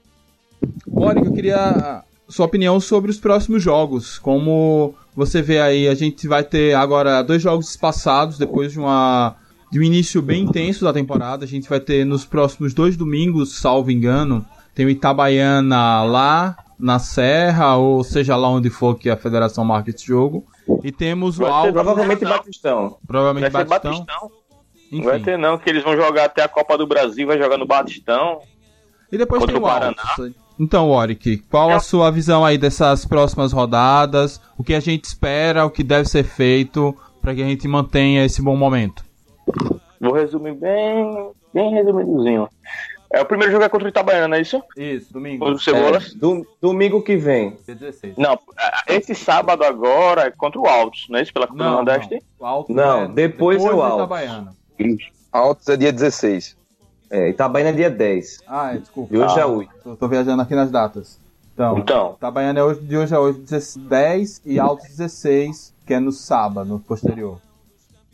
Mônica, 0.86 1.26
eu 1.26 1.32
queria 1.32 2.02
sua 2.28 2.46
opinião 2.46 2.78
sobre 2.78 3.10
os 3.10 3.18
próximos 3.18 3.62
jogos. 3.62 4.18
Como 4.18 4.94
você 5.14 5.42
vê 5.42 5.60
aí, 5.60 5.88
a 5.88 5.94
gente 5.94 6.28
vai 6.28 6.44
ter 6.44 6.74
agora 6.74 7.22
dois 7.22 7.42
jogos 7.42 7.76
passados 7.76 8.38
depois 8.38 8.72
de 8.72 8.78
uma 8.78 9.36
de 9.70 9.78
um 9.78 9.82
início 9.82 10.20
bem 10.20 10.44
intenso 10.44 10.84
da 10.84 10.92
temporada. 10.92 11.44
A 11.44 11.48
gente 11.48 11.68
vai 11.68 11.80
ter 11.80 12.04
nos 12.04 12.24
próximos 12.24 12.74
dois 12.74 12.96
domingos, 12.96 13.56
salvo 13.56 13.90
engano, 13.90 14.44
tem 14.74 14.86
o 14.86 14.90
Itabaiana 14.90 16.02
lá 16.02 16.56
na 16.78 16.98
Serra, 16.98 17.76
ou 17.76 18.02
seja 18.02 18.36
lá 18.36 18.48
onde 18.48 18.70
for 18.70 18.96
que 18.96 19.10
a 19.10 19.16
federação 19.16 19.64
marca 19.64 19.90
esse 19.90 20.06
jogo. 20.06 20.44
E 20.82 20.92
temos 20.92 21.38
o 21.38 21.42
Vai 21.42 21.50
ter 21.50 21.56
Alto, 21.56 21.72
Provavelmente 21.72 22.24
Não. 22.24 22.30
Batistão. 22.30 22.96
provavelmente 23.06 23.50
Vai 23.50 23.64
Batistão. 23.64 23.92
Batistão. 24.04 24.30
Não 24.92 25.02
vai 25.04 25.16
Enfim. 25.16 25.24
ter 25.24 25.38
não, 25.38 25.56
que 25.56 25.70
eles 25.70 25.84
vão 25.84 25.96
jogar 25.96 26.24
até 26.24 26.42
a 26.42 26.48
Copa 26.48 26.76
do 26.76 26.86
Brasil, 26.86 27.26
vai 27.26 27.38
jogar 27.38 27.56
no 27.56 27.66
Batistão. 27.66 28.40
E 29.12 29.16
depois 29.16 29.44
tem 29.44 29.54
o 29.54 29.58
o 29.58 29.62
Paraná. 29.62 29.94
Alto. 30.02 30.34
Então, 30.58 30.90
Warwick, 30.90 31.38
qual 31.50 31.70
a 31.70 31.80
sua 31.80 32.10
visão 32.10 32.44
aí 32.44 32.58
dessas 32.58 33.06
próximas 33.06 33.52
rodadas? 33.52 34.40
O 34.58 34.64
que 34.64 34.74
a 34.74 34.80
gente 34.80 35.04
espera, 35.04 35.64
o 35.64 35.70
que 35.70 35.82
deve 35.82 36.06
ser 36.08 36.22
feito 36.22 36.94
para 37.22 37.34
que 37.34 37.42
a 37.42 37.46
gente 37.46 37.66
mantenha 37.66 38.24
esse 38.24 38.42
bom 38.42 38.56
momento? 38.56 39.02
Vou 39.46 39.80
Vou 40.00 40.12
resumir 40.12 40.54
bem, 40.54 41.30
bem 41.54 41.72
resumidozinho. 41.72 42.48
É, 43.12 43.20
o 43.20 43.24
primeiro 43.24 43.50
jogo 43.52 43.64
é 43.64 43.68
contra 43.68 43.86
o 43.86 43.90
Itabaiana, 43.90 44.28
não 44.28 44.36
é 44.36 44.40
isso? 44.40 44.62
Isso, 44.76 45.12
domingo. 45.12 45.40
Contra 45.44 45.54
o 45.56 45.58
Cebolas. 45.60 46.12
É, 46.14 46.18
do- 46.18 46.46
domingo 46.60 47.02
que 47.02 47.16
vem. 47.16 47.56
Dia 47.66 47.74
16. 47.74 48.14
Não, 48.16 48.38
esse 48.86 49.14
sábado 49.16 49.64
agora 49.64 50.26
é 50.26 50.30
contra 50.30 50.60
o 50.60 50.66
Altos, 50.68 51.06
não 51.08 51.18
é 51.18 51.22
isso? 51.22 51.32
Pela 51.32 51.46
Copa 51.48 51.58
do 51.58 51.70
Nordeste? 51.70 52.14
não. 52.14 52.20
O 52.38 52.46
Alto 52.46 52.72
Não, 52.72 53.10
depois 53.12 53.64
é 53.64 53.68
o 53.72 53.82
Altos. 53.82 53.98
Itabaiana. 53.98 54.54
Altos 55.32 55.68
é 55.68 55.76
dia 55.76 55.92
16. 55.92 56.56
É, 57.10 57.28
Itabaiana 57.30 57.70
é 57.70 57.72
dia 57.72 57.90
10. 57.90 58.40
Ah, 58.46 58.74
é, 58.74 58.78
desculpa. 58.78 59.12
E 59.14 59.18
hoje 59.18 59.34
Ah. 59.38 59.42
é 59.42 59.46
8. 59.46 59.70
Tô, 59.82 59.96
tô 59.96 60.08
viajando 60.08 60.40
aqui 60.42 60.54
nas 60.54 60.70
datas. 60.70 61.18
Então, 61.52 61.78
Então, 61.78 62.14
Itabaiana 62.16 62.60
é 62.60 62.62
hoje, 62.62 62.80
de 62.80 62.96
hoje 62.96 63.12
a 63.14 63.18
hoje 63.20 63.40
10 63.76 64.40
e 64.46 64.60
Alto 64.60 64.82
16, 64.84 65.74
que 65.84 65.92
é 65.92 65.98
no 65.98 66.12
sábado, 66.12 66.68
no 66.68 66.78
posterior. 66.78 67.38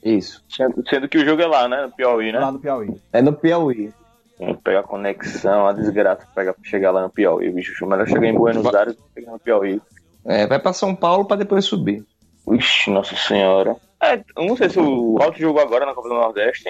Isso. 0.03 0.43
sendo, 0.49 0.83
sendo 0.89 1.09
que 1.09 1.19
o 1.19 1.25
jogo 1.25 1.43
é 1.43 1.47
lá, 1.47 1.69
né? 1.69 1.83
No 1.83 1.93
Piauí, 1.93 2.33
né? 2.33 2.39
Lá 2.39 2.51
no 2.53 2.59
Piauí. 2.59 2.95
É 3.13 3.21
no 3.21 3.33
Piauí. 3.33 3.93
Tem 4.39 4.55
que 4.55 4.63
pegar 4.63 4.83
conexão, 4.83 5.67
a 5.67 5.73
desgraça 5.73 6.27
pegar 6.35 6.53
pra 6.53 6.65
chegar 6.65 6.91
lá 6.91 7.03
no 7.03 7.11
Piauí, 7.11 7.51
bicho. 7.51 7.87
Melhor 7.87 8.07
chegar 8.07 8.27
em 8.27 8.35
Buenos 8.35 8.75
Aires 8.75 8.95
do 8.95 9.03
que 9.03 9.21
chegar 9.21 9.33
no 9.33 9.39
Piauí. 9.39 9.81
É, 10.25 10.47
vai 10.47 10.59
pra 10.59 10.73
São 10.73 10.95
Paulo 10.95 11.25
pra 11.25 11.37
depois 11.37 11.65
subir. 11.65 12.05
Ixi, 12.53 12.91
nossa 12.91 13.17
senhora. 13.17 13.77
É, 14.03 14.17
eu 14.37 14.45
não 14.45 14.57
sei 14.57 14.69
se 14.69 14.79
o 14.79 15.19
Alto 15.21 15.39
jogou 15.39 15.63
agora 15.63 15.87
na 15.87 15.95
Copa 15.95 16.09
do 16.09 16.15
Nordeste. 16.15 16.69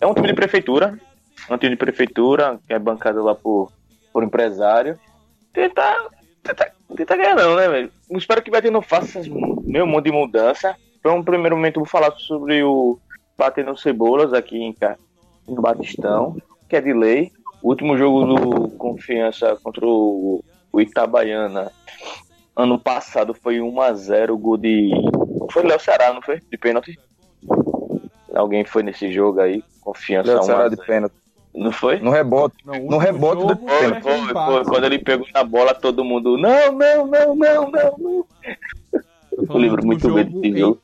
É 0.00 0.06
um 0.06 0.14
time 0.14 0.28
de 0.28 0.34
prefeitura. 0.34 0.98
É 1.48 1.54
um 1.54 1.58
time 1.58 1.70
de 1.70 1.76
prefeitura, 1.76 2.58
que 2.66 2.74
é 2.74 2.78
bancado 2.78 3.22
lá 3.22 3.34
por, 3.34 3.70
por 4.12 4.24
empresário. 4.24 4.98
Tentar, 5.52 5.96
tentar, 6.42 6.72
tentar 6.96 7.16
ganhar 7.16 7.36
não, 7.36 7.54
né, 7.54 7.68
velho? 7.68 7.92
Espero 8.10 8.42
que 8.42 8.50
o 8.50 8.52
Beto 8.52 8.70
não 8.70 8.82
faça 8.82 9.20
meio 9.62 9.86
monte 9.86 10.06
de 10.06 10.12
mudança. 10.12 10.74
Para 11.02 11.12
um 11.12 11.22
primeiro 11.22 11.56
momento 11.56 11.80
vou 11.80 11.86
falar 11.86 12.12
sobre 12.18 12.62
o 12.62 12.98
Batendo 13.38 13.76
Cebolas 13.76 14.32
aqui 14.32 14.58
em, 14.58 14.74
no 15.46 15.62
Batistão, 15.62 16.36
que 16.68 16.76
é 16.76 16.80
de 16.80 16.92
lei. 16.92 17.32
O 17.62 17.70
último 17.70 17.96
jogo 17.96 18.24
do 18.24 18.68
Confiança 18.70 19.56
contra 19.62 19.84
o, 19.86 20.44
o 20.72 20.80
Itabaiana 20.80 21.70
ano 22.54 22.78
passado 22.78 23.34
foi 23.34 23.58
1x0 23.58 24.30
o 24.30 24.38
gol 24.38 24.56
de. 24.56 24.90
Foi 25.50 25.62
Léo 25.62 25.80
Ceará, 25.80 26.12
não 26.12 26.22
foi? 26.22 26.40
De 26.50 26.56
pênalti? 26.56 26.98
Alguém 28.34 28.64
foi 28.64 28.82
nesse 28.82 29.12
jogo 29.12 29.40
aí? 29.40 29.62
Confiança 29.80 30.32
Léo 30.32 30.40
1 30.40 30.42
Ceará 30.42 30.68
de 30.68 30.76
0. 30.76 30.86
pênalti. 30.86 31.14
Não 31.54 31.72
foi? 31.72 31.98
No 32.00 32.10
rebote. 32.10 32.56
Não, 32.66 32.74
No 32.74 32.98
rebote 32.98 33.46
do 33.46 33.56
Foi, 33.66 34.00
foi 34.00 34.34
foi. 34.34 34.64
Quando 34.64 34.84
ele 34.84 34.98
pegou 34.98 35.26
na 35.32 35.42
bola, 35.42 35.74
todo 35.74 36.04
mundo. 36.04 36.36
Não, 36.36 36.72
não, 36.72 37.06
não, 37.06 37.34
não, 37.34 37.70
não, 37.70 37.96
não. 37.98 38.26
Eu 39.32 39.56
lembro 39.56 39.84
muito 39.86 40.12
bem 40.12 40.24
desse 40.24 40.58
jogo. 40.58 40.80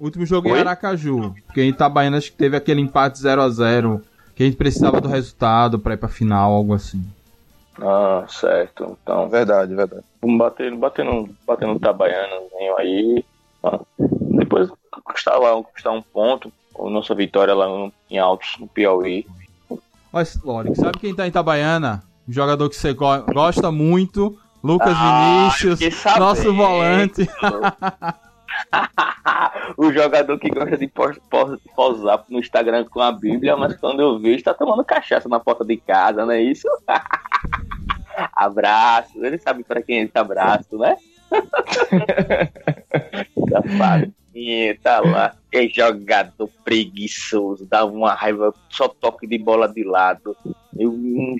Último 0.00 0.24
jogo 0.24 0.48
em? 0.48 0.60
Aracaju. 0.60 1.34
Porque 1.46 1.60
em 1.62 1.68
Itabaiana 1.68 2.16
acho 2.16 2.30
que 2.30 2.38
teve 2.38 2.56
aquele 2.56 2.80
empate 2.80 3.18
0x0. 3.18 4.00
Que 4.38 4.44
a 4.44 4.46
gente 4.46 4.56
precisava 4.56 5.00
do 5.00 5.08
resultado 5.08 5.80
pra 5.80 5.94
ir 5.94 5.96
pra 5.96 6.08
final, 6.08 6.52
algo 6.52 6.72
assim. 6.72 7.02
Ah, 7.82 8.24
certo. 8.28 8.96
Então, 9.02 9.28
Verdade, 9.28 9.74
verdade. 9.74 10.04
vamos 10.22 10.38
bater, 10.38 10.72
bater 10.76 11.04
no, 11.04 11.28
bater 11.44 11.66
no 11.66 11.74
Itabaianazinho 11.74 12.76
aí. 12.78 13.24
Ah, 13.64 13.80
Depois 13.98 14.70
conquistar 14.92 15.36
lá, 15.38 15.50
conquistar 15.54 15.90
um 15.90 16.00
ponto. 16.00 16.52
A 16.78 16.88
nossa 16.88 17.16
vitória 17.16 17.52
lá 17.52 17.66
no- 17.66 17.92
em 18.08 18.16
Altos, 18.16 18.54
no 18.60 18.68
Piauí. 18.68 19.26
Olha, 20.12 20.26
Loric, 20.44 20.76
sabe 20.76 20.98
quem 21.00 21.12
tá 21.12 21.26
em 21.26 21.30
Itabaiana? 21.30 22.04
Um 22.28 22.32
jogador 22.32 22.68
que 22.68 22.76
você 22.76 22.92
go- 22.94 23.24
gosta 23.34 23.72
muito. 23.72 24.38
Lucas 24.62 24.94
Ah, 24.96 25.50
Vinícius, 25.50 25.80
nosso 26.16 26.54
volante. 26.54 27.28
o 29.76 29.92
jogador 29.92 30.38
que 30.38 30.50
gosta 30.50 30.76
de 30.76 30.86
pos- 30.88 31.18
pos- 31.30 31.60
posar 31.74 32.24
no 32.28 32.38
Instagram 32.38 32.84
com 32.86 33.00
a 33.00 33.12
Bíblia, 33.12 33.56
mas 33.56 33.76
quando 33.76 34.00
eu 34.00 34.18
vejo, 34.18 34.44
tá 34.44 34.54
tomando 34.54 34.84
cachaça 34.84 35.28
na 35.28 35.40
porta 35.40 35.64
de 35.64 35.76
casa, 35.76 36.24
não 36.24 36.32
é 36.32 36.42
isso? 36.42 36.68
abraço, 38.34 39.24
ele 39.24 39.38
sabe 39.38 39.62
pra 39.64 39.82
quem 39.82 40.00
ele 40.00 40.08
tá 40.08 40.20
abraço, 40.20 40.76
né? 40.78 40.96
Safadinho, 43.48 44.78
tá 44.80 45.00
lá. 45.00 45.34
É 45.52 45.66
jogador 45.68 46.48
preguiçoso, 46.64 47.66
dá 47.66 47.84
uma 47.84 48.14
raiva, 48.14 48.52
só 48.68 48.88
toque 48.88 49.26
de 49.26 49.38
bola 49.38 49.68
de 49.68 49.84
lado. 49.84 50.36
Eu, 50.78 50.94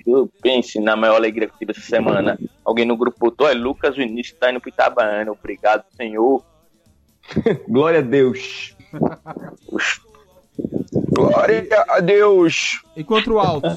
eu 0.05 0.29
pense 0.41 0.79
na 0.79 0.95
maior 0.95 1.15
alegria 1.15 1.47
que 1.47 1.57
tive 1.57 1.71
essa 1.71 1.81
semana. 1.81 2.37
Alguém 2.65 2.85
no 2.85 2.97
grupo 2.97 3.17
botou, 3.19 3.47
é 3.47 3.53
Lucas 3.53 3.95
Vinícius 3.95 4.37
tá 4.39 4.49
indo 4.51 4.59
pro 4.59 4.69
Itabaiana, 4.69 5.31
obrigado, 5.31 5.85
senhor. 5.95 6.43
Glória 7.67 7.99
a 7.99 8.01
Deus. 8.03 8.75
Glória 11.13 11.65
a 11.89 11.99
Deus! 11.99 12.81
E 12.95 13.03
contra 13.03 13.31
o 13.33 13.39
Alto? 13.39 13.67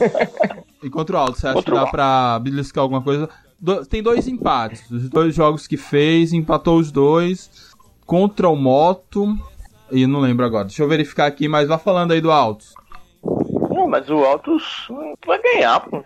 e 0.82 0.90
contra 0.90 1.16
o 1.16 1.18
Alto, 1.18 1.38
você 1.38 1.46
acha 1.46 1.55
Contra 1.57 1.74
que 1.74 1.80
dá 1.84 1.86
pra 1.90 2.38
beliscar 2.40 2.82
alguma 2.82 3.03
coisa? 3.03 3.28
Do- 3.61 3.84
tem 3.86 4.03
dois 4.03 4.26
empates. 4.26 4.90
Os 4.90 5.09
dois 5.09 5.34
jogos 5.34 5.66
que 5.66 5.76
fez, 5.76 6.32
empatou 6.32 6.78
os 6.78 6.90
dois. 6.90 7.72
Contra 8.07 8.48
o 8.48 8.57
Moto. 8.57 9.36
E 9.90 10.07
não 10.07 10.20
lembro 10.20 10.44
agora. 10.44 10.64
Deixa 10.64 10.82
eu 10.82 10.88
verificar 10.88 11.26
aqui, 11.26 11.46
mas 11.48 11.68
vá 11.68 11.78
falando 11.78 12.12
aí 12.12 12.20
do 12.20 12.30
Altos. 12.32 12.74
Não, 13.70 13.86
mas 13.88 14.09
o 14.11 14.24
Altos 14.24 14.88
vai 15.26 15.40
ganhar, 15.40 15.80
pô. 15.80 16.03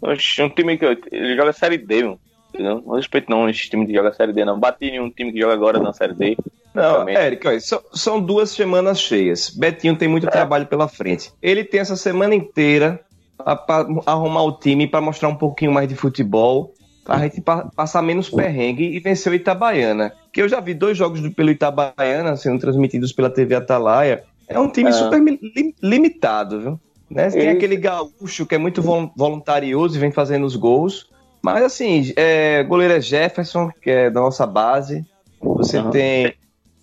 Oxe, 0.00 0.42
Um 0.42 0.48
time 0.48 0.78
que 0.78 0.84
ele 1.10 1.36
joga 1.36 1.52
Série 1.52 1.78
D, 1.78 2.02
mano. 2.04 2.20
Entendeu? 2.52 2.82
Não 2.86 2.96
respeito 2.96 3.30
não 3.30 3.48
esse 3.48 3.68
time 3.70 3.86
que 3.86 3.94
joga 3.94 4.12
Série 4.12 4.32
D, 4.32 4.44
não. 4.44 4.58
Bati 4.58 4.86
em 4.86 5.00
um 5.00 5.10
time 5.10 5.32
que 5.32 5.40
joga 5.40 5.54
agora 5.54 5.78
na 5.78 5.92
Série 5.92 6.14
D. 6.14 6.36
Não, 6.74 7.00
olha, 7.04 7.60
são, 7.60 7.80
são 7.92 8.20
duas 8.20 8.50
semanas 8.50 9.00
cheias. 9.00 9.50
Betinho 9.50 9.96
tem 9.96 10.08
muito 10.08 10.26
trabalho 10.26 10.66
pela 10.66 10.88
frente. 10.88 11.30
Ele 11.42 11.64
tem 11.64 11.80
essa 11.80 11.96
semana 11.96 12.34
inteira 12.34 13.00
para 13.36 13.86
arrumar 14.06 14.42
o 14.44 14.52
time, 14.52 14.86
para 14.86 15.00
mostrar 15.00 15.28
um 15.28 15.34
pouquinho 15.34 15.72
mais 15.72 15.88
de 15.88 15.94
futebol, 15.94 16.72
pra 17.04 17.18
gente 17.18 17.40
pa- 17.40 17.68
passar 17.74 18.00
menos 18.02 18.30
perrengue 18.30 18.84
e 18.84 19.00
vencer 19.00 19.32
o 19.32 19.34
Itabaiana. 19.34 20.12
Que 20.32 20.40
eu 20.42 20.48
já 20.48 20.60
vi 20.60 20.72
dois 20.74 20.96
jogos 20.96 21.20
do- 21.20 21.30
pelo 21.32 21.50
Itabaiana 21.50 22.36
sendo 22.36 22.58
transmitidos 22.60 23.12
pela 23.12 23.28
TV 23.28 23.54
Atalaia. 23.54 24.24
É 24.48 24.58
um 24.58 24.68
time 24.70 24.90
Ah. 24.90 24.92
super 24.92 25.20
lim- 25.22 25.74
limitado, 25.82 26.60
viu? 26.60 26.80
Né? 27.10 27.28
Tem 27.30 27.48
aquele 27.50 27.76
gaúcho 27.76 28.46
que 28.46 28.54
é 28.54 28.58
muito 28.58 28.80
vol- 28.80 29.10
voluntarioso 29.16 29.96
e 29.96 30.00
vem 30.00 30.10
fazendo 30.10 30.46
os 30.46 30.56
gols. 30.56 31.10
Mas 31.42 31.64
assim, 31.64 32.12
é, 32.16 32.62
goleiro 32.62 32.94
é 32.94 33.00
Jefferson, 33.00 33.70
que 33.82 33.90
é 33.90 34.10
da 34.10 34.20
nossa 34.20 34.46
base. 34.46 35.04
Você 35.40 35.78
Aham. 35.78 35.90
tem 35.90 36.34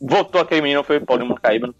Voltou 0.01 0.39
aquele 0.39 0.61
menino, 0.61 0.83
foi 0.83 0.97
o 0.97 1.05
Paulinho 1.05 1.29
Macaíba. 1.29 1.73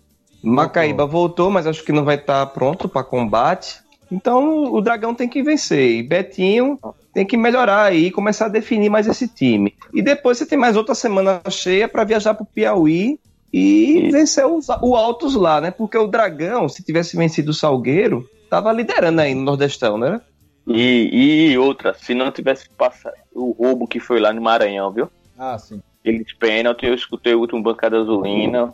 Macaíba 0.43 1.05
voltou, 1.05 1.49
mas 1.49 1.65
acho 1.65 1.83
que 1.83 1.91
não 1.91 2.03
vai 2.03 2.15
estar 2.15 2.45
pronto 2.47 2.89
para 2.89 3.03
combate. 3.03 3.79
Então 4.11 4.73
o 4.73 4.81
Dragão 4.81 5.13
tem 5.13 5.29
que 5.29 5.41
vencer. 5.41 5.99
E 5.99 6.03
Betinho 6.03 6.79
tem 7.13 7.25
que 7.25 7.37
melhorar 7.37 7.83
aí 7.83 8.07
e 8.07 8.11
começar 8.11 8.45
a 8.45 8.49
definir 8.49 8.89
mais 8.89 9.07
esse 9.07 9.27
time. 9.27 9.73
E 9.93 10.01
depois 10.01 10.37
você 10.37 10.45
tem 10.45 10.57
mais 10.57 10.75
outra 10.75 10.95
semana 10.95 11.41
cheia 11.49 11.87
para 11.87 12.03
viajar 12.03 12.33
para 12.33 12.43
o 12.43 12.47
Piauí 12.47 13.19
e 13.53 14.09
vencer 14.11 14.45
os, 14.45 14.67
o 14.81 14.95
Altos 14.95 15.35
lá, 15.35 15.61
né? 15.61 15.71
Porque 15.71 15.97
o 15.97 16.07
Dragão, 16.07 16.67
se 16.67 16.83
tivesse 16.83 17.15
vencido 17.15 17.51
o 17.51 17.53
Salgueiro, 17.53 18.27
tava 18.49 18.71
liderando 18.71 19.21
aí 19.21 19.33
no 19.33 19.43
Nordestão, 19.43 19.97
né? 19.97 20.21
E, 20.69 21.51
e 21.51 21.57
outra, 21.57 21.93
se 21.95 22.13
não 22.13 22.31
tivesse 22.31 22.69
passado 22.69 23.15
o 23.33 23.51
roubo 23.51 23.87
que 23.87 23.99
foi 23.99 24.19
lá 24.19 24.31
no 24.31 24.41
Maranhão, 24.41 24.91
viu? 24.91 25.09
Ah, 25.37 25.57
sim. 25.57 25.81
Eles 26.03 26.31
pênalti, 26.33 26.85
eu 26.85 26.93
escutei 26.93 27.33
o 27.33 27.39
último 27.39 27.63
bancada 27.63 27.99
azulina. 27.99 28.73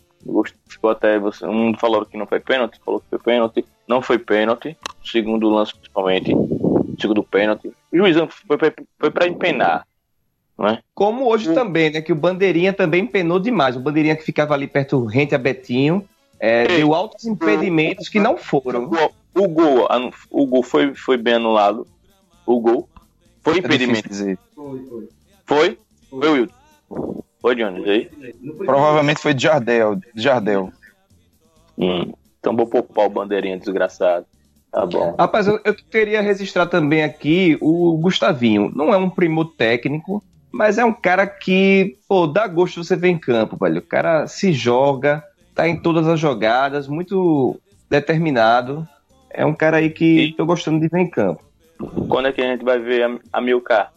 Ficou 0.68 0.90
até 0.90 1.18
você. 1.20 1.46
Um 1.46 1.74
falou 1.78 2.06
que 2.06 2.18
não 2.18 2.26
foi 2.26 2.40
pênalti, 2.40 2.80
falou 2.84 3.00
que 3.00 3.10
foi 3.10 3.20
pênalti. 3.20 3.66
Não 3.88 4.02
foi 4.02 4.18
pênalti. 4.18 4.78
Segundo 5.04 5.50
lance, 5.50 5.74
principalmente. 5.74 6.32
Segundo 7.00 7.24
pênalti. 7.24 7.72
O 7.92 7.98
juizão 7.98 8.28
foi, 8.28 8.58
foi, 8.58 8.74
foi 9.00 9.12
pra 9.12 9.28
empenar. 9.28 9.88
É? 10.58 10.80
Como 10.94 11.28
hoje 11.28 11.54
também, 11.54 11.92
né? 11.92 12.02
Que 12.02 12.14
o 12.14 12.16
Bandeirinha 12.16 12.72
também 12.72 13.06
penou 13.06 13.40
demais. 13.40 13.76
O 13.76 13.80
Bandeirinha 13.80 14.16
que 14.16 14.24
ficava 14.24 14.54
ali 14.54 14.68
perto 14.68 15.04
rente 15.06 15.36
a 15.36 15.38
Betinho. 15.38 16.08
É, 16.40 16.68
deu 16.68 16.94
altos 16.94 17.26
impedimentos 17.26 18.10
que 18.10 18.20
não 18.20 18.38
foram. 18.38 18.86
O 19.34 19.48
gol, 19.48 19.88
o 20.32 20.46
gol, 20.48 20.64
foi, 20.64 20.96
foi 20.96 21.18
bem 21.18 21.36
anulado. 21.36 21.86
O 22.46 22.60
gol. 22.60 22.90
Foi 23.42 23.58
impedimento. 23.60 24.10
Foi, 24.56 24.80
foi. 24.86 25.10
Foi? 25.46 25.80
Foi, 26.10 26.30
Wilton. 26.30 27.24
Foi, 27.42 27.56
Jones, 27.56 27.88
aí? 27.88 28.10
No 28.12 28.20
primeiro- 28.32 28.66
Provavelmente 28.66 29.22
foi 29.22 29.34
de 29.34 29.44
Jardel. 29.44 29.96
de 29.96 30.22
Jardel. 30.22 30.72
Hum. 31.78 32.14
Então 32.40 32.56
vou 32.56 32.66
poupar 32.68 33.06
o 33.06 33.10
bandeirinha 33.10 33.58
desgraçado. 33.58 34.26
Tá 34.72 34.86
bom. 34.86 35.16
Rapaz, 35.18 35.48
eu, 35.48 35.60
eu 35.64 35.74
queria 35.74 36.22
registrar 36.22 36.66
também 36.66 37.04
aqui 37.04 37.58
o 37.62 37.98
Gustavinho. 37.98 38.72
Não 38.76 38.94
é 38.94 38.98
um 38.98 39.10
primor 39.10 39.54
técnico, 39.56 40.24
mas 40.52 40.78
é 40.78 40.86
um 40.86 40.94
cara 40.94 41.26
que, 41.28 41.98
pô, 42.08 42.28
dá 42.28 42.48
gosto 42.48 42.84
você 42.84 42.96
ver 42.96 43.10
em 43.10 43.18
campo, 43.18 43.58
velho. 43.58 43.80
O 43.80 43.86
cara 43.86 44.28
se 44.28 44.52
joga, 44.52 45.24
tá 45.56 45.68
em 45.68 45.78
todas 45.80 46.08
as 46.08 46.20
jogadas, 46.20 46.88
muito 46.88 47.60
determinado. 47.90 48.88
É 49.32 49.46
um 49.46 49.54
cara 49.54 49.78
aí 49.78 49.90
que 49.90 50.26
E- 50.28 50.34
tô 50.34 50.46
gostando 50.46 50.80
de 50.80 50.88
ver 50.88 51.00
em 51.00 51.10
campo. 51.10 51.42
Quando 52.08 52.28
é 52.28 52.32
que 52.32 52.42
a 52.42 52.52
gente 52.52 52.64
vai 52.64 52.78
ver 52.80 53.04
a, 53.04 53.18
a 53.34 53.42
Milcar? 53.42 53.92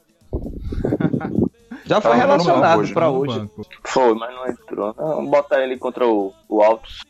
Já 1.85 2.01
foi 2.01 2.11
Tava 2.11 2.15
relacionado 2.15 2.63
banco 2.71 2.81
hoje, 2.81 2.93
pra 2.93 3.07
No 3.07 3.19
hoje. 3.19 3.39
banco. 3.39 3.67
Foi, 3.85 4.15
mas 4.15 4.35
não 4.35 4.47
entrou. 4.49 4.95
Não, 4.99 5.27
botar 5.27 5.63
ele 5.63 5.77
contra 5.79 6.07
o, 6.07 6.33
o 6.49 6.63
Altos. 6.63 7.03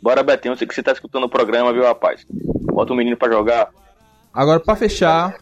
Bora, 0.00 0.22
Betinho, 0.22 0.52
eu 0.52 0.56
sei 0.56 0.66
que 0.66 0.74
você 0.74 0.82
tá 0.82 0.92
escutando 0.92 1.24
o 1.24 1.28
programa, 1.28 1.72
viu, 1.72 1.82
rapaz? 1.84 2.24
Bota 2.30 2.92
o 2.92 2.96
menino 2.96 3.16
pra 3.16 3.30
jogar. 3.32 3.70
Agora, 4.32 4.58
pra 4.60 4.74
fechar, 4.76 5.36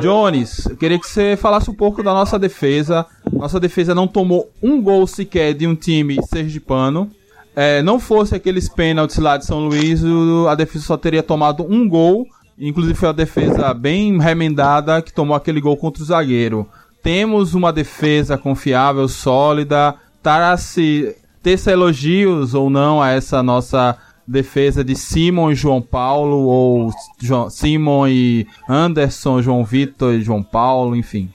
Jones, 0.00 0.66
eu 0.66 0.76
queria 0.76 0.98
que 0.98 1.06
você 1.08 1.34
falasse 1.36 1.70
um 1.70 1.74
pouco 1.74 2.02
da 2.02 2.12
nossa 2.12 2.38
defesa. 2.38 3.06
Nossa 3.32 3.58
defesa 3.58 3.94
não 3.94 4.06
tomou 4.06 4.50
um 4.62 4.80
gol 4.82 5.06
sequer 5.06 5.54
de 5.54 5.66
um 5.66 5.74
time 5.74 6.18
sergipano. 6.26 7.10
É, 7.56 7.82
não 7.82 8.00
fosse 8.00 8.34
aqueles 8.34 8.68
pênaltis 8.68 9.18
lá 9.18 9.36
de 9.36 9.46
São 9.46 9.60
Luís, 9.66 10.02
a 10.48 10.54
defesa 10.54 10.84
só 10.84 10.96
teria 10.96 11.22
tomado 11.22 11.64
um 11.68 11.88
gol. 11.88 12.26
Inclusive 12.58 12.94
foi 12.94 13.08
a 13.08 13.12
defesa 13.12 13.74
bem 13.74 14.18
remendada 14.20 15.02
que 15.02 15.12
tomou 15.12 15.36
aquele 15.36 15.60
gol 15.60 15.76
contra 15.76 16.02
o 16.02 16.06
zagueiro. 16.06 16.68
Temos 17.02 17.54
uma 17.54 17.72
defesa 17.72 18.38
confiável, 18.38 19.06
sólida. 19.08 19.94
Tará-se 20.22 21.14
teça 21.42 21.70
elogios 21.70 22.54
ou 22.54 22.70
não 22.70 23.02
a 23.02 23.10
essa 23.10 23.42
nossa 23.42 23.96
defesa 24.26 24.82
de 24.82 24.96
Simon 24.96 25.50
e 25.50 25.54
João 25.54 25.82
Paulo, 25.82 26.46
ou 26.46 26.90
Jo- 27.20 27.50
Simon 27.50 28.08
e 28.08 28.46
Anderson, 28.68 29.42
João 29.42 29.62
Vitor 29.64 30.14
e 30.14 30.22
João 30.22 30.42
Paulo, 30.42 30.96
enfim. 30.96 31.28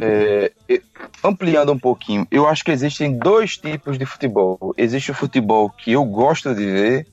É, 0.00 0.52
ampliando 1.22 1.72
um 1.72 1.78
pouquinho, 1.78 2.26
eu 2.30 2.46
acho 2.46 2.64
que 2.64 2.70
existem 2.70 3.16
dois 3.16 3.56
tipos 3.56 3.98
de 3.98 4.06
futebol. 4.06 4.74
Existe 4.76 5.10
o 5.10 5.14
futebol 5.14 5.70
que 5.70 5.92
eu 5.92 6.04
gosto 6.04 6.54
de 6.54 6.64
ver, 6.64 7.06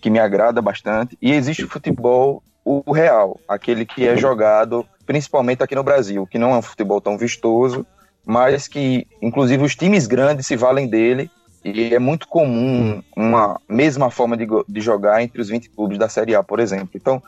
que 0.00 0.10
me 0.10 0.18
agrada 0.18 0.62
bastante, 0.62 1.16
e 1.20 1.32
existe 1.32 1.64
o 1.64 1.68
futebol 1.68 2.42
o 2.64 2.92
real, 2.92 3.40
aquele 3.48 3.84
que 3.84 4.06
é 4.06 4.16
jogado 4.16 4.86
principalmente 5.10 5.60
aqui 5.60 5.74
no 5.74 5.82
Brasil, 5.82 6.24
que 6.24 6.38
não 6.38 6.52
é 6.52 6.58
um 6.58 6.62
futebol 6.62 7.00
tão 7.00 7.18
vistoso, 7.18 7.84
mas 8.24 8.68
que 8.68 9.08
inclusive 9.20 9.64
os 9.64 9.74
times 9.74 10.06
grandes 10.06 10.46
se 10.46 10.54
valem 10.54 10.86
dele. 10.86 11.28
E 11.64 11.92
é 11.92 11.98
muito 11.98 12.28
comum 12.28 13.02
uma 13.16 13.60
mesma 13.68 14.08
forma 14.08 14.36
de, 14.36 14.46
de 14.68 14.80
jogar 14.80 15.20
entre 15.20 15.40
os 15.40 15.48
20 15.48 15.68
clubes 15.70 15.98
da 15.98 16.08
Série 16.08 16.34
A, 16.34 16.44
por 16.44 16.60
exemplo. 16.60 16.90
Então, 16.94 17.20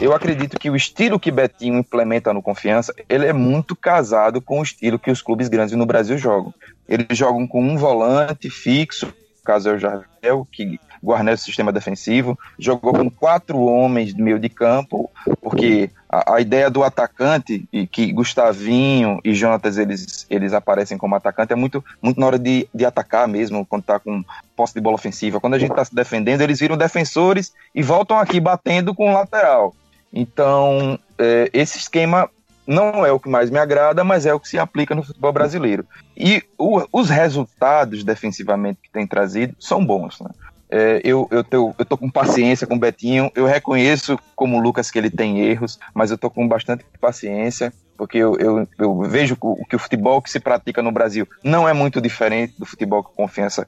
eu 0.00 0.12
acredito 0.12 0.58
que 0.58 0.70
o 0.70 0.76
estilo 0.76 1.18
que 1.18 1.30
Betinho 1.30 1.78
implementa 1.78 2.32
no 2.32 2.40
Confiança, 2.40 2.94
ele 3.08 3.26
é 3.26 3.32
muito 3.32 3.74
casado 3.74 4.40
com 4.40 4.60
o 4.60 4.62
estilo 4.62 4.98
que 4.98 5.10
os 5.10 5.20
clubes 5.20 5.48
grandes 5.48 5.74
no 5.74 5.86
Brasil 5.86 6.16
jogam. 6.16 6.54
Eles 6.88 7.18
jogam 7.18 7.46
com 7.46 7.60
um 7.62 7.76
volante 7.76 8.48
fixo, 8.48 9.06
no 9.06 9.42
caso 9.44 9.68
é 9.68 9.72
o 9.72 9.78
Jardel, 9.78 10.46
que 10.50 10.78
guarnece 11.02 11.42
o 11.42 11.46
sistema 11.46 11.72
defensivo, 11.72 12.38
jogou 12.58 12.92
com 12.92 13.10
quatro 13.10 13.60
homens 13.60 14.14
de 14.14 14.22
meio 14.22 14.38
de 14.38 14.48
campo, 14.48 15.10
porque 15.40 15.90
a, 16.08 16.34
a 16.34 16.40
ideia 16.40 16.70
do 16.70 16.82
atacante, 16.82 17.68
e 17.72 17.86
que 17.86 18.12
Gustavinho 18.12 19.20
e 19.24 19.34
Jonatas 19.34 19.78
eles, 19.78 20.26
eles 20.30 20.52
aparecem 20.52 20.96
como 20.96 21.14
atacante, 21.14 21.52
é 21.52 21.56
muito, 21.56 21.84
muito 22.00 22.18
na 22.18 22.26
hora 22.26 22.38
de, 22.38 22.68
de 22.74 22.84
atacar 22.84 23.28
mesmo, 23.28 23.66
quando 23.66 23.82
tá 23.82 23.98
com 23.98 24.24
posse 24.56 24.74
de 24.74 24.80
bola 24.80 24.94
ofensiva. 24.94 25.40
Quando 25.40 25.54
a 25.54 25.58
gente 25.58 25.74
tá 25.74 25.84
se 25.84 25.94
defendendo, 25.94 26.40
eles 26.40 26.60
viram 26.60 26.76
defensores 26.76 27.52
e 27.74 27.82
voltam 27.82 28.18
aqui 28.18 28.40
batendo 28.40 28.94
com 28.94 29.10
o 29.10 29.14
lateral. 29.14 29.74
Então, 30.12 30.98
é, 31.18 31.50
esse 31.52 31.78
esquema 31.78 32.28
não 32.66 33.04
é 33.06 33.10
o 33.10 33.18
que 33.18 33.28
mais 33.28 33.50
me 33.50 33.58
agrada, 33.58 34.04
mas 34.04 34.26
é 34.26 34.34
o 34.34 34.40
que 34.40 34.48
se 34.48 34.58
aplica 34.58 34.94
no 34.94 35.02
futebol 35.02 35.32
brasileiro. 35.32 35.86
E 36.16 36.42
o- 36.58 36.84
os 36.92 37.08
resultados 37.08 38.04
defensivamente 38.04 38.80
que 38.82 38.90
tem 38.90 39.06
trazido 39.06 39.54
são 39.58 39.84
bons. 39.84 40.20
Né? 40.20 40.30
É, 40.70 41.00
eu, 41.02 41.26
eu, 41.30 41.74
eu 41.78 41.84
tô 41.86 41.96
com 41.96 42.10
paciência 42.10 42.66
com 42.66 42.74
o 42.74 42.78
Betinho, 42.78 43.30
eu 43.34 43.46
reconheço 43.46 44.18
como 44.36 44.58
o 44.58 44.60
Lucas 44.60 44.90
que 44.90 44.98
ele 44.98 45.08
tem 45.08 45.40
erros, 45.40 45.78
mas 45.94 46.10
eu 46.10 46.18
tô 46.18 46.28
com 46.30 46.46
bastante 46.46 46.84
paciência, 47.00 47.72
porque 47.96 48.18
eu, 48.18 48.36
eu, 48.38 48.68
eu 48.78 49.00
vejo 49.00 49.34
que 49.34 49.46
o, 49.46 49.56
que 49.64 49.76
o 49.76 49.78
futebol 49.78 50.20
que 50.20 50.30
se 50.30 50.38
pratica 50.38 50.82
no 50.82 50.92
Brasil 50.92 51.26
não 51.42 51.66
é 51.66 51.72
muito 51.72 52.02
diferente 52.02 52.52
do 52.58 52.66
futebol 52.66 53.02
que 53.02 53.10
o 53.10 53.14
Confiança 53.14 53.66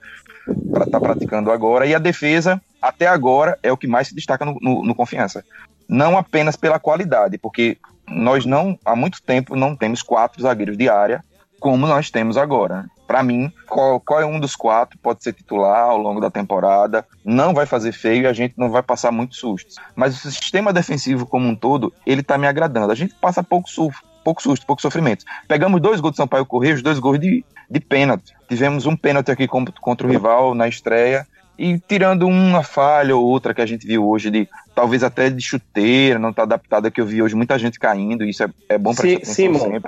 está 0.84 1.01
praticando 1.01 1.51
agora, 1.51 1.86
e 1.86 1.95
a 1.95 1.99
defesa, 1.99 2.61
até 2.82 3.07
agora, 3.07 3.59
é 3.62 3.72
o 3.72 3.78
que 3.78 3.86
mais 3.86 4.09
se 4.09 4.14
destaca 4.14 4.45
no, 4.45 4.59
no, 4.61 4.84
no 4.84 4.95
Confiança. 4.95 5.43
Não 5.91 6.16
apenas 6.16 6.55
pela 6.55 6.78
qualidade, 6.78 7.36
porque 7.36 7.76
nós 8.09 8.47
não, 8.47 8.78
há 8.84 8.95
muito 8.95 9.20
tempo, 9.20 9.57
não 9.57 9.74
temos 9.74 10.03
quatro 10.03 10.41
zagueiros 10.41 10.78
de 10.78 10.88
área 10.88 11.20
como 11.59 11.84
nós 11.84 12.11
temos 12.12 12.36
agora. 12.36 12.86
Para 13.09 13.24
mim, 13.24 13.53
qual, 13.68 13.99
qual 13.99 14.20
é 14.20 14.24
um 14.24 14.38
dos 14.38 14.55
quatro 14.55 14.97
pode 14.99 15.24
ser 15.24 15.32
titular 15.32 15.91
ao 15.91 15.99
longo 15.99 16.20
da 16.20 16.30
temporada, 16.30 17.05
não 17.24 17.53
vai 17.53 17.66
fazer 17.66 17.91
feio 17.91 18.22
e 18.22 18.26
a 18.28 18.32
gente 18.32 18.55
não 18.57 18.70
vai 18.70 18.84
passar 18.84 19.11
muitos 19.11 19.38
sustos. 19.38 19.74
Mas 19.97 20.24
o 20.24 20.30
sistema 20.30 20.72
defensivo 20.72 21.26
como 21.26 21.49
um 21.49 21.57
todo, 21.57 21.93
ele 22.07 22.22
tá 22.22 22.38
me 22.38 22.47
agradando. 22.47 22.93
A 22.93 22.95
gente 22.95 23.12
passa 23.16 23.43
pouco 23.43 23.68
susto, 23.68 24.01
pouco 24.22 24.41
susto, 24.41 24.64
pouco 24.64 24.80
sofrimento. 24.80 25.24
Pegamos 25.49 25.82
dois 25.82 26.01
gols 26.01 26.12
de 26.12 26.18
Sampaio 26.18 26.47
Correia, 26.47 26.76
os 26.76 26.82
dois 26.82 27.01
gols 27.01 27.18
de, 27.18 27.45
de 27.68 27.80
pênalti. 27.80 28.32
Tivemos 28.49 28.86
um 28.86 28.97
pênalti 28.97 29.32
aqui 29.32 29.49
contra 29.49 30.07
o 30.07 30.11
rival 30.11 30.55
na 30.55 30.68
estreia, 30.68 31.26
e 31.61 31.78
tirando 31.78 32.26
uma 32.26 32.62
falha 32.62 33.14
ou 33.14 33.22
outra 33.22 33.52
que 33.52 33.61
a 33.61 33.66
gente 33.66 33.86
viu 33.86 34.08
hoje, 34.08 34.30
de 34.30 34.48
talvez 34.74 35.04
até 35.04 35.28
de 35.28 35.42
chuteira, 35.42 36.18
não 36.18 36.32
tá 36.32 36.44
adaptada, 36.44 36.90
que 36.90 36.98
eu 36.98 37.04
vi 37.04 37.22
hoje 37.22 37.34
muita 37.34 37.58
gente 37.58 37.78
caindo, 37.78 38.24
e 38.24 38.30
isso 38.30 38.42
é, 38.42 38.48
é 38.70 38.78
bom 38.78 38.94
para 38.94 39.06
Si- 39.06 39.20
Simon. 39.24 39.78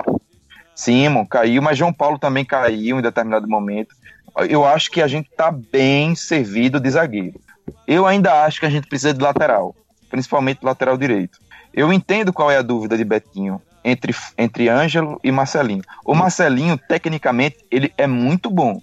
Simon 0.75 1.25
caiu, 1.25 1.61
mas 1.63 1.77
João 1.77 1.91
Paulo 1.91 2.19
também 2.19 2.45
caiu 2.45 2.99
em 2.99 3.01
determinado 3.01 3.47
momento. 3.47 3.95
Eu 4.49 4.63
acho 4.65 4.91
que 4.91 5.01
a 5.01 5.07
gente 5.07 5.29
tá 5.35 5.51
bem 5.51 6.13
servido 6.13 6.79
de 6.79 6.91
zagueiro. 6.91 7.39
Eu 7.87 8.05
ainda 8.05 8.43
acho 8.43 8.59
que 8.59 8.65
a 8.67 8.69
gente 8.69 8.87
precisa 8.87 9.13
de 9.13 9.21
lateral, 9.21 9.75
principalmente 10.11 10.59
lateral 10.63 10.95
direito. 10.95 11.39
Eu 11.73 11.91
entendo 11.91 12.31
qual 12.31 12.51
é 12.51 12.57
a 12.57 12.61
dúvida 12.61 12.95
de 12.95 13.03
Betinho 13.03 13.59
entre, 13.83 14.15
entre 14.37 14.69
Ângelo 14.69 15.19
e 15.23 15.31
Marcelinho. 15.31 15.81
O 16.05 16.13
Marcelinho, 16.13 16.77
tecnicamente, 16.77 17.57
ele 17.71 17.91
é 17.97 18.05
muito 18.05 18.49
bom, 18.49 18.79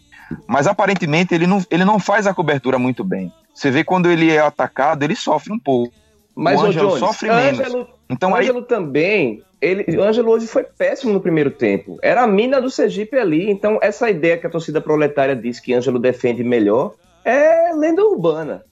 mas 0.46 0.66
aparentemente 0.66 1.34
ele 1.34 1.46
não, 1.46 1.64
ele 1.70 1.84
não 1.84 1.98
faz 1.98 2.26
a 2.26 2.34
cobertura 2.34 2.78
muito 2.78 3.04
bem. 3.04 3.32
Você 3.54 3.70
vê 3.70 3.84
quando 3.84 4.10
ele 4.10 4.30
é 4.30 4.40
atacado, 4.40 5.02
ele 5.02 5.16
sofre 5.16 5.52
um 5.52 5.58
pouco. 5.58 5.92
Mas 6.34 6.60
o 6.60 6.66
Ângelo 6.66 6.88
Jones, 6.88 7.00
sofre 7.00 7.28
menos. 7.28 7.60
Ângelo, 7.60 7.88
Então 8.08 8.34
aí 8.34 8.44
Ângelo 8.44 8.62
também, 8.62 9.42
ele, 9.60 9.96
o 9.96 10.02
Ângelo 10.02 10.30
hoje 10.30 10.46
foi 10.46 10.62
péssimo 10.62 11.12
no 11.12 11.20
primeiro 11.20 11.50
tempo. 11.50 11.98
Era 12.02 12.22
a 12.22 12.26
mina 12.26 12.60
do 12.60 12.70
Sergipe 12.70 13.18
ali, 13.18 13.50
então 13.50 13.78
essa 13.82 14.08
ideia 14.08 14.38
que 14.38 14.46
a 14.46 14.50
torcida 14.50 14.80
proletária 14.80 15.36
diz 15.36 15.60
que 15.60 15.74
Ângelo 15.74 15.98
defende 15.98 16.42
melhor 16.42 16.94
é 17.24 17.74
lenda 17.74 18.02
urbana. 18.02 18.64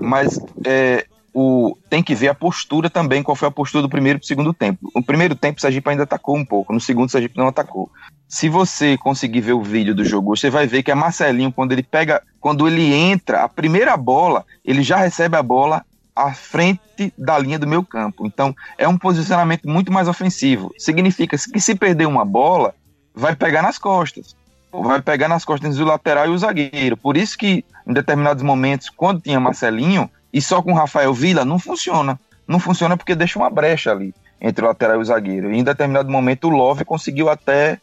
mas 0.00 0.40
é, 0.64 1.06
o, 1.38 1.76
tem 1.90 2.02
que 2.02 2.14
ver 2.14 2.28
a 2.28 2.34
postura 2.34 2.88
também, 2.88 3.22
qual 3.22 3.36
foi 3.36 3.46
a 3.46 3.50
postura 3.50 3.82
do 3.82 3.90
primeiro 3.90 4.16
e 4.16 4.20
do 4.20 4.26
segundo 4.26 4.54
tempo. 4.54 4.90
No 4.94 5.02
primeiro 5.02 5.34
tempo, 5.34 5.58
o 5.58 5.60
Sergipe 5.60 5.90
ainda 5.90 6.04
atacou 6.04 6.34
um 6.34 6.44
pouco, 6.46 6.72
no 6.72 6.80
segundo, 6.80 7.10
o 7.10 7.12
Sergipe 7.12 7.36
não 7.36 7.48
atacou. 7.48 7.90
Se 8.26 8.48
você 8.48 8.96
conseguir 8.96 9.42
ver 9.42 9.52
o 9.52 9.62
vídeo 9.62 9.94
do 9.94 10.02
jogo, 10.02 10.34
você 10.34 10.48
vai 10.48 10.66
ver 10.66 10.82
que 10.82 10.90
é 10.90 10.94
Marcelinho, 10.94 11.52
quando 11.52 11.72
ele 11.72 11.82
pega, 11.82 12.22
quando 12.40 12.66
ele 12.66 12.90
entra, 12.90 13.44
a 13.44 13.50
primeira 13.50 13.94
bola, 13.98 14.46
ele 14.64 14.82
já 14.82 14.96
recebe 14.96 15.36
a 15.36 15.42
bola 15.42 15.84
à 16.14 16.32
frente 16.32 17.12
da 17.18 17.38
linha 17.38 17.58
do 17.58 17.66
meu 17.66 17.84
campo. 17.84 18.26
Então, 18.26 18.56
é 18.78 18.88
um 18.88 18.96
posicionamento 18.96 19.68
muito 19.68 19.92
mais 19.92 20.08
ofensivo. 20.08 20.72
Significa 20.78 21.36
que 21.36 21.60
se 21.60 21.74
perder 21.74 22.06
uma 22.06 22.24
bola, 22.24 22.74
vai 23.14 23.36
pegar 23.36 23.60
nas 23.60 23.76
costas. 23.76 24.34
Vai 24.72 25.02
pegar 25.02 25.28
nas 25.28 25.44
costas 25.44 25.76
do 25.76 25.84
lateral 25.84 26.26
e 26.28 26.30
o 26.30 26.38
zagueiro. 26.38 26.96
Por 26.96 27.14
isso 27.14 27.36
que, 27.36 27.62
em 27.86 27.92
determinados 27.92 28.42
momentos, 28.42 28.88
quando 28.88 29.20
tinha 29.20 29.38
Marcelinho, 29.38 30.10
e 30.36 30.42
só 30.42 30.60
com 30.60 30.74
Rafael 30.74 31.14
Vila, 31.14 31.46
não 31.46 31.58
funciona. 31.58 32.20
Não 32.46 32.60
funciona 32.60 32.94
porque 32.94 33.14
deixa 33.14 33.38
uma 33.38 33.48
brecha 33.48 33.90
ali 33.90 34.14
entre 34.38 34.62
o 34.62 34.68
lateral 34.68 34.98
e 34.98 35.00
o 35.00 35.04
zagueiro. 35.04 35.50
E 35.50 35.56
em 35.58 35.64
determinado 35.64 36.10
momento, 36.10 36.48
o 36.48 36.50
Love 36.50 36.84
conseguiu 36.84 37.30
até. 37.30 37.80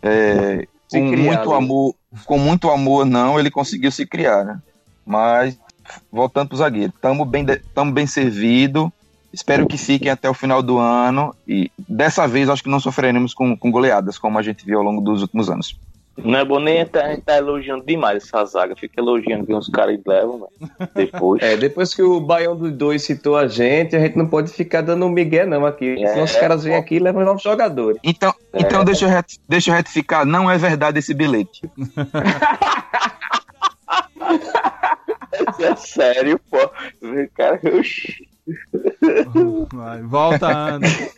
é, 0.00 0.68
com 0.88 1.10
criar 1.10 1.24
muito 1.24 1.52
amor, 1.52 1.94
com 2.24 2.38
muito 2.38 2.70
amor, 2.70 3.04
não, 3.04 3.36
ele 3.36 3.50
conseguiu 3.50 3.90
se 3.90 4.06
criar, 4.06 4.44
né? 4.44 4.60
Mas, 5.04 5.58
voltando 6.10 6.50
pro 6.50 6.56
zagueiro, 6.58 6.92
estamos 6.94 7.26
bem, 7.26 7.44
tamo 7.74 7.90
bem 7.90 8.06
servido. 8.06 8.92
Espero 9.32 9.66
que 9.66 9.76
fiquem 9.76 10.08
até 10.08 10.30
o 10.30 10.34
final 10.34 10.62
do 10.62 10.78
ano. 10.78 11.34
E 11.48 11.68
dessa 11.76 12.28
vez 12.28 12.48
acho 12.48 12.62
que 12.62 12.70
não 12.70 12.78
sofreremos 12.78 13.34
com, 13.34 13.56
com 13.56 13.72
goleadas, 13.72 14.18
como 14.18 14.38
a 14.38 14.42
gente 14.42 14.64
viu 14.64 14.78
ao 14.78 14.84
longo 14.84 15.00
dos 15.00 15.20
últimos 15.20 15.50
anos. 15.50 15.76
Não 16.16 16.38
é 16.38 16.44
bom 16.44 16.58
nem 16.60 16.82
a 16.82 16.84
gente 16.84 17.22
tá 17.22 17.36
elogiando 17.38 17.84
demais 17.86 18.22
essa 18.24 18.44
zaga. 18.44 18.76
Fica 18.76 19.00
elogiando 19.00 19.46
que 19.46 19.54
uns 19.54 19.68
caras 19.68 19.98
levam, 20.06 20.48
né? 20.60 20.88
Depois. 20.94 21.40
É, 21.42 21.56
depois 21.56 21.94
que 21.94 22.02
o 22.02 22.20
Baião 22.20 22.54
dos 22.54 22.70
Dois 22.72 23.02
citou 23.02 23.36
a 23.36 23.46
gente, 23.48 23.96
a 23.96 24.00
gente 24.00 24.16
não 24.18 24.26
pode 24.28 24.50
ficar 24.52 24.82
dando 24.82 25.06
um 25.06 25.08
migué 25.08 25.46
não 25.46 25.64
aqui. 25.64 26.02
É, 26.02 26.06
Senão 26.08 26.24
os 26.24 26.36
caras 26.36 26.64
vêm 26.64 26.76
aqui 26.76 26.96
e 26.96 26.98
levam 26.98 27.24
novos 27.24 27.42
jogadores. 27.42 27.98
Então, 28.04 28.32
então 28.52 28.84
deixa, 28.84 29.06
eu 29.06 29.08
reti- 29.08 29.40
deixa 29.48 29.70
eu 29.70 29.74
retificar, 29.74 30.26
não 30.26 30.50
é 30.50 30.58
verdade 30.58 30.98
esse 30.98 31.14
bilhete. 31.14 31.62
É 35.58 35.76
sério, 35.76 36.40
pô. 36.50 36.58
Cara, 37.34 37.60
oxi. 37.78 38.28
Vai, 39.72 40.02
volta, 40.02 40.46
Anderson. 40.48 41.08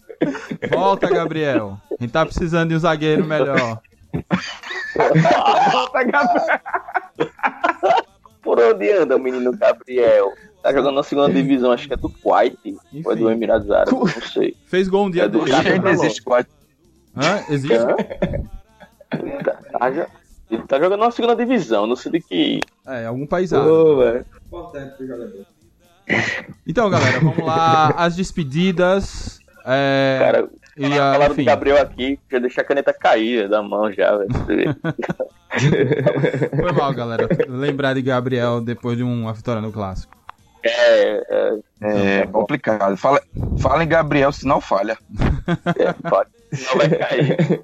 volta, 0.70 1.08
Gabriel. 1.08 1.78
A 1.90 2.02
gente 2.02 2.12
tá 2.12 2.24
precisando 2.24 2.70
de 2.70 2.74
um 2.74 2.78
zagueiro 2.78 3.24
melhor. 3.24 3.80
Por 8.42 8.58
onde 8.58 8.90
anda 8.92 9.16
o 9.16 9.20
menino 9.20 9.52
Gabriel? 9.56 10.32
Tá 10.62 10.72
jogando 10.72 10.94
na 10.96 11.02
segunda 11.02 11.32
divisão, 11.32 11.72
acho 11.72 11.86
que 11.86 11.94
é 11.94 11.96
do 11.96 12.08
Kuwait. 12.08 12.58
Ou 13.04 13.12
é 13.12 13.16
do. 13.16 13.30
Emirados 13.30 13.70
Árabes, 13.70 13.92
não 13.94 14.06
sei. 14.22 14.56
Fez 14.66 14.88
gol 14.88 15.06
um 15.06 15.10
dia 15.10 15.24
É 15.24 15.28
do 15.28 15.40
desse. 15.44 15.56
Chaco. 15.56 15.68
Ainda 15.68 15.90
existe 15.90 16.22
quatro. 16.22 16.52
Hã? 17.16 17.44
Existe? 17.48 17.76
Hã? 17.76 17.96
Tá, 19.78 19.92
já- 19.92 20.06
Ele 20.50 20.62
tá 20.62 20.78
jogando 20.78 21.00
na 21.00 21.10
segunda 21.10 21.36
divisão, 21.36 21.86
não 21.86 21.96
sei 21.96 22.12
de 22.12 22.20
que. 22.20 22.60
É, 22.86 23.06
algum 23.06 23.26
país 23.26 23.52
árabe. 23.52 24.24
Importante 24.46 24.96
pro 24.96 25.06
jogador. 25.06 25.46
Então, 26.66 26.90
galera, 26.90 27.20
vamos 27.20 27.44
lá. 27.44 27.88
As 27.96 28.16
despedidas. 28.16 29.38
É, 29.64 30.18
Cara, 30.20 30.48
e 30.80 30.98
a, 30.98 31.12
falaram 31.12 31.32
enfim, 31.32 31.42
do 31.42 31.46
Gabriel 31.46 31.82
aqui, 31.82 32.18
já 32.30 32.38
deixa 32.38 32.60
a 32.62 32.64
caneta 32.64 32.92
cair 32.92 33.48
da 33.48 33.62
mão 33.62 33.92
já, 33.92 34.16
velho. 34.16 34.30
foi 36.56 36.72
mal, 36.72 36.92
galera. 36.94 37.28
Lembrar 37.48 37.94
de 37.94 38.02
Gabriel 38.02 38.60
depois 38.62 38.96
de 38.96 39.02
uma 39.02 39.32
vitória 39.34 39.60
no 39.60 39.70
clássico. 39.70 40.16
é, 40.64 41.58
é, 41.82 42.20
É 42.20 42.26
complicado. 42.26 42.96
Fala, 42.96 43.20
fala 43.58 43.84
em 43.84 43.88
Gabriel, 43.88 44.32
senão 44.32 44.60
falha. 44.60 44.96
é, 45.78 45.92
pode. 46.08 46.30
Não 46.50 46.78
vai 46.78 46.88
cair. 46.88 47.62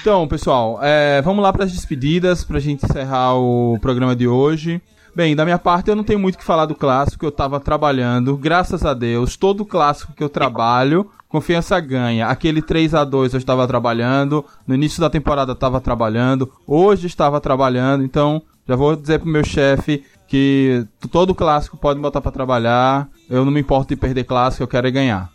Então, 0.00 0.26
pessoal, 0.26 0.80
é, 0.82 1.22
vamos 1.22 1.42
lá 1.42 1.52
para 1.52 1.64
as 1.64 1.72
despedidas 1.72 2.42
pra 2.42 2.58
gente 2.58 2.84
encerrar 2.84 3.36
o 3.36 3.78
programa 3.80 4.16
de 4.16 4.26
hoje. 4.26 4.82
Bem, 5.14 5.36
da 5.36 5.44
minha 5.44 5.58
parte 5.58 5.88
eu 5.88 5.94
não 5.94 6.02
tenho 6.02 6.18
muito 6.18 6.34
o 6.34 6.38
que 6.38 6.44
falar 6.44 6.66
do 6.66 6.74
clássico, 6.74 7.24
eu 7.24 7.30
tava 7.30 7.60
trabalhando, 7.60 8.36
graças 8.36 8.84
a 8.84 8.92
Deus, 8.92 9.36
todo 9.36 9.64
clássico 9.64 10.12
que 10.12 10.24
eu 10.24 10.28
trabalho, 10.28 11.08
confiança 11.34 11.80
ganha. 11.80 12.28
Aquele 12.28 12.62
3 12.62 12.94
a 12.94 13.02
2 13.04 13.34
eu 13.34 13.38
estava 13.38 13.66
trabalhando, 13.66 14.44
no 14.66 14.74
início 14.74 15.00
da 15.00 15.10
temporada 15.10 15.50
eu 15.50 15.54
estava 15.54 15.80
trabalhando, 15.80 16.48
hoje 16.64 17.08
estava 17.08 17.40
trabalhando, 17.40 18.04
então 18.04 18.40
já 18.68 18.76
vou 18.76 18.94
dizer 18.94 19.18
pro 19.18 19.28
meu 19.28 19.44
chefe 19.44 20.04
que 20.28 20.86
todo 21.10 21.34
clássico 21.34 21.76
pode 21.76 21.98
botar 22.00 22.20
para 22.20 22.30
trabalhar, 22.30 23.08
eu 23.28 23.44
não 23.44 23.50
me 23.50 23.60
importo 23.60 23.88
de 23.88 23.96
perder 24.00 24.22
clássico, 24.24 24.62
eu 24.62 24.68
quero 24.68 24.86
é 24.86 24.90
ganhar. 24.92 25.28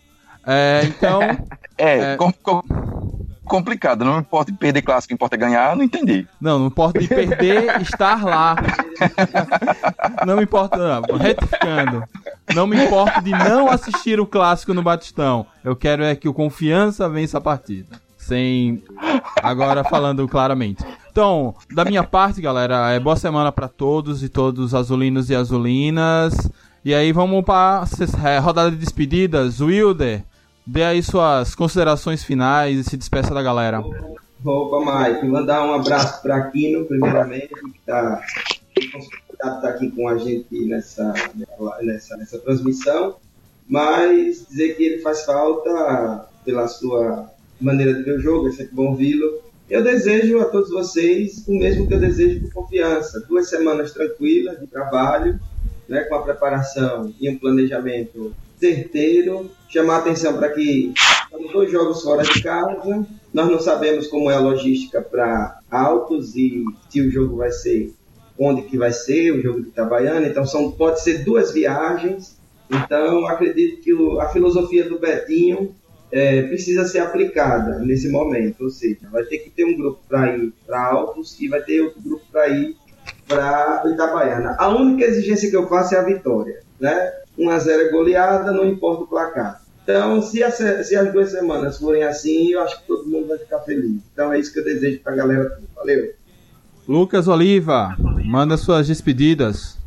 É, 0.48 0.82
então, 0.86 1.20
É, 1.78 2.14
É. 2.14 2.16
com- 2.16 2.32
com- 2.32 2.64
complicado. 3.50 4.06
Não 4.06 4.20
importa 4.20 4.54
perder 4.54 4.82
clássico, 4.82 5.14
importa 5.14 5.36
ganhar, 5.36 5.76
não 5.76 5.84
entendi. 5.84 6.26
Não, 6.40 6.58
não 6.60 6.68
importa 6.68 7.00
de 7.00 7.08
perder, 7.08 7.80
estar 7.82 8.24
lá. 8.24 8.56
Não 10.26 10.38
me 10.38 10.44
importa, 10.44 10.78
não, 10.78 11.18
retificando. 11.18 12.04
Não 12.56 12.66
me 12.66 12.86
importa 12.86 13.22
de 13.22 13.32
não 13.32 13.70
assistir 13.70 14.20
o 14.20 14.26
clássico 14.26 14.74
no 14.74 14.82
Batistão. 14.82 15.46
Eu 15.64 15.76
quero 15.76 16.04
é 16.04 16.16
que 16.16 16.30
o 16.30 16.34
Confiança 16.34 17.10
vença 17.10 17.40
a 17.40 17.42
partida. 17.42 18.00
Sem. 18.18 18.84
Agora 19.42 19.84
falando 19.84 20.28
claramente. 20.28 20.86
Então, 21.12 21.56
da 21.74 21.84
minha 21.84 22.04
parte, 22.04 22.42
galera, 22.42 22.92
é 22.92 23.00
boa 23.00 23.16
semana 23.16 23.52
pra 23.52 23.68
todos 23.68 24.24
e 24.24 24.30
todos 24.30 24.76
azulinos 24.76 25.30
e 25.30 25.36
azulinas. 25.36 26.50
E 26.86 26.94
aí 26.94 27.12
vamos 27.12 27.44
para 27.44 27.84
a 27.84 28.40
rodada 28.40 28.72
de 28.72 28.78
despedidas. 28.78 29.60
Wilder, 29.60 30.24
dê 30.70 30.84
aí 30.84 31.02
suas 31.02 31.56
considerações 31.56 32.24
finais 32.24 32.78
e 32.78 32.84
se 32.84 32.96
despeça 32.96 33.34
da 33.34 33.42
galera. 33.42 33.82
Opa, 34.46 35.10
Mike, 35.10 35.26
mandar 35.26 35.66
um 35.66 35.74
abraço 35.74 36.22
para 36.22 36.36
Aquino, 36.38 36.86
primeiramente, 36.86 37.48
que 37.48 37.80
está 37.80 38.22
tá 39.36 39.70
aqui 39.70 39.90
com 39.90 40.08
a 40.08 40.18
gente 40.18 40.66
nessa, 40.66 41.12
nessa, 41.82 42.18
nessa 42.18 42.38
transmissão, 42.38 43.16
mas 43.68 44.46
dizer 44.48 44.76
que 44.76 44.84
ele 44.84 45.02
faz 45.02 45.26
falta 45.26 46.28
pela 46.46 46.68
sua 46.68 47.32
maneira 47.60 47.96
de 47.96 48.04
ver 48.04 48.20
o 48.20 48.22
jogo, 48.22 48.48
é 48.48 48.52
sempre 48.52 48.76
bom 48.76 48.92
ouvi-lo. 48.92 49.42
Eu 49.70 49.84
desejo 49.84 50.40
a 50.40 50.46
todos 50.46 50.70
vocês 50.70 51.44
o 51.48 51.58
mesmo 51.58 51.88
que 51.88 51.94
eu 51.96 52.00
desejo 52.00 52.42
por 52.42 52.54
confiança. 52.54 53.20
Duas 53.28 53.50
semanas 53.50 53.92
tranquilas 53.92 54.60
de 54.60 54.68
trabalho, 54.68 55.40
né, 55.88 56.02
com 56.04 56.16
a 56.16 56.22
preparação 56.22 57.12
e 57.20 57.28
um 57.30 57.38
planejamento 57.38 58.34
certeiro. 58.60 59.50
Chamar 59.70 59.96
a 59.96 60.00
atenção 60.00 60.38
para 60.38 60.50
que 60.50 60.94
estamos 61.24 61.52
dois 61.52 61.72
jogos 61.72 62.02
fora 62.02 62.24
de 62.24 62.42
casa. 62.42 63.06
Nós 63.34 63.50
não 63.50 63.60
sabemos 63.60 64.08
como 64.08 64.30
é 64.32 64.36
a 64.36 64.40
logística 64.40 65.02
para 65.02 65.60
Altos 65.70 66.36
e 66.36 66.64
se 66.90 67.02
o 67.02 67.12
jogo 67.12 67.38
vai 67.38 67.52
ser 67.52 67.94
onde 68.38 68.62
que 68.64 68.78
vai 68.78 68.92
ser 68.92 69.32
o 69.34 69.42
jogo 69.42 69.62
de 69.62 69.68
Itabaiana. 69.70 70.26
Então 70.28 70.46
são 70.46 70.72
pode 70.72 71.02
ser 71.02 71.24
duas 71.24 71.52
viagens. 71.52 72.38
Então 72.72 73.28
acredito 73.28 73.82
que 73.82 73.94
o- 73.94 74.20
a 74.20 74.30
filosofia 74.30 74.88
do 74.88 74.98
Betinho 75.00 75.76
é, 76.12 76.42
precisa 76.44 76.86
ser 76.86 77.00
aplicada 77.00 77.78
nesse 77.80 78.10
momento. 78.10 78.64
Ou 78.64 78.70
seja, 78.72 78.98
vai 79.12 79.24
ter 79.26 79.40
que 79.40 79.50
ter 79.52 79.66
um 79.66 79.78
grupo 79.78 80.00
para 80.10 80.36
ir 80.36 80.52
para 80.66 80.84
Altos 80.84 81.40
e 81.40 81.48
vai 81.48 81.62
ter 81.62 81.82
outro 81.82 82.02
grupo 82.02 82.24
para 82.32 82.48
ir 82.48 82.76
para 83.28 83.84
Itabaiana. 83.94 84.56
A 84.58 84.70
única 84.70 85.06
exigência 85.06 85.50
que 85.50 85.56
eu 85.56 85.68
faço 85.68 85.94
é 85.94 86.00
a 86.00 86.04
vitória, 86.04 86.62
né? 86.80 87.12
1 87.40 87.50
a 87.50 87.60
0 87.60 87.82
é 87.84 87.90
goleada, 87.90 88.52
não 88.52 88.66
importa 88.66 89.04
o 89.04 89.08
placar. 89.08 89.62
Então, 89.84 90.22
se 90.22 90.44
as, 90.44 90.56
se 90.56 90.96
as 90.96 91.12
duas 91.12 91.32
semanas 91.32 91.80
forem 91.80 92.04
assim, 92.04 92.52
eu 92.52 92.62
acho 92.62 92.80
que 92.82 92.88
todo 92.88 93.10
mundo 93.10 93.28
vai 93.28 93.40
ficar 93.40 93.60
feliz. 93.62 94.02
Então, 94.14 94.32
é 94.32 94.40
isso 94.40 94.54
que 94.54 94.60
eu 94.60 94.64
desejo 94.64 95.00
para 95.00 95.14
a 95.14 95.16
galera. 95.16 95.60
Valeu. 95.76 96.14
Lucas 96.88 97.28
Oliva, 97.28 97.96
manda 98.24 98.58
suas 98.58 98.88
despedidas. 98.88 99.80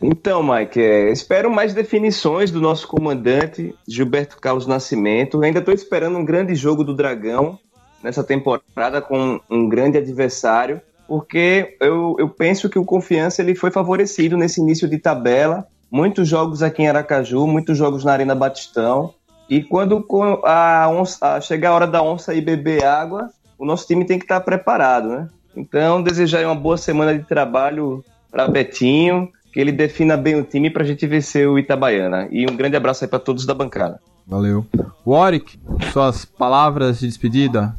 Então, 0.00 0.42
Mike, 0.42 0.80
é, 0.80 1.10
espero 1.10 1.50
mais 1.50 1.74
definições 1.74 2.50
do 2.52 2.60
nosso 2.60 2.86
comandante 2.86 3.74
Gilberto 3.86 4.40
Carlos 4.40 4.66
Nascimento. 4.66 5.42
Ainda 5.42 5.58
estou 5.58 5.74
esperando 5.74 6.16
um 6.16 6.24
grande 6.24 6.54
jogo 6.54 6.84
do 6.84 6.94
Dragão 6.94 7.58
nessa 8.02 8.22
temporada 8.22 9.02
com 9.02 9.40
um 9.50 9.68
grande 9.68 9.98
adversário, 9.98 10.80
porque 11.08 11.76
eu, 11.80 12.14
eu 12.18 12.28
penso 12.28 12.68
que 12.68 12.78
o 12.78 12.84
Confiança 12.84 13.42
ele 13.42 13.56
foi 13.56 13.70
favorecido 13.72 14.36
nesse 14.36 14.60
início 14.60 14.88
de 14.88 14.98
tabela. 14.98 15.66
Muitos 15.90 16.28
jogos 16.28 16.62
aqui 16.62 16.82
em 16.82 16.88
Aracaju, 16.88 17.46
muitos 17.46 17.76
jogos 17.78 18.04
na 18.04 18.12
Arena 18.12 18.34
Batistão. 18.34 19.14
E 19.48 19.62
quando 19.62 20.04
a 20.44 20.88
onça, 20.90 21.36
a- 21.36 21.40
chegar 21.40 21.70
a 21.70 21.74
hora 21.74 21.86
da 21.86 22.02
onça 22.02 22.34
ir 22.34 22.42
beber 22.42 22.84
água, 22.84 23.30
o 23.58 23.64
nosso 23.64 23.86
time 23.86 24.04
tem 24.04 24.18
que 24.18 24.24
estar 24.24 24.40
preparado, 24.40 25.08
né? 25.08 25.28
Então, 25.56 26.02
desejar 26.02 26.38
aí 26.40 26.44
uma 26.44 26.54
boa 26.54 26.76
semana 26.76 27.16
de 27.16 27.24
trabalho 27.24 28.04
para 28.30 28.46
Betinho, 28.46 29.30
que 29.52 29.58
ele 29.58 29.72
defina 29.72 30.16
bem 30.16 30.36
o 30.38 30.44
time 30.44 30.68
para 30.70 30.82
a 30.82 30.86
gente 30.86 31.06
vencer 31.06 31.48
o 31.48 31.58
Itabaiana. 31.58 32.28
E 32.30 32.44
um 32.48 32.54
grande 32.54 32.76
abraço 32.76 33.02
aí 33.04 33.08
para 33.08 33.18
todos 33.18 33.46
da 33.46 33.54
bancada. 33.54 33.98
Valeu. 34.26 34.66
Warwick, 35.06 35.58
suas 35.90 36.26
palavras 36.26 37.00
de 37.00 37.06
despedida. 37.06 37.74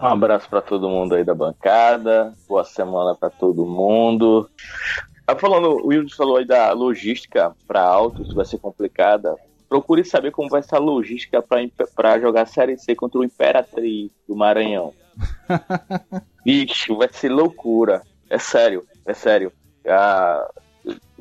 Um 0.00 0.06
abraço 0.06 0.48
pra 0.50 0.60
todo 0.60 0.88
mundo 0.88 1.14
aí 1.14 1.22
da 1.22 1.32
bancada. 1.36 2.32
Boa 2.48 2.64
semana 2.64 3.14
pra 3.14 3.30
todo 3.30 3.64
mundo. 3.64 4.50
Ah, 5.26 5.36
falando, 5.36 5.68
o 5.68 5.86
Wilson 5.88 6.16
falou 6.16 6.36
aí 6.36 6.44
da 6.44 6.72
logística 6.72 7.54
pra 7.66 7.82
Altos, 7.82 8.34
vai 8.34 8.44
ser 8.44 8.58
complicada. 8.58 9.36
Procure 9.68 10.04
saber 10.04 10.32
como 10.32 10.48
vai 10.48 10.62
ser 10.62 10.74
a 10.74 10.78
logística 10.78 11.42
pra 11.94 12.18
jogar 12.20 12.46
Série 12.46 12.76
C 12.76 12.94
contra 12.94 13.20
o 13.20 13.24
Imperatriz 13.24 14.10
do 14.28 14.36
Maranhão. 14.36 14.92
Vixe, 16.44 16.92
vai 16.92 17.08
ser 17.10 17.30
loucura. 17.30 18.02
É 18.28 18.38
sério, 18.38 18.84
é 19.06 19.14
sério. 19.14 19.52
A, 19.86 20.50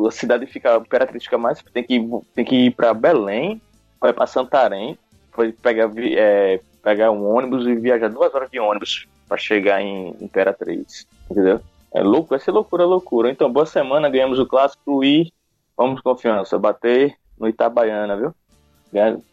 a 0.07 0.11
cidade 0.11 0.45
fica, 0.47 0.75
a 0.75 0.79
Imperatriz 0.79 1.23
fica 1.23 1.37
mais. 1.37 1.61
Tem 1.73 1.83
que, 1.83 2.09
tem 2.33 2.43
que 2.43 2.55
ir 2.55 2.71
pra 2.71 2.93
Belém, 2.93 3.61
vai 3.99 4.11
pra 4.11 4.27
Santarém, 4.27 4.97
foi 5.31 5.51
pegar, 5.53 5.91
é, 5.97 6.59
pegar 6.83 7.11
um 7.11 7.25
ônibus 7.25 7.67
e 7.67 7.75
viajar 7.75 8.09
duas 8.09 8.33
horas 8.33 8.49
de 8.49 8.59
ônibus 8.59 9.07
pra 9.27 9.37
chegar 9.37 9.81
em 9.81 10.15
Imperatriz. 10.19 11.07
Entendeu? 11.29 11.61
É 11.93 12.01
louco, 12.01 12.29
vai 12.29 12.39
ser 12.39 12.51
loucura, 12.51 12.85
loucura. 12.85 13.29
Então, 13.29 13.51
boa 13.51 13.65
semana, 13.65 14.09
ganhamos 14.09 14.39
o 14.39 14.45
clássico 14.45 15.03
e 15.03 15.31
vamos 15.77 15.99
confiança. 16.01 16.57
Bater 16.57 17.15
no 17.37 17.49
Itabaiana, 17.49 18.15
viu? 18.15 18.33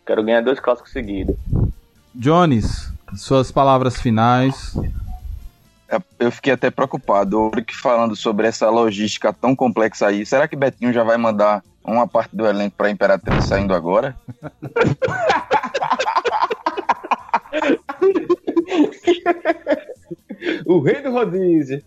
Quero 0.04 0.22
ganhar 0.24 0.42
dois 0.42 0.59
clássicos 0.59 0.92
seguidos. 0.92 1.36
Jones, 2.14 2.92
suas 3.16 3.52
palavras 3.52 4.00
finais. 4.00 4.76
É, 5.88 5.98
Eu 6.18 6.32
fiquei 6.32 6.52
até 6.52 6.70
preocupado, 6.70 7.38
o 7.40 7.50
Rick 7.50 7.74
falando 7.76 8.16
sobre 8.16 8.46
essa 8.46 8.68
logística 8.68 9.32
tão 9.32 9.54
complexa 9.54 10.09
aí. 10.09 10.26
Será 10.26 10.48
que 10.48 10.56
Betinho 10.56 10.92
já 10.92 11.04
vai 11.04 11.16
mandar 11.16 11.62
uma 11.84 12.06
parte 12.09 12.34
do 12.36 12.46
elenco 12.46 12.76
pra 12.76 12.90
Imperatriz 12.90 13.44
saindo 13.44 13.72
agora? 13.74 14.16
O 20.66 20.80
rei 20.80 21.02
do 21.02 21.11
rodízio. 21.11 21.82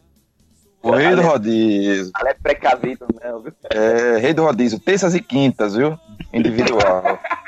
O 0.84 0.92
rei 0.92 1.16
do 1.16 1.22
rodízio. 1.22 2.12
Ela 2.20 2.30
é 2.30 2.34
precavido 2.34 3.06
mesmo, 3.22 3.42
viu? 3.42 3.54
É, 3.70 4.18
rei 4.18 4.34
do 4.34 4.44
rodízio, 4.44 4.80
terças 4.80 5.14
e 5.14 5.22
quintas, 5.22 5.76
viu? 5.76 6.00
Individual. 6.34 7.20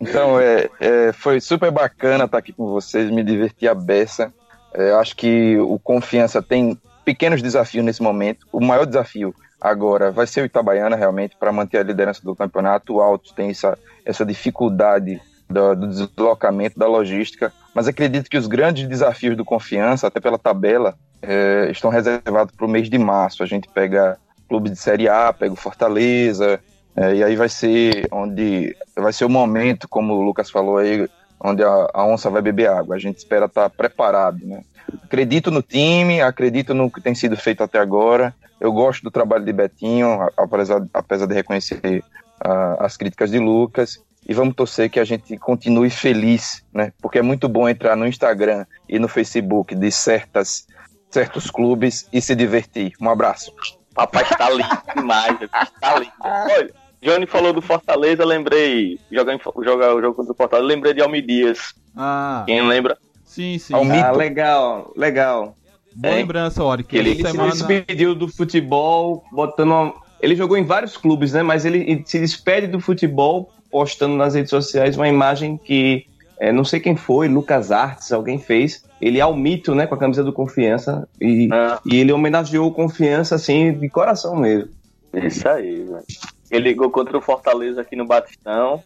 Então, 0.00 0.40
é, 0.40 0.70
é, 0.80 1.12
foi 1.12 1.40
super 1.40 1.70
bacana 1.70 2.24
estar 2.24 2.38
aqui 2.38 2.54
com 2.54 2.66
vocês, 2.66 3.10
me 3.10 3.22
diverti 3.22 3.68
a 3.68 3.74
beça. 3.74 4.32
É, 4.72 4.92
acho 4.92 5.14
que 5.14 5.58
o 5.58 5.78
Confiança 5.78 6.40
tem 6.40 6.80
pequenos 7.04 7.42
desafios 7.42 7.84
nesse 7.84 8.02
momento. 8.02 8.46
O 8.50 8.64
maior 8.64 8.86
desafio 8.86 9.34
agora 9.60 10.10
vai 10.10 10.26
ser 10.26 10.40
o 10.40 10.46
Itabaiana, 10.46 10.96
realmente, 10.96 11.36
para 11.36 11.52
manter 11.52 11.78
a 11.78 11.82
liderança 11.82 12.22
do 12.22 12.34
campeonato. 12.34 12.94
O 12.94 13.00
Alto 13.00 13.34
tem 13.34 13.50
essa, 13.50 13.76
essa 14.04 14.24
dificuldade 14.24 15.20
do, 15.48 15.74
do 15.76 15.86
deslocamento, 15.86 16.78
da 16.78 16.86
logística. 16.86 17.52
Mas 17.74 17.86
acredito 17.86 18.28
que 18.28 18.38
os 18.38 18.46
grandes 18.46 18.88
desafios 18.88 19.36
do 19.36 19.44
Confiança, 19.44 20.06
até 20.06 20.20
pela 20.20 20.38
tabela, 20.38 20.94
é, 21.22 21.68
estão 21.70 21.90
reservados 21.90 22.54
para 22.54 22.66
o 22.66 22.68
mês 22.68 22.88
de 22.88 22.98
março. 22.98 23.42
A 23.42 23.46
gente 23.46 23.68
pega 23.68 24.18
clubes 24.48 24.72
de 24.72 24.78
Série 24.78 25.08
A, 25.08 25.32
pega 25.32 25.52
o 25.52 25.56
Fortaleza, 25.56 26.60
é, 26.96 27.14
e 27.14 27.24
aí 27.24 27.36
vai 27.36 27.48
ser 27.48 28.08
onde 28.10 28.76
vai 28.96 29.12
ser 29.12 29.24
o 29.24 29.28
momento, 29.28 29.88
como 29.88 30.14
o 30.14 30.22
Lucas 30.22 30.50
falou 30.50 30.78
aí, 30.78 31.08
onde 31.40 31.62
a, 31.62 31.88
a 31.94 32.04
onça 32.04 32.28
vai 32.28 32.42
beber 32.42 32.68
água. 32.68 32.96
A 32.96 32.98
gente 32.98 33.18
espera 33.18 33.46
estar 33.46 33.70
preparado, 33.70 34.44
né? 34.44 34.62
Acredito 35.04 35.50
no 35.50 35.62
time, 35.62 36.20
acredito 36.20 36.74
no 36.74 36.90
que 36.90 37.00
tem 37.00 37.14
sido 37.14 37.36
feito 37.36 37.62
até 37.62 37.78
agora. 37.78 38.34
Eu 38.60 38.72
gosto 38.72 39.02
do 39.02 39.10
trabalho 39.10 39.44
de 39.44 39.52
Betinho, 39.52 40.28
apesar, 40.36 40.84
apesar 40.92 41.26
de 41.26 41.34
reconhecer 41.34 42.04
ah, 42.40 42.76
as 42.80 42.96
críticas 42.96 43.30
de 43.30 43.38
Lucas. 43.38 44.00
E 44.28 44.34
vamos 44.34 44.54
torcer 44.54 44.90
que 44.90 45.00
a 45.00 45.04
gente 45.04 45.36
continue 45.38 45.90
feliz, 45.90 46.64
né? 46.72 46.92
Porque 47.00 47.18
é 47.18 47.22
muito 47.22 47.48
bom 47.48 47.68
entrar 47.68 47.96
no 47.96 48.06
Instagram 48.06 48.64
e 48.88 48.98
no 48.98 49.08
Facebook 49.08 49.74
de 49.74 49.90
certas, 49.90 50.66
certos 51.10 51.50
clubes 51.50 52.06
e 52.12 52.20
se 52.20 52.34
divertir. 52.34 52.92
Um 53.00 53.08
abraço. 53.10 53.52
Papai 53.94 54.24
tá 54.24 54.50
lindo 54.50 54.68
demais, 54.94 55.36
tá 55.80 55.98
lindo. 55.98 56.12
Olha, 56.20 56.70
Johnny 57.02 57.26
falou 57.26 57.52
do 57.52 57.60
Fortaleza, 57.62 58.24
lembrei. 58.24 58.98
Jogar, 59.10 59.38
jogar 59.64 59.94
o 59.94 60.00
jogo 60.00 60.14
contra 60.14 60.32
o 60.32 60.36
Fortaleza, 60.36 60.68
lembrei 60.68 60.94
de 60.94 61.00
Almi 61.02 61.20
Dias. 61.22 61.74
Ah, 61.96 62.44
Quem 62.46 62.66
lembra? 62.66 62.96
sim, 63.24 63.58
sim. 63.58 63.74
Ao 63.74 63.82
Ah, 63.90 64.12
legal, 64.12 64.92
legal. 64.96 65.56
Boa 65.96 66.14
É. 66.14 66.16
lembrança. 66.18 66.62
Ele, 66.62 67.10
Essa 67.10 67.20
ele 67.20 67.28
semana... 67.28 67.52
se 67.52 67.66
despediu 67.66 68.14
do 68.14 68.28
futebol, 68.28 69.24
botando. 69.32 69.70
uma- 69.70 69.94
Ele 70.20 70.36
jogou 70.36 70.56
em 70.58 70.64
vários 70.64 70.96
clubes, 70.96 71.32
né? 71.32 71.42
Mas 71.42 71.64
ele 71.64 72.02
se 72.06 72.18
despede 72.20 72.66
do 72.66 72.78
futebol, 72.78 73.50
postando 73.70 74.16
nas 74.16 74.34
redes 74.34 74.50
sociais 74.50 74.96
uma 74.96 75.08
imagem 75.08 75.56
que 75.56 76.06
é, 76.38 76.50
não 76.52 76.64
sei 76.64 76.80
quem 76.80 76.96
foi, 76.96 77.28
Lucas 77.28 77.70
Artes, 77.70 78.10
alguém 78.12 78.38
fez. 78.38 78.82
Ele 79.00 79.18
é 79.18 79.20
ao 79.20 79.36
mito, 79.36 79.74
né? 79.74 79.86
Com 79.86 79.94
a 79.94 79.98
camisa 79.98 80.24
do 80.24 80.32
Confiança. 80.32 81.06
E, 81.20 81.48
Ah. 81.52 81.78
e 81.84 81.96
ele 81.96 82.12
homenageou 82.12 82.66
o 82.68 82.72
Confiança, 82.72 83.34
assim, 83.34 83.72
de 83.72 83.88
coração 83.90 84.34
mesmo. 84.36 84.70
Isso 85.12 85.46
aí, 85.48 85.82
velho. 85.84 86.04
Ele 86.50 86.68
ligou 86.70 86.90
contra 86.90 87.16
o 87.16 87.20
Fortaleza 87.20 87.80
aqui 87.82 87.94
no 87.94 88.06
Batistão. 88.06 88.82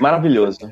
Maravilhoso. 0.00 0.70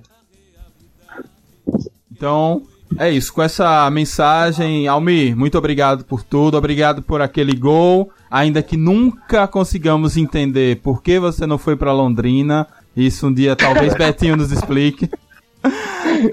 Então, 2.13 2.63
é 2.99 3.11
isso. 3.11 3.33
Com 3.33 3.43
essa 3.43 3.89
mensagem, 3.91 4.87
Almir, 4.89 5.37
muito 5.37 5.57
obrigado 5.59 6.05
por 6.05 6.23
tudo. 6.23 6.57
Obrigado 6.57 7.03
por 7.03 7.21
aquele 7.21 7.55
gol. 7.55 8.11
Ainda 8.31 8.63
que 8.63 8.77
nunca 8.77 9.47
consigamos 9.47 10.17
entender 10.17 10.81
por 10.81 11.03
que 11.03 11.19
você 11.19 11.47
não 11.47 11.59
foi 11.59 11.77
pra 11.77 11.93
Londrina. 11.93 12.67
Isso 12.97 13.27
um 13.27 13.33
dia 13.35 13.55
talvez 13.55 13.95
Betinho 13.99 14.37
nos 14.37 14.51
explique. 14.51 15.11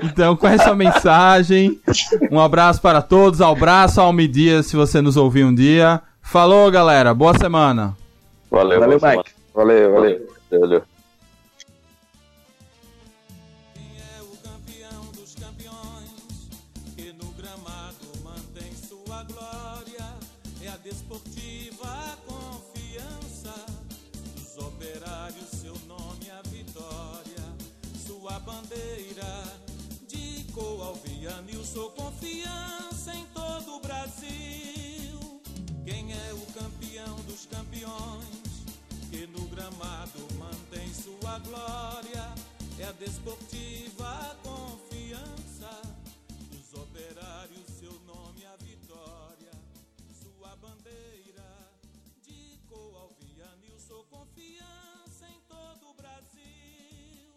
Então, 0.03 0.35
com 0.35 0.47
essa 0.47 0.73
mensagem, 0.75 1.79
um 2.31 2.39
abraço 2.39 2.81
para 2.81 3.01
todos. 3.01 3.41
Abraço 3.41 3.99
ao 3.99 4.07
Almir 4.07 4.29
Dias, 4.29 4.67
se 4.67 4.75
você 4.75 5.01
nos 5.01 5.17
ouvir 5.17 5.43
um 5.43 5.53
dia. 5.53 6.01
Falou, 6.21 6.69
galera. 6.71 7.13
Boa 7.13 7.37
semana. 7.37 7.95
Valeu, 8.49 8.79
Valeu, 8.79 8.99
boa 8.99 9.11
Mike. 9.17 9.31
Valeu, 9.53 9.93
valeu. 9.93 10.27
semana. 10.49 10.67
Valeu. 10.67 10.92
Desportiva 43.03 44.02